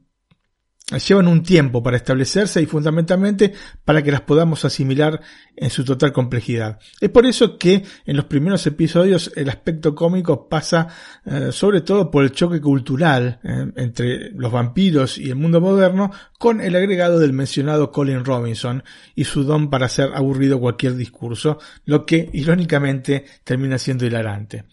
llevan 0.88 1.26
un 1.26 1.42
tiempo 1.42 1.82
para 1.82 1.96
establecerse 1.96 2.62
y 2.62 2.66
fundamentalmente 2.66 3.52
para 3.84 4.02
que 4.02 4.12
las 4.12 4.20
podamos 4.20 4.64
asimilar 4.64 5.20
en 5.56 5.68
su 5.68 5.84
total 5.84 6.12
complejidad. 6.12 6.78
Es 7.00 7.10
por 7.10 7.26
eso 7.26 7.58
que 7.58 7.82
en 8.04 8.16
los 8.16 8.26
primeros 8.26 8.64
episodios 8.68 9.32
el 9.34 9.48
aspecto 9.48 9.96
cómico 9.96 10.48
pasa 10.48 10.86
eh, 11.24 11.48
sobre 11.50 11.80
todo 11.80 12.08
por 12.08 12.22
el 12.22 12.30
choque 12.30 12.60
cultural 12.60 13.40
eh, 13.42 13.66
entre 13.74 14.30
los 14.30 14.52
vampiros 14.52 15.18
y 15.18 15.28
el 15.30 15.34
mundo 15.34 15.60
moderno 15.60 16.12
con 16.38 16.60
el 16.60 16.76
agregado 16.76 17.18
del 17.18 17.32
mencionado 17.32 17.90
Colin 17.90 18.24
Robinson 18.24 18.84
y 19.16 19.24
su 19.24 19.42
don 19.42 19.70
para 19.70 19.86
hacer 19.86 20.10
aburrido 20.14 20.60
cualquier 20.60 20.94
discurso, 20.94 21.58
lo 21.84 22.06
que 22.06 22.30
irónicamente 22.32 23.24
termina 23.42 23.76
siendo 23.78 24.06
hilarante. 24.06 24.66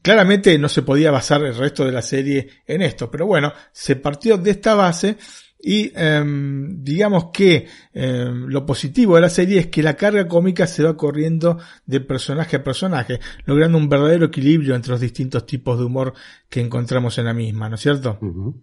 Claramente 0.00 0.56
no 0.58 0.70
se 0.70 0.80
podía 0.80 1.10
basar 1.10 1.44
el 1.44 1.56
resto 1.56 1.84
de 1.84 1.92
la 1.92 2.00
serie 2.00 2.48
en 2.66 2.80
esto, 2.80 3.10
pero 3.10 3.26
bueno, 3.26 3.52
se 3.70 3.96
partió 3.96 4.38
de 4.38 4.52
esta 4.52 4.74
base 4.74 5.18
y 5.60 5.92
eh, 5.94 6.22
digamos 6.24 7.30
que 7.32 7.66
eh, 8.00 8.30
lo 8.32 8.64
positivo 8.64 9.16
de 9.16 9.22
la 9.22 9.28
serie 9.28 9.58
es 9.58 9.66
que 9.66 9.82
la 9.82 9.94
carga 9.94 10.28
cómica 10.28 10.68
se 10.68 10.84
va 10.84 10.96
corriendo 10.96 11.58
de 11.84 12.00
personaje 12.00 12.54
a 12.54 12.62
personaje, 12.62 13.18
logrando 13.44 13.76
un 13.76 13.88
verdadero 13.88 14.26
equilibrio 14.26 14.76
entre 14.76 14.92
los 14.92 15.00
distintos 15.00 15.46
tipos 15.46 15.76
de 15.76 15.84
humor 15.84 16.14
que 16.48 16.60
encontramos 16.60 17.18
en 17.18 17.24
la 17.24 17.34
misma, 17.34 17.68
¿no 17.68 17.74
es 17.74 17.80
cierto? 17.80 18.16
Uh 18.20 18.26
-huh. 18.26 18.54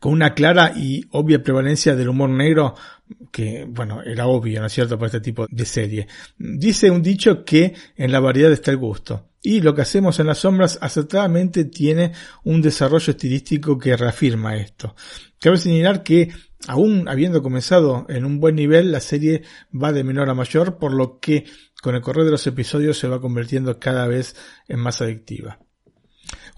Con 0.00 0.12
una 0.12 0.34
clara 0.34 0.72
y 0.76 1.04
obvia 1.12 1.40
prevalencia 1.40 1.94
del 1.94 2.08
humor 2.08 2.30
negro 2.30 2.74
que, 3.30 3.64
bueno, 3.68 4.02
era 4.02 4.26
obvio, 4.26 4.58
¿no 4.60 4.66
es 4.66 4.72
cierto?, 4.72 4.96
para 4.98 5.06
este 5.06 5.20
tipo 5.20 5.46
de 5.48 5.64
serie. 5.64 6.08
Dice 6.36 6.90
un 6.90 7.00
dicho 7.00 7.44
que 7.44 7.74
en 7.96 8.10
la 8.10 8.18
variedad 8.18 8.50
está 8.50 8.72
el 8.72 8.76
gusto. 8.76 9.28
Y 9.40 9.60
lo 9.60 9.72
que 9.72 9.82
hacemos 9.82 10.18
en 10.18 10.26
las 10.26 10.38
sombras 10.38 10.78
acertadamente 10.82 11.64
tiene 11.64 12.12
un 12.42 12.60
desarrollo 12.60 13.12
estilístico 13.12 13.78
que 13.78 13.96
reafirma 13.96 14.56
esto. 14.56 14.96
Cabe 15.38 15.58
señalar 15.58 16.02
que, 16.02 16.30
aún 16.68 17.08
habiendo 17.08 17.42
comenzado 17.42 18.06
en 18.08 18.24
un 18.24 18.40
buen 18.40 18.56
nivel, 18.56 18.92
la 18.92 19.00
serie 19.00 19.42
va 19.72 19.92
de 19.92 20.04
menor 20.04 20.28
a 20.30 20.34
mayor, 20.34 20.78
por 20.78 20.92
lo 20.92 21.18
que 21.18 21.44
con 21.82 21.94
el 21.94 22.02
correr 22.02 22.24
de 22.24 22.32
los 22.32 22.46
episodios 22.46 22.98
se 22.98 23.08
va 23.08 23.20
convirtiendo 23.20 23.78
cada 23.78 24.06
vez 24.06 24.36
en 24.68 24.80
más 24.80 25.00
adictiva. 25.00 25.58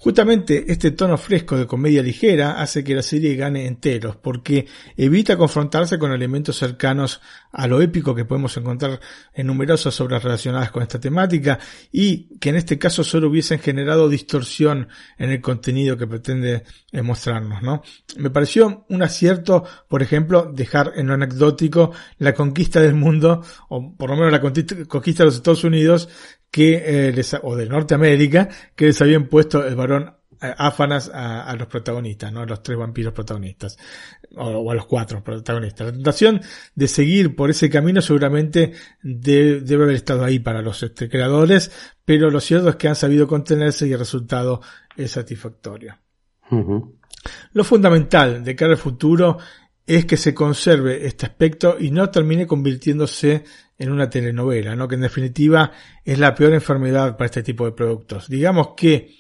Justamente 0.03 0.65
este 0.67 0.91
tono 0.91 1.17
fresco 1.17 1.57
de 1.57 1.65
comedia 1.65 2.03
ligera 2.03 2.61
hace 2.61 2.83
que 2.83 2.93
la 2.93 3.03
serie 3.03 3.37
gane 3.37 3.69
enteros, 3.69 4.17
porque 4.17 4.67
evita 4.97 5.37
confrontarse 5.37 5.97
con 5.97 6.11
elementos 6.11 6.57
cercanos 6.57 7.21
a 7.53 7.69
lo 7.69 7.81
épico 7.81 8.13
que 8.13 8.25
podemos 8.25 8.57
encontrar 8.57 8.99
en 9.33 9.47
numerosas 9.47 10.01
obras 10.01 10.25
relacionadas 10.25 10.73
con 10.73 10.83
esta 10.83 10.99
temática 10.99 11.61
y 11.93 12.37
que 12.41 12.49
en 12.49 12.57
este 12.57 12.81
caso 12.81 13.05
solo 13.05 13.29
hubiesen 13.29 13.61
generado 13.61 14.09
distorsión 14.09 14.89
en 15.19 15.31
el 15.31 15.41
contenido 15.41 15.97
que 15.97 16.09
pretende 16.09 16.65
eh, 16.91 17.01
mostrarnos, 17.03 17.63
¿no? 17.63 17.83
Me 18.17 18.31
pareció 18.31 18.85
un 18.89 19.05
acierto, 19.05 19.63
por 19.89 20.03
ejemplo, 20.03 20.51
dejar 20.53 20.95
en 20.97 21.07
lo 21.07 21.15
anecdótico 21.15 21.93
la 22.19 22.35
conquista 22.35 22.81
del 22.81 22.95
mundo, 22.95 23.45
o 23.69 23.95
por 23.97 24.11
lo 24.11 24.17
menos 24.17 24.33
la 24.33 24.41
conquista 24.41 25.23
de 25.23 25.27
los 25.27 25.37
Estados 25.37 25.63
Unidos, 25.63 26.09
que 26.53 27.09
eh, 27.09 27.13
les, 27.13 27.35
o 27.43 27.57
de 27.57 27.67
Norteamérica 27.67 28.49
que 28.77 28.87
les 28.87 29.01
habían 29.01 29.27
puesto 29.27 29.67
el 29.67 29.75
varón 29.75 30.15
eh, 30.41 30.55
áfanas 30.59 31.11
a, 31.13 31.45
a, 31.45 31.57
los 31.57 31.67
protagonistas, 31.67 32.31
¿no? 32.31 32.43
A 32.43 32.47
los 32.47 32.63
tres 32.63 32.77
vampiros 32.79 33.15
protagonistas. 33.15 33.79
O, 34.37 34.49
o, 34.49 34.71
a 34.71 34.75
los 34.75 34.85
cuatro 34.85 35.25
protagonistas. 35.25 35.87
La 35.87 35.93
tentación 35.95 36.43
de 36.75 36.89
seguir 36.89 37.35
por 37.35 37.49
ese 37.49 37.71
camino 37.71 38.03
seguramente 38.03 38.73
de, 39.03 39.61
debe 39.63 39.85
haber 39.85 39.97
estado 39.97 40.25
ahí 40.25 40.41
para 40.41 40.61
los 40.61 40.83
este, 40.83 41.09
creadores, 41.09 41.73
pero 42.05 42.31
lo 42.31 42.39
cierto 42.39 42.69
es 42.69 42.77
que 42.77 42.89
han 42.89 42.97
sabido 42.97 43.27
contenerse 43.27 43.89
y 43.89 43.93
el 43.93 43.99
resultado 43.99 44.61
es 44.95 45.11
satisfactorio. 45.13 45.97
Uh 46.51 46.57
-huh. 46.57 46.93
Lo 47.55 47.65
fundamental 47.65 48.45
de 48.45 48.55
cara 48.55 48.73
al 48.73 48.79
futuro 48.79 49.39
es 49.87 50.05
que 50.05 50.19
se 50.19 50.35
conserve 50.35 51.07
este 51.07 51.27
aspecto 51.27 51.77
y 51.79 51.91
no 51.91 52.11
termine 52.11 52.47
convirtiéndose 52.47 53.45
en 53.83 53.91
una 53.91 54.09
telenovela, 54.09 54.77
¿no? 54.77 54.87
que 54.87 54.95
en 54.95 55.01
definitiva 55.01 55.73
es 56.05 56.17
la 56.17 56.37
peor 56.37 56.55
enfermedad 56.55 57.17
para 57.17 57.27
este 57.27 57.43
tipo 57.43 57.65
de 57.65 57.73
productos. 57.73 58.29
Digamos 58.29 58.75
que 58.77 59.13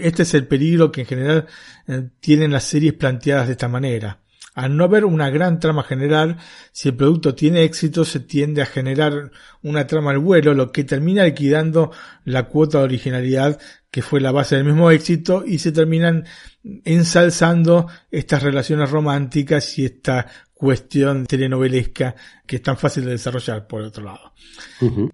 este 0.00 0.24
es 0.24 0.34
el 0.34 0.46
peligro 0.46 0.92
que 0.92 1.00
en 1.00 1.06
general 1.06 1.46
eh, 1.88 2.10
tienen 2.20 2.52
las 2.52 2.64
series 2.64 2.92
planteadas 2.92 3.46
de 3.46 3.52
esta 3.52 3.68
manera. 3.68 4.20
Al 4.54 4.76
no 4.76 4.84
haber 4.84 5.06
una 5.06 5.30
gran 5.30 5.60
trama 5.60 5.82
general, 5.82 6.36
si 6.72 6.90
el 6.90 6.96
producto 6.96 7.34
tiene 7.34 7.62
éxito, 7.62 8.04
se 8.04 8.20
tiende 8.20 8.60
a 8.60 8.66
generar 8.66 9.30
una 9.62 9.86
trama 9.86 10.10
al 10.10 10.18
vuelo, 10.18 10.52
lo 10.52 10.72
que 10.72 10.84
termina 10.84 11.24
liquidando 11.24 11.90
la 12.24 12.48
cuota 12.48 12.78
de 12.78 12.84
originalidad 12.84 13.58
que 13.90 14.02
fue 14.02 14.20
la 14.20 14.32
base 14.32 14.56
del 14.56 14.66
mismo 14.66 14.90
éxito 14.90 15.44
y 15.46 15.58
se 15.58 15.72
terminan 15.72 16.26
ensalzando 16.62 17.88
estas 18.10 18.42
relaciones 18.42 18.90
románticas 18.90 19.78
y 19.78 19.86
esta 19.86 20.26
cuestión 20.52 21.26
telenovelesca 21.26 22.14
que 22.46 22.56
es 22.56 22.62
tan 22.62 22.76
fácil 22.76 23.06
de 23.06 23.12
desarrollar 23.12 23.66
por 23.66 23.82
otro 23.82 24.04
lado. 24.04 24.32
Uh 24.80 24.90
-huh. 24.90 25.10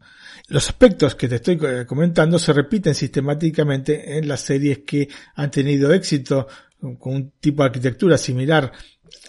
Los 0.48 0.68
aspectos 0.68 1.14
que 1.14 1.28
te 1.28 1.36
estoy 1.36 1.58
comentando 1.86 2.38
se 2.38 2.52
repiten 2.52 2.94
sistemáticamente 2.94 4.18
en 4.18 4.28
las 4.28 4.40
series 4.40 4.78
que 4.78 5.08
han 5.34 5.50
tenido 5.50 5.92
éxito 5.92 6.46
con 6.98 7.14
un 7.14 7.30
tipo 7.40 7.62
de 7.62 7.66
arquitectura 7.68 8.18
similar 8.18 8.72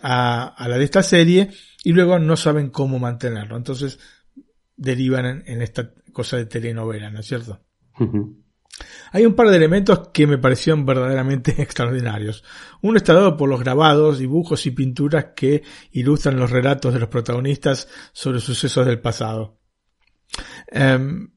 a, 0.01 0.47
a 0.55 0.68
la 0.68 0.78
de 0.78 0.84
esta 0.84 1.01
serie 1.03 1.49
y 1.84 1.93
luego 1.93 2.20
no 2.20 2.36
saben 2.36 2.70
cómo 2.70 2.99
mantenerlo. 2.99 3.57
Entonces 3.57 3.99
derivan 4.76 5.26
en, 5.26 5.43
en 5.47 5.61
esta 5.61 5.91
cosa 6.13 6.38
de 6.38 6.45
telenovela, 6.45 7.09
¿no 7.09 7.20
es 7.20 7.26
cierto? 7.28 7.61
Uh 7.99 8.05
-huh. 8.05 8.36
Hay 9.11 9.25
un 9.25 9.36
par 9.36 9.49
de 9.49 9.57
elementos 9.57 10.09
que 10.09 10.28
me 10.28 10.38
parecieron 10.38 10.86
verdaderamente 10.86 11.55
extraordinarios. 11.61 12.43
Uno 12.82 12.97
está 12.97 13.13
dado 13.13 13.38
por 13.38 13.49
los 13.49 13.59
grabados, 13.59 14.19
dibujos 14.19 14.65
y 14.65 14.71
pinturas 14.71 15.28
que 15.36 15.63
ilustran 15.91 16.38
los 16.38 16.51
relatos 16.51 16.93
de 16.93 16.99
los 16.99 17.09
protagonistas 17.09 17.88
sobre 18.13 18.39
sucesos 18.39 18.86
del 18.86 18.99
pasado. 18.99 19.59
Um, 20.71 21.30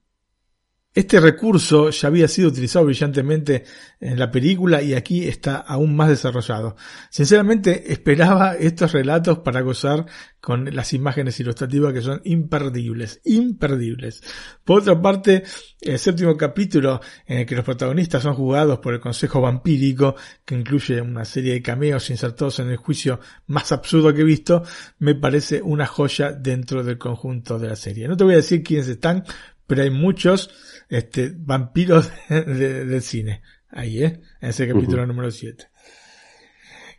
este 0.93 1.21
recurso 1.21 1.91
ya 1.91 2.09
había 2.09 2.27
sido 2.27 2.49
utilizado 2.49 2.85
brillantemente 2.85 3.65
en 4.01 4.19
la 4.19 4.31
película 4.31 4.83
y 4.83 4.95
aquí 4.95 5.29
está 5.29 5.57
aún 5.57 5.95
más 5.95 6.09
desarrollado. 6.09 6.75
Sinceramente 7.11 7.93
esperaba 7.93 8.57
estos 8.57 8.93
relatos 8.93 9.39
para 9.39 9.61
gozar 9.61 10.07
con 10.41 10.75
las 10.75 10.93
imágenes 10.95 11.39
ilustrativas 11.39 11.93
que 11.93 12.01
son 12.01 12.21
imperdibles, 12.25 13.21
imperdibles. 13.25 14.23
Por 14.65 14.81
otra 14.81 15.01
parte, 15.01 15.45
el 15.81 15.99
séptimo 15.99 16.37
capítulo 16.37 17.01
en 17.27 17.39
el 17.39 17.47
que 17.47 17.55
los 17.55 17.65
protagonistas 17.65 18.23
son 18.23 18.35
jugados 18.35 18.79
por 18.79 18.95
el 18.95 19.01
Consejo 19.01 19.41
Vampírico, 19.41 20.17
que 20.45 20.55
incluye 20.55 21.01
una 21.01 21.25
serie 21.25 21.53
de 21.53 21.63
cameos 21.63 22.09
insertados 22.11 22.59
en 22.59 22.71
el 22.71 22.79
juicio 22.79 23.21
más 23.47 23.71
absurdo 23.71 24.15
que 24.15 24.23
he 24.23 24.25
visto, 24.25 24.65
me 24.99 25.15
parece 25.15 25.61
una 25.63 25.87
joya 25.87 26.33
dentro 26.33 26.83
del 26.83 26.99
conjunto 26.99 27.59
de 27.59 27.69
la 27.69 27.77
serie. 27.77 28.09
No 28.09 28.17
te 28.17 28.25
voy 28.25 28.33
a 28.33 28.39
decir 28.39 28.63
quiénes 28.63 28.89
están, 28.89 29.25
pero 29.71 29.85
hay 29.85 29.91
muchos 29.91 30.51
este, 30.89 31.33
vampiros 31.33 32.11
del 32.29 32.59
de, 32.59 32.85
de 32.87 33.01
cine. 33.01 33.43
Ahí, 33.69 34.03
¿eh? 34.03 34.21
En 34.41 34.51
ese 34.51 34.67
capítulo 34.67 35.03
uh 35.03 35.05
-huh. 35.05 35.09
número 35.09 35.31
7. 35.31 35.69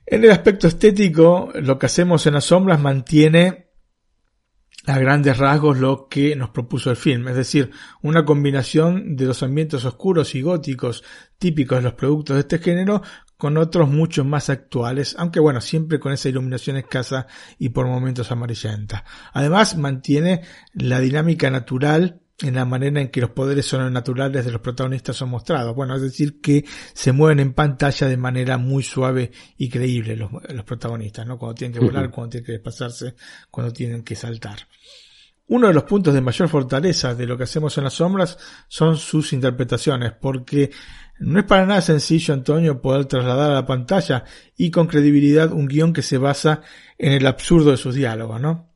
En 0.06 0.24
el 0.24 0.32
aspecto 0.32 0.70
estético, 0.70 1.52
lo 1.54 1.78
que 1.78 1.88
hacemos 1.88 2.26
en 2.28 2.36
las 2.36 2.46
sombras 2.46 2.80
mantiene 2.80 3.72
a 4.86 4.98
grandes 5.00 5.38
rasgos 5.38 5.80
lo 5.80 6.08
que 6.08 6.34
nos 6.38 6.52
propuso 6.52 6.92
el 6.92 6.96
film, 6.96 7.28
es 7.28 7.36
decir, 7.36 7.72
una 8.02 8.24
combinación 8.24 9.18
de 9.18 9.26
los 9.26 9.44
ambientes 9.44 9.84
oscuros 9.84 10.34
y 10.34 10.42
góticos 10.42 11.04
típicos 11.38 11.80
de 11.80 11.84
los 11.84 11.94
productos 11.96 12.36
de 12.36 12.40
este 12.40 12.60
género 12.60 13.02
con 13.36 13.58
otros 13.58 13.90
mucho 13.90 14.24
más 14.24 14.50
actuales, 14.50 15.18
aunque 15.20 15.42
bueno, 15.42 15.60
siempre 15.60 16.00
con 16.00 16.14
esa 16.14 16.30
iluminación 16.30 16.78
escasa 16.78 17.28
y 17.60 17.70
por 17.70 17.86
momentos 17.86 18.32
amarillenta. 18.32 19.04
Además, 19.34 19.76
mantiene 19.76 20.44
la 20.74 21.02
dinámica 21.02 21.50
natural 21.50 22.22
en 22.44 22.56
la 22.56 22.66
manera 22.66 23.02
en 23.02 23.10
que 23.10 23.22
los 23.22 23.32
poderes 23.32 23.66
sobrenaturales 23.66 24.46
de 24.46 24.52
los 24.52 24.62
protagonistas 24.62 25.16
son 25.16 25.30
mostrados. 25.30 25.76
Bueno, 25.76 25.96
es 25.96 26.02
decir, 26.02 26.42
que 26.42 26.66
se 26.94 27.12
mueven 27.12 27.40
en 27.40 27.54
pantalla 27.54 28.08
de 28.08 28.18
manera 28.18 28.58
muy 28.58 28.84
suave 28.84 29.32
y 29.58 29.70
creíble 29.70 30.16
los, 30.16 30.32
los 30.50 30.66
protagonistas, 30.66 31.26
¿no? 31.28 31.38
Cuando 31.38 31.56
tienen 31.56 31.80
que 31.80 31.86
volar, 31.86 32.06
uh 32.06 32.08
-huh. 32.08 32.12
cuando 32.12 32.30
tienen 32.32 32.46
que 32.46 32.52
desplazarse, 32.54 33.16
cuando 33.50 33.74
tienen 33.74 34.04
que 34.04 34.16
saltar. 34.16 34.68
Uno 35.48 35.68
de 35.68 35.74
los 35.74 35.84
puntos 35.84 36.14
de 36.14 36.22
mayor 36.22 36.48
fortaleza 36.48 37.14
de 37.14 37.26
lo 37.26 37.38
que 37.38 37.44
hacemos 37.44 37.78
en 37.78 37.84
las 37.84 37.94
sombras 37.94 38.38
son 38.70 38.96
sus 38.96 39.34
interpretaciones, 39.34 40.14
porque 40.14 40.72
no 41.20 41.40
es 41.40 41.46
para 41.46 41.66
nada 41.66 41.82
sencillo, 41.82 42.34
Antonio, 42.34 42.82
poder 42.82 43.06
trasladar 43.06 43.52
a 43.52 43.56
la 43.56 43.66
pantalla 43.66 44.24
y 44.56 44.72
con 44.72 44.88
credibilidad 44.88 45.52
un 45.52 45.68
guion 45.68 45.92
que 45.92 46.02
se 46.02 46.18
basa 46.18 46.62
en 46.98 47.12
el 47.12 47.28
absurdo 47.28 47.72
de 47.72 47.78
sus 47.78 47.96
diálogos, 47.96 48.40
¿no? 48.40 48.71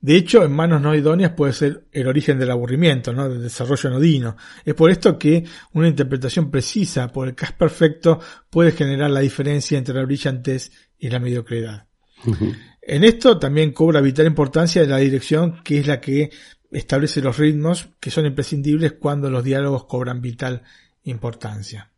De 0.00 0.16
hecho, 0.16 0.42
en 0.42 0.52
manos 0.52 0.80
no 0.80 0.94
idóneas 0.94 1.32
puede 1.32 1.52
ser 1.52 1.84
el 1.92 2.06
origen 2.06 2.38
del 2.38 2.50
aburrimiento, 2.50 3.12
¿no? 3.12 3.28
del 3.28 3.42
desarrollo 3.42 3.90
anodino. 3.90 4.36
Es 4.64 4.74
por 4.74 4.90
esto 4.90 5.18
que 5.18 5.44
una 5.72 5.88
interpretación 5.88 6.50
precisa 6.50 7.08
por 7.08 7.28
el 7.28 7.34
cast 7.34 7.56
perfecto 7.56 8.18
puede 8.48 8.72
generar 8.72 9.10
la 9.10 9.20
diferencia 9.20 9.76
entre 9.76 9.94
la 9.94 10.04
brillantez 10.04 10.72
y 10.98 11.10
la 11.10 11.18
mediocridad. 11.18 11.86
Uh 12.24 12.32
-huh. 12.32 12.56
En 12.82 13.04
esto 13.04 13.38
también 13.38 13.72
cobra 13.72 14.00
vital 14.00 14.26
importancia 14.26 14.82
la 14.84 14.96
dirección, 14.96 15.62
que 15.62 15.78
es 15.78 15.86
la 15.86 16.00
que 16.00 16.30
establece 16.70 17.20
los 17.20 17.36
ritmos 17.36 17.88
que 18.00 18.10
son 18.10 18.26
imprescindibles 18.26 18.92
cuando 18.92 19.28
los 19.30 19.44
diálogos 19.44 19.84
cobran 19.84 20.22
vital 20.22 20.62
importancia. 21.04 21.90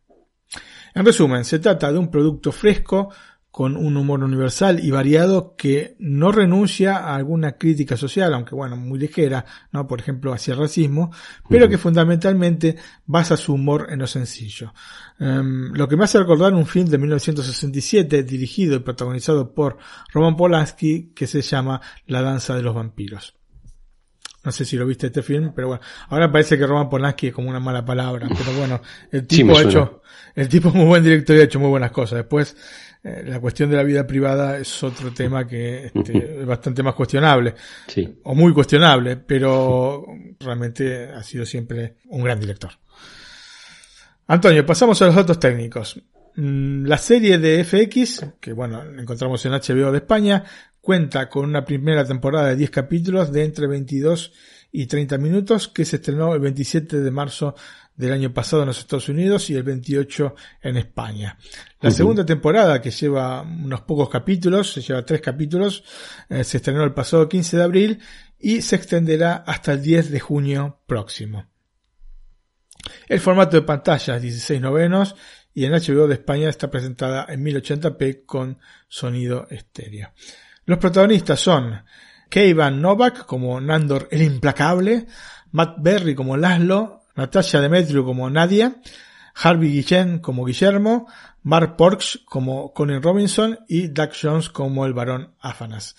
En 0.93 1.05
resumen, 1.05 1.43
se 1.45 1.59
trata 1.59 1.91
de 1.91 1.97
un 1.97 2.11
producto 2.11 2.51
fresco, 2.51 3.11
con 3.53 3.77
un 3.77 3.95
humor 3.97 4.23
universal 4.23 4.83
y 4.83 4.89
variado 4.89 5.55
que 5.55 5.95
no 5.99 6.31
renuncia 6.31 6.97
a 6.97 7.13
alguna 7.13 7.51
crítica 7.51 7.95
social, 7.95 8.33
aunque 8.33 8.55
bueno, 8.55 8.75
muy 8.75 8.97
ligera, 8.97 9.45
¿no? 9.71 9.85
Por 9.85 9.99
ejemplo, 9.99 10.33
hacia 10.33 10.55
el 10.55 10.59
racismo, 10.59 11.11
pero 11.47 11.69
que 11.69 11.77
fundamentalmente 11.77 12.77
basa 13.05 13.37
su 13.37 13.53
humor 13.53 13.89
en 13.91 13.99
lo 13.99 14.07
sencillo. 14.07 14.73
Um, 15.19 15.71
lo 15.71 15.87
que 15.87 15.95
me 15.95 16.05
hace 16.05 16.17
recordar 16.17 16.55
un 16.55 16.65
film 16.65 16.87
de 16.87 16.97
1967 16.97 18.23
dirigido 18.23 18.75
y 18.75 18.79
protagonizado 18.79 19.53
por 19.53 19.77
Roman 20.11 20.35
Polanski 20.35 21.11
que 21.13 21.27
se 21.27 21.43
llama 21.43 21.79
La 22.07 22.23
danza 22.23 22.55
de 22.55 22.63
los 22.63 22.73
vampiros. 22.73 23.35
No 24.43 24.51
sé 24.51 24.65
si 24.65 24.77
lo 24.77 24.87
viste 24.87 25.07
este 25.07 25.21
film, 25.21 25.53
pero 25.55 25.67
bueno, 25.67 25.83
ahora 26.09 26.31
parece 26.31 26.57
que 26.57 26.65
Roman 26.65 26.89
Polanski 26.89 27.27
es 27.27 27.33
como 27.35 27.51
una 27.51 27.59
mala 27.59 27.85
palabra, 27.85 28.27
pero 28.29 28.57
bueno, 28.57 28.81
el 29.11 29.27
tipo 29.27 29.53
sí, 29.53 29.61
ha 29.61 29.69
hecho, 29.69 30.01
el 30.33 30.49
tipo 30.49 30.69
es 30.69 30.73
muy 30.73 30.85
buen 30.85 31.03
director 31.03 31.37
y 31.37 31.41
ha 31.41 31.43
hecho 31.43 31.59
muy 31.59 31.69
buenas 31.69 31.91
cosas. 31.91 32.17
Después, 32.17 32.57
la 33.03 33.39
cuestión 33.41 33.69
de 33.69 33.75
la 33.75 33.83
vida 33.83 34.07
privada 34.07 34.57
es 34.57 34.81
otro 34.81 35.13
tema 35.13 35.45
que 35.45 35.91
este, 35.93 36.39
es 36.41 36.45
bastante 36.45 36.81
más 36.81 36.95
cuestionable. 36.95 37.53
Sí. 37.87 38.19
O 38.23 38.33
muy 38.33 38.53
cuestionable, 38.53 39.17
pero 39.17 40.05
realmente 40.39 41.09
ha 41.09 41.21
sido 41.21 41.45
siempre 41.45 41.97
un 42.05 42.23
gran 42.23 42.39
director. 42.39 42.71
Antonio, 44.27 44.65
pasamos 44.65 45.01
a 45.01 45.07
los 45.07 45.15
datos 45.15 45.37
técnicos. 45.37 46.01
Mm, 46.35 46.85
la 46.85 46.97
serie 46.97 47.37
de 47.37 47.63
FX, 47.65 48.25
que 48.39 48.53
bueno, 48.53 48.81
encontramos 48.97 49.45
en 49.45 49.51
HBO 49.51 49.91
de 49.91 49.97
España, 49.97 50.43
cuenta 50.79 51.29
con 51.29 51.45
una 51.45 51.65
primera 51.65 52.05
temporada 52.05 52.47
de 52.47 52.55
10 52.55 52.69
capítulos 52.69 53.31
de 53.31 53.43
entre 53.43 53.67
22 53.67 54.31
y 54.71 54.87
30 54.87 55.17
minutos 55.17 55.67
que 55.67 55.85
se 55.85 55.97
estrenó 55.97 56.33
el 56.33 56.39
27 56.39 57.01
de 57.01 57.11
marzo 57.11 57.53
del 57.95 58.11
año 58.11 58.33
pasado 58.33 58.63
en 58.63 58.67
los 58.67 58.79
Estados 58.79 59.09
Unidos 59.09 59.49
y 59.49 59.55
el 59.55 59.63
28 59.63 60.35
en 60.61 60.77
España. 60.77 61.37
La 61.79 61.89
uh 61.89 61.91
-huh. 61.91 61.95
segunda 61.95 62.25
temporada, 62.25 62.81
que 62.81 62.91
lleva 62.91 63.41
unos 63.41 63.81
pocos 63.81 64.09
capítulos, 64.09 64.73
se 64.73 64.81
lleva 64.81 65.05
tres 65.05 65.21
capítulos, 65.21 65.83
eh, 66.29 66.43
se 66.43 66.57
estrenó 66.57 66.83
el 66.83 66.93
pasado 66.93 67.29
15 67.29 67.57
de 67.57 67.63
abril 67.63 67.99
y 68.39 68.61
se 68.61 68.75
extenderá 68.75 69.43
hasta 69.45 69.73
el 69.73 69.81
10 69.81 70.11
de 70.11 70.19
junio 70.19 70.81
próximo. 70.87 71.45
El 73.07 73.19
formato 73.19 73.57
de 73.57 73.63
pantalla 73.63 74.15
es 74.17 74.21
16 74.21 74.59
novenos 74.59 75.15
y 75.53 75.65
en 75.65 75.73
HBO 75.73 76.07
de 76.07 76.15
España 76.15 76.49
está 76.49 76.69
presentada 76.69 77.25
en 77.29 77.43
1080p 77.43 78.25
con 78.25 78.59
sonido 78.87 79.47
estéreo. 79.49 80.11
Los 80.65 80.79
protagonistas 80.79 81.39
son 81.39 81.83
Keivan 82.29 82.81
Novak 82.81 83.25
como 83.25 83.61
Nandor 83.61 84.07
el 84.11 84.23
Implacable, 84.23 85.05
Matt 85.51 85.75
Berry 85.79 86.15
como 86.15 86.35
Laszlo, 86.35 87.02
Natasha 87.15 87.61
Demetriou 87.61 88.05
como 88.05 88.29
Nadia, 88.29 88.81
Harvey 89.35 89.71
Guillén 89.71 90.19
como 90.19 90.45
Guillermo, 90.45 91.07
Mark 91.43 91.75
Porks 91.75 92.21
como 92.25 92.73
Colin 92.73 93.01
Robinson 93.01 93.59
y 93.67 93.87
Doug 93.87 94.11
Jones 94.19 94.49
como 94.49 94.85
el 94.85 94.93
varón 94.93 95.33
Afanas. 95.39 95.95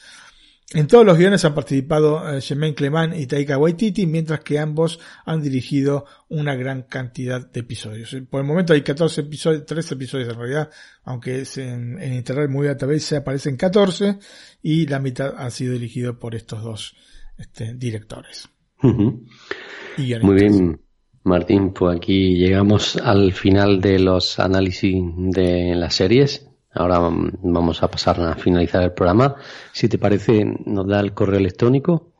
En 0.72 0.88
todos 0.88 1.04
los 1.04 1.18
guiones 1.18 1.44
han 1.44 1.54
participado 1.54 2.28
eh, 2.28 2.40
Jermaine 2.40 2.74
Clement 2.74 3.14
y 3.14 3.26
Taika 3.26 3.58
Waititi, 3.58 4.06
mientras 4.06 4.40
que 4.40 4.58
ambos 4.58 4.98
han 5.24 5.42
dirigido 5.42 6.06
una 6.28 6.56
gran 6.56 6.82
cantidad 6.82 7.46
de 7.48 7.60
episodios. 7.60 8.16
Por 8.28 8.40
el 8.40 8.46
momento 8.46 8.72
hay 8.72 8.82
14 8.82 9.20
episodios, 9.20 9.66
13 9.66 9.94
episodios 9.94 10.28
en 10.30 10.38
realidad, 10.38 10.70
aunque 11.04 11.42
es 11.42 11.58
en, 11.58 12.00
en 12.00 12.14
Internet 12.14 12.50
Movie 12.50 12.70
Database 12.70 13.16
aparecen 13.16 13.56
14 13.56 14.18
y 14.62 14.86
la 14.86 14.98
mitad 14.98 15.34
han 15.36 15.50
sido 15.50 15.74
dirigidos 15.74 16.16
por 16.16 16.34
estos 16.34 16.62
dos 16.62 16.96
este, 17.38 17.74
directores. 17.74 18.48
y 18.82 20.14
Muy 20.16 20.34
bien, 20.34 20.80
Martín, 21.24 21.72
pues 21.72 21.96
aquí 21.96 22.36
llegamos 22.36 22.96
al 22.96 23.32
final 23.32 23.80
de 23.80 23.98
los 23.98 24.38
análisis 24.38 25.02
de 25.16 25.74
las 25.74 25.94
series. 25.94 26.46
Ahora 26.70 26.98
vamos 27.00 27.82
a 27.82 27.88
pasar 27.88 28.20
a 28.20 28.34
finalizar 28.34 28.82
el 28.82 28.92
programa. 28.92 29.36
Si 29.72 29.88
te 29.88 29.96
parece, 29.98 30.44
nos 30.66 30.86
da 30.86 31.00
el 31.00 31.14
correo 31.14 31.38
electrónico. 31.38 32.10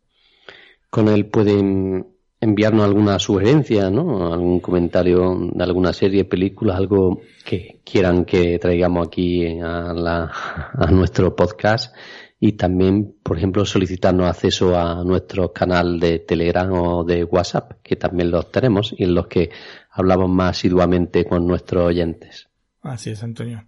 Con 0.90 1.10
él 1.10 1.26
pueden 1.26 2.13
enviarnos 2.44 2.86
alguna 2.86 3.18
sugerencia, 3.20 3.90
¿no? 3.90 4.34
Algún 4.34 4.60
comentario 4.60 5.50
de 5.54 5.64
alguna 5.64 5.94
serie, 5.94 6.26
película, 6.26 6.76
algo 6.76 7.22
que 7.46 7.80
quieran 7.84 8.26
que 8.26 8.60
traigamos 8.60 9.08
aquí 9.08 9.60
a, 9.60 9.94
la, 9.94 10.30
a 10.74 10.92
nuestro 10.92 11.34
podcast 11.36 11.96
y 12.40 12.54
también, 12.54 13.16
por 13.24 13.38
ejemplo, 13.38 13.66
solicitarnos 13.66 14.28
acceso 14.28 14.76
a 14.78 15.04
nuestro 15.06 15.54
canal 15.54 16.00
de 16.00 16.20
Telegram 16.20 16.72
o 16.74 17.04
de 17.06 17.24
WhatsApp, 17.24 17.80
que 17.82 17.96
también 17.96 18.30
los 18.32 18.52
tenemos 18.52 18.94
y 18.98 19.06
en 19.06 19.16
los 19.16 19.28
que 19.28 19.50
hablamos 19.90 20.30
más 20.30 20.58
asiduamente 20.58 21.24
con 21.24 21.48
nuestros 21.48 21.86
oyentes. 21.86 22.50
Así 22.82 23.12
es, 23.12 23.24
Antonio. 23.24 23.64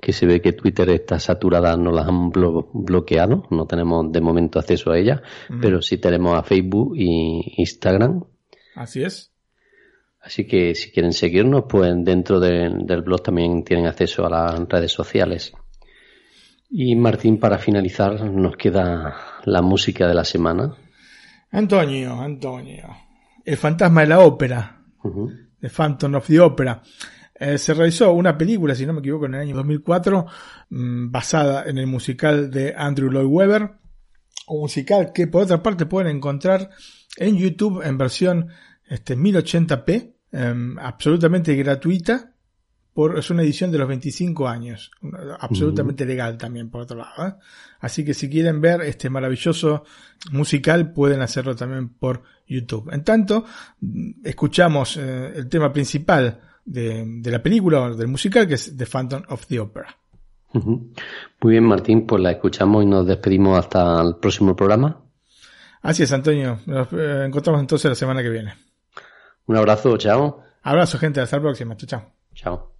que 0.00 0.12
se 0.12 0.26
ve 0.26 0.40
que 0.40 0.52
Twitter 0.52 0.90
está 0.90 1.18
saturada, 1.18 1.76
no 1.76 1.90
las 1.90 2.06
han 2.06 2.30
bloqueado, 2.30 3.46
no 3.50 3.66
tenemos 3.66 4.12
de 4.12 4.20
momento 4.20 4.60
acceso 4.60 4.92
a 4.92 4.98
ella, 4.98 5.22
pero 5.60 5.82
sí 5.82 5.98
tenemos 5.98 6.38
a 6.38 6.44
Facebook 6.44 6.94
y 6.96 7.54
Instagram. 7.56 8.24
Así 8.76 9.02
es. 9.02 9.32
Así 10.20 10.46
que 10.46 10.74
si 10.74 10.90
quieren 10.90 11.12
seguirnos, 11.12 11.64
pues 11.68 11.92
dentro 11.98 12.40
del 12.40 13.02
blog 13.02 13.22
también 13.22 13.64
tienen 13.64 13.86
acceso 13.86 14.26
a 14.26 14.30
las 14.30 14.68
redes 14.68 14.92
sociales. 14.92 15.52
Y 16.70 16.96
Martín, 16.96 17.38
para 17.38 17.58
finalizar, 17.58 18.20
nos 18.24 18.56
queda 18.56 19.16
la 19.44 19.62
música 19.62 20.06
de 20.08 20.14
la 20.14 20.24
semana. 20.24 20.74
Antonio, 21.52 22.20
Antonio. 22.20 22.88
El 23.44 23.56
fantasma 23.56 24.00
de 24.00 24.06
la 24.08 24.20
ópera. 24.20 24.82
The 25.60 25.70
Phantom 25.70 26.14
of 26.14 26.26
the 26.26 26.40
Opera. 26.40 26.82
Eh, 27.38 27.58
se 27.58 27.74
realizó 27.74 28.12
una 28.12 28.36
película, 28.36 28.74
si 28.74 28.86
no 28.86 28.92
me 28.92 29.00
equivoco, 29.00 29.26
en 29.26 29.34
el 29.34 29.40
año 29.42 29.56
2004, 29.56 30.26
mm, 30.70 31.10
basada 31.10 31.64
en 31.66 31.78
el 31.78 31.86
musical 31.86 32.50
de 32.50 32.74
Andrew 32.76 33.10
Lloyd 33.10 33.26
Webber. 33.26 33.70
Un 34.48 34.60
musical 34.60 35.12
que 35.12 35.26
por 35.26 35.42
otra 35.42 35.62
parte 35.62 35.86
pueden 35.86 36.16
encontrar 36.16 36.70
en 37.16 37.36
YouTube 37.36 37.82
en 37.84 37.98
versión 37.98 38.48
este, 38.88 39.16
1080p, 39.16 40.14
em, 40.32 40.78
absolutamente 40.78 41.54
gratuita 41.56 42.35
es 43.16 43.30
una 43.30 43.42
edición 43.42 43.70
de 43.70 43.78
los 43.78 43.88
25 43.88 44.48
años, 44.48 44.90
absolutamente 45.40 46.06
legal 46.06 46.38
también 46.38 46.70
por 46.70 46.82
otro 46.82 46.96
lado. 46.96 47.28
¿eh? 47.28 47.34
Así 47.80 48.04
que 48.04 48.14
si 48.14 48.30
quieren 48.30 48.60
ver 48.60 48.80
este 48.82 49.10
maravilloso 49.10 49.84
musical 50.32 50.92
pueden 50.92 51.20
hacerlo 51.20 51.54
también 51.54 51.90
por 51.90 52.22
YouTube. 52.46 52.90
En 52.92 53.04
tanto, 53.04 53.44
escuchamos 54.24 54.96
eh, 54.96 55.32
el 55.36 55.48
tema 55.48 55.72
principal 55.72 56.40
de, 56.64 57.20
la 57.24 57.42
película 57.42 57.82
o 57.82 57.94
del 57.94 58.08
musical 58.08 58.46
que 58.48 58.54
es 58.54 58.76
The 58.76 58.86
Phantom 58.86 59.22
of 59.28 59.46
the 59.46 59.60
Opera. 59.60 59.96
Muy 60.52 61.52
bien, 61.52 61.64
Martín, 61.64 62.06
pues 62.06 62.22
la 62.22 62.30
escuchamos 62.30 62.82
y 62.82 62.86
nos 62.86 63.06
despedimos 63.06 63.58
hasta 63.58 64.00
el 64.00 64.16
próximo 64.16 64.56
programa. 64.56 65.02
Así 65.82 66.02
es, 66.02 66.12
Antonio. 66.12 66.60
Nos 66.64 66.88
eh, 66.92 67.26
encontramos 67.26 67.60
entonces 67.60 67.90
la 67.90 67.94
semana 67.94 68.22
que 68.22 68.30
viene. 68.30 68.54
Un 69.46 69.56
abrazo, 69.56 69.96
chao. 69.98 70.42
Abrazo, 70.62 70.98
gente. 70.98 71.20
Hasta 71.20 71.36
la 71.36 71.42
próxima. 71.42 71.76
Chao, 71.76 72.10
chao. 72.34 72.75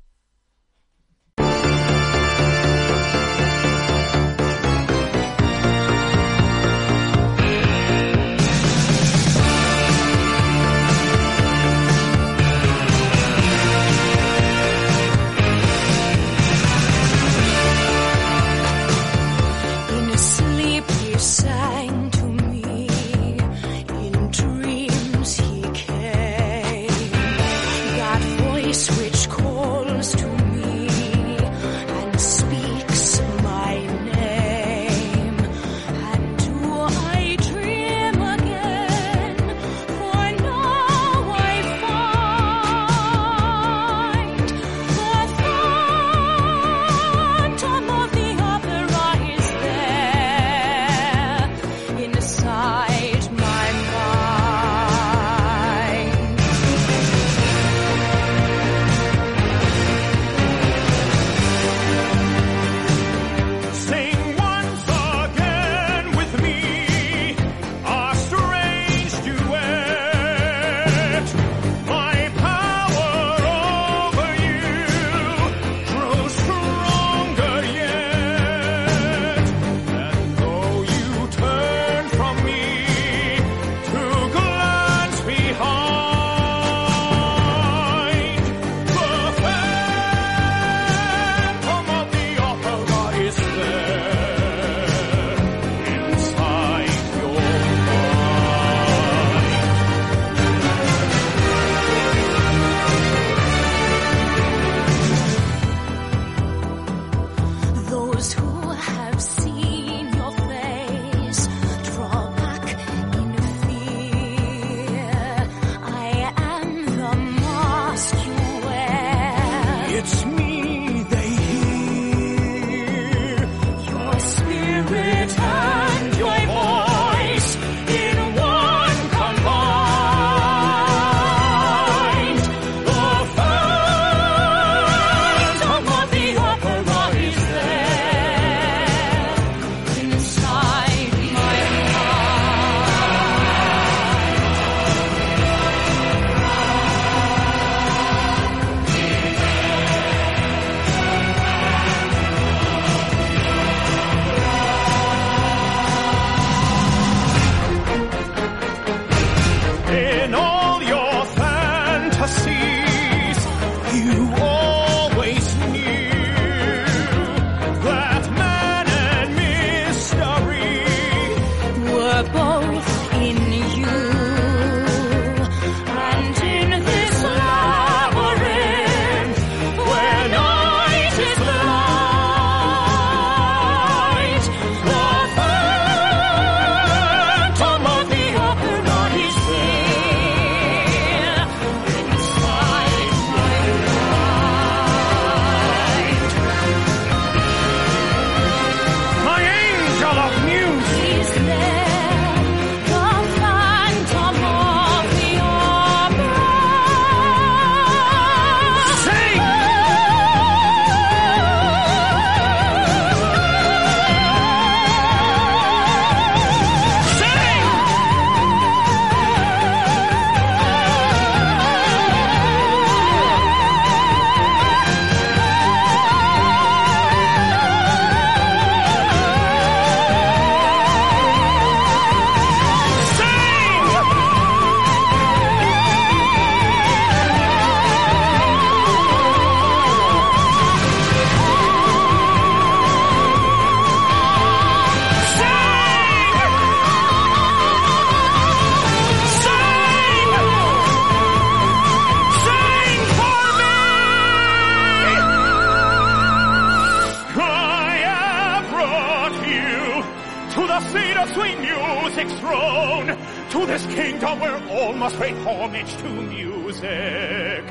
Homage 265.77 265.97
to 265.99 266.09
music. 266.09 267.65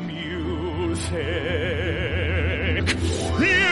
Music. 0.00 1.16
You 3.40 3.70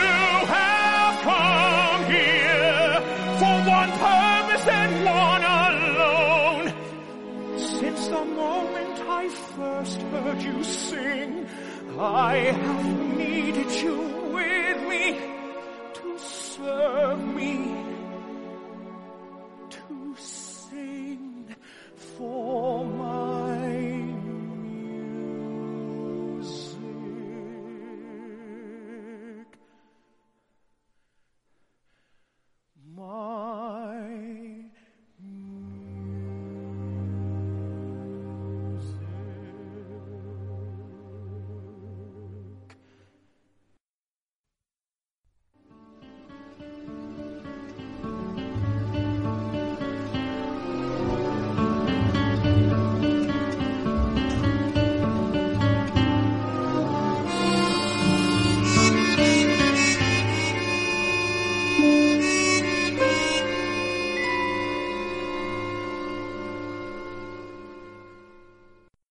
have 0.56 1.14
come 1.22 2.04
here 2.06 3.00
for 3.38 3.56
one 3.68 3.90
purpose 3.90 4.66
and 4.68 5.04
one 5.04 5.44
alone. 5.68 6.72
Since 7.58 8.08
the 8.08 8.24
moment 8.24 9.00
I 9.06 9.28
first 9.28 10.00
heard 10.02 10.42
you 10.42 10.64
sing, 10.64 11.46
I 11.98 12.36
have 12.36 13.07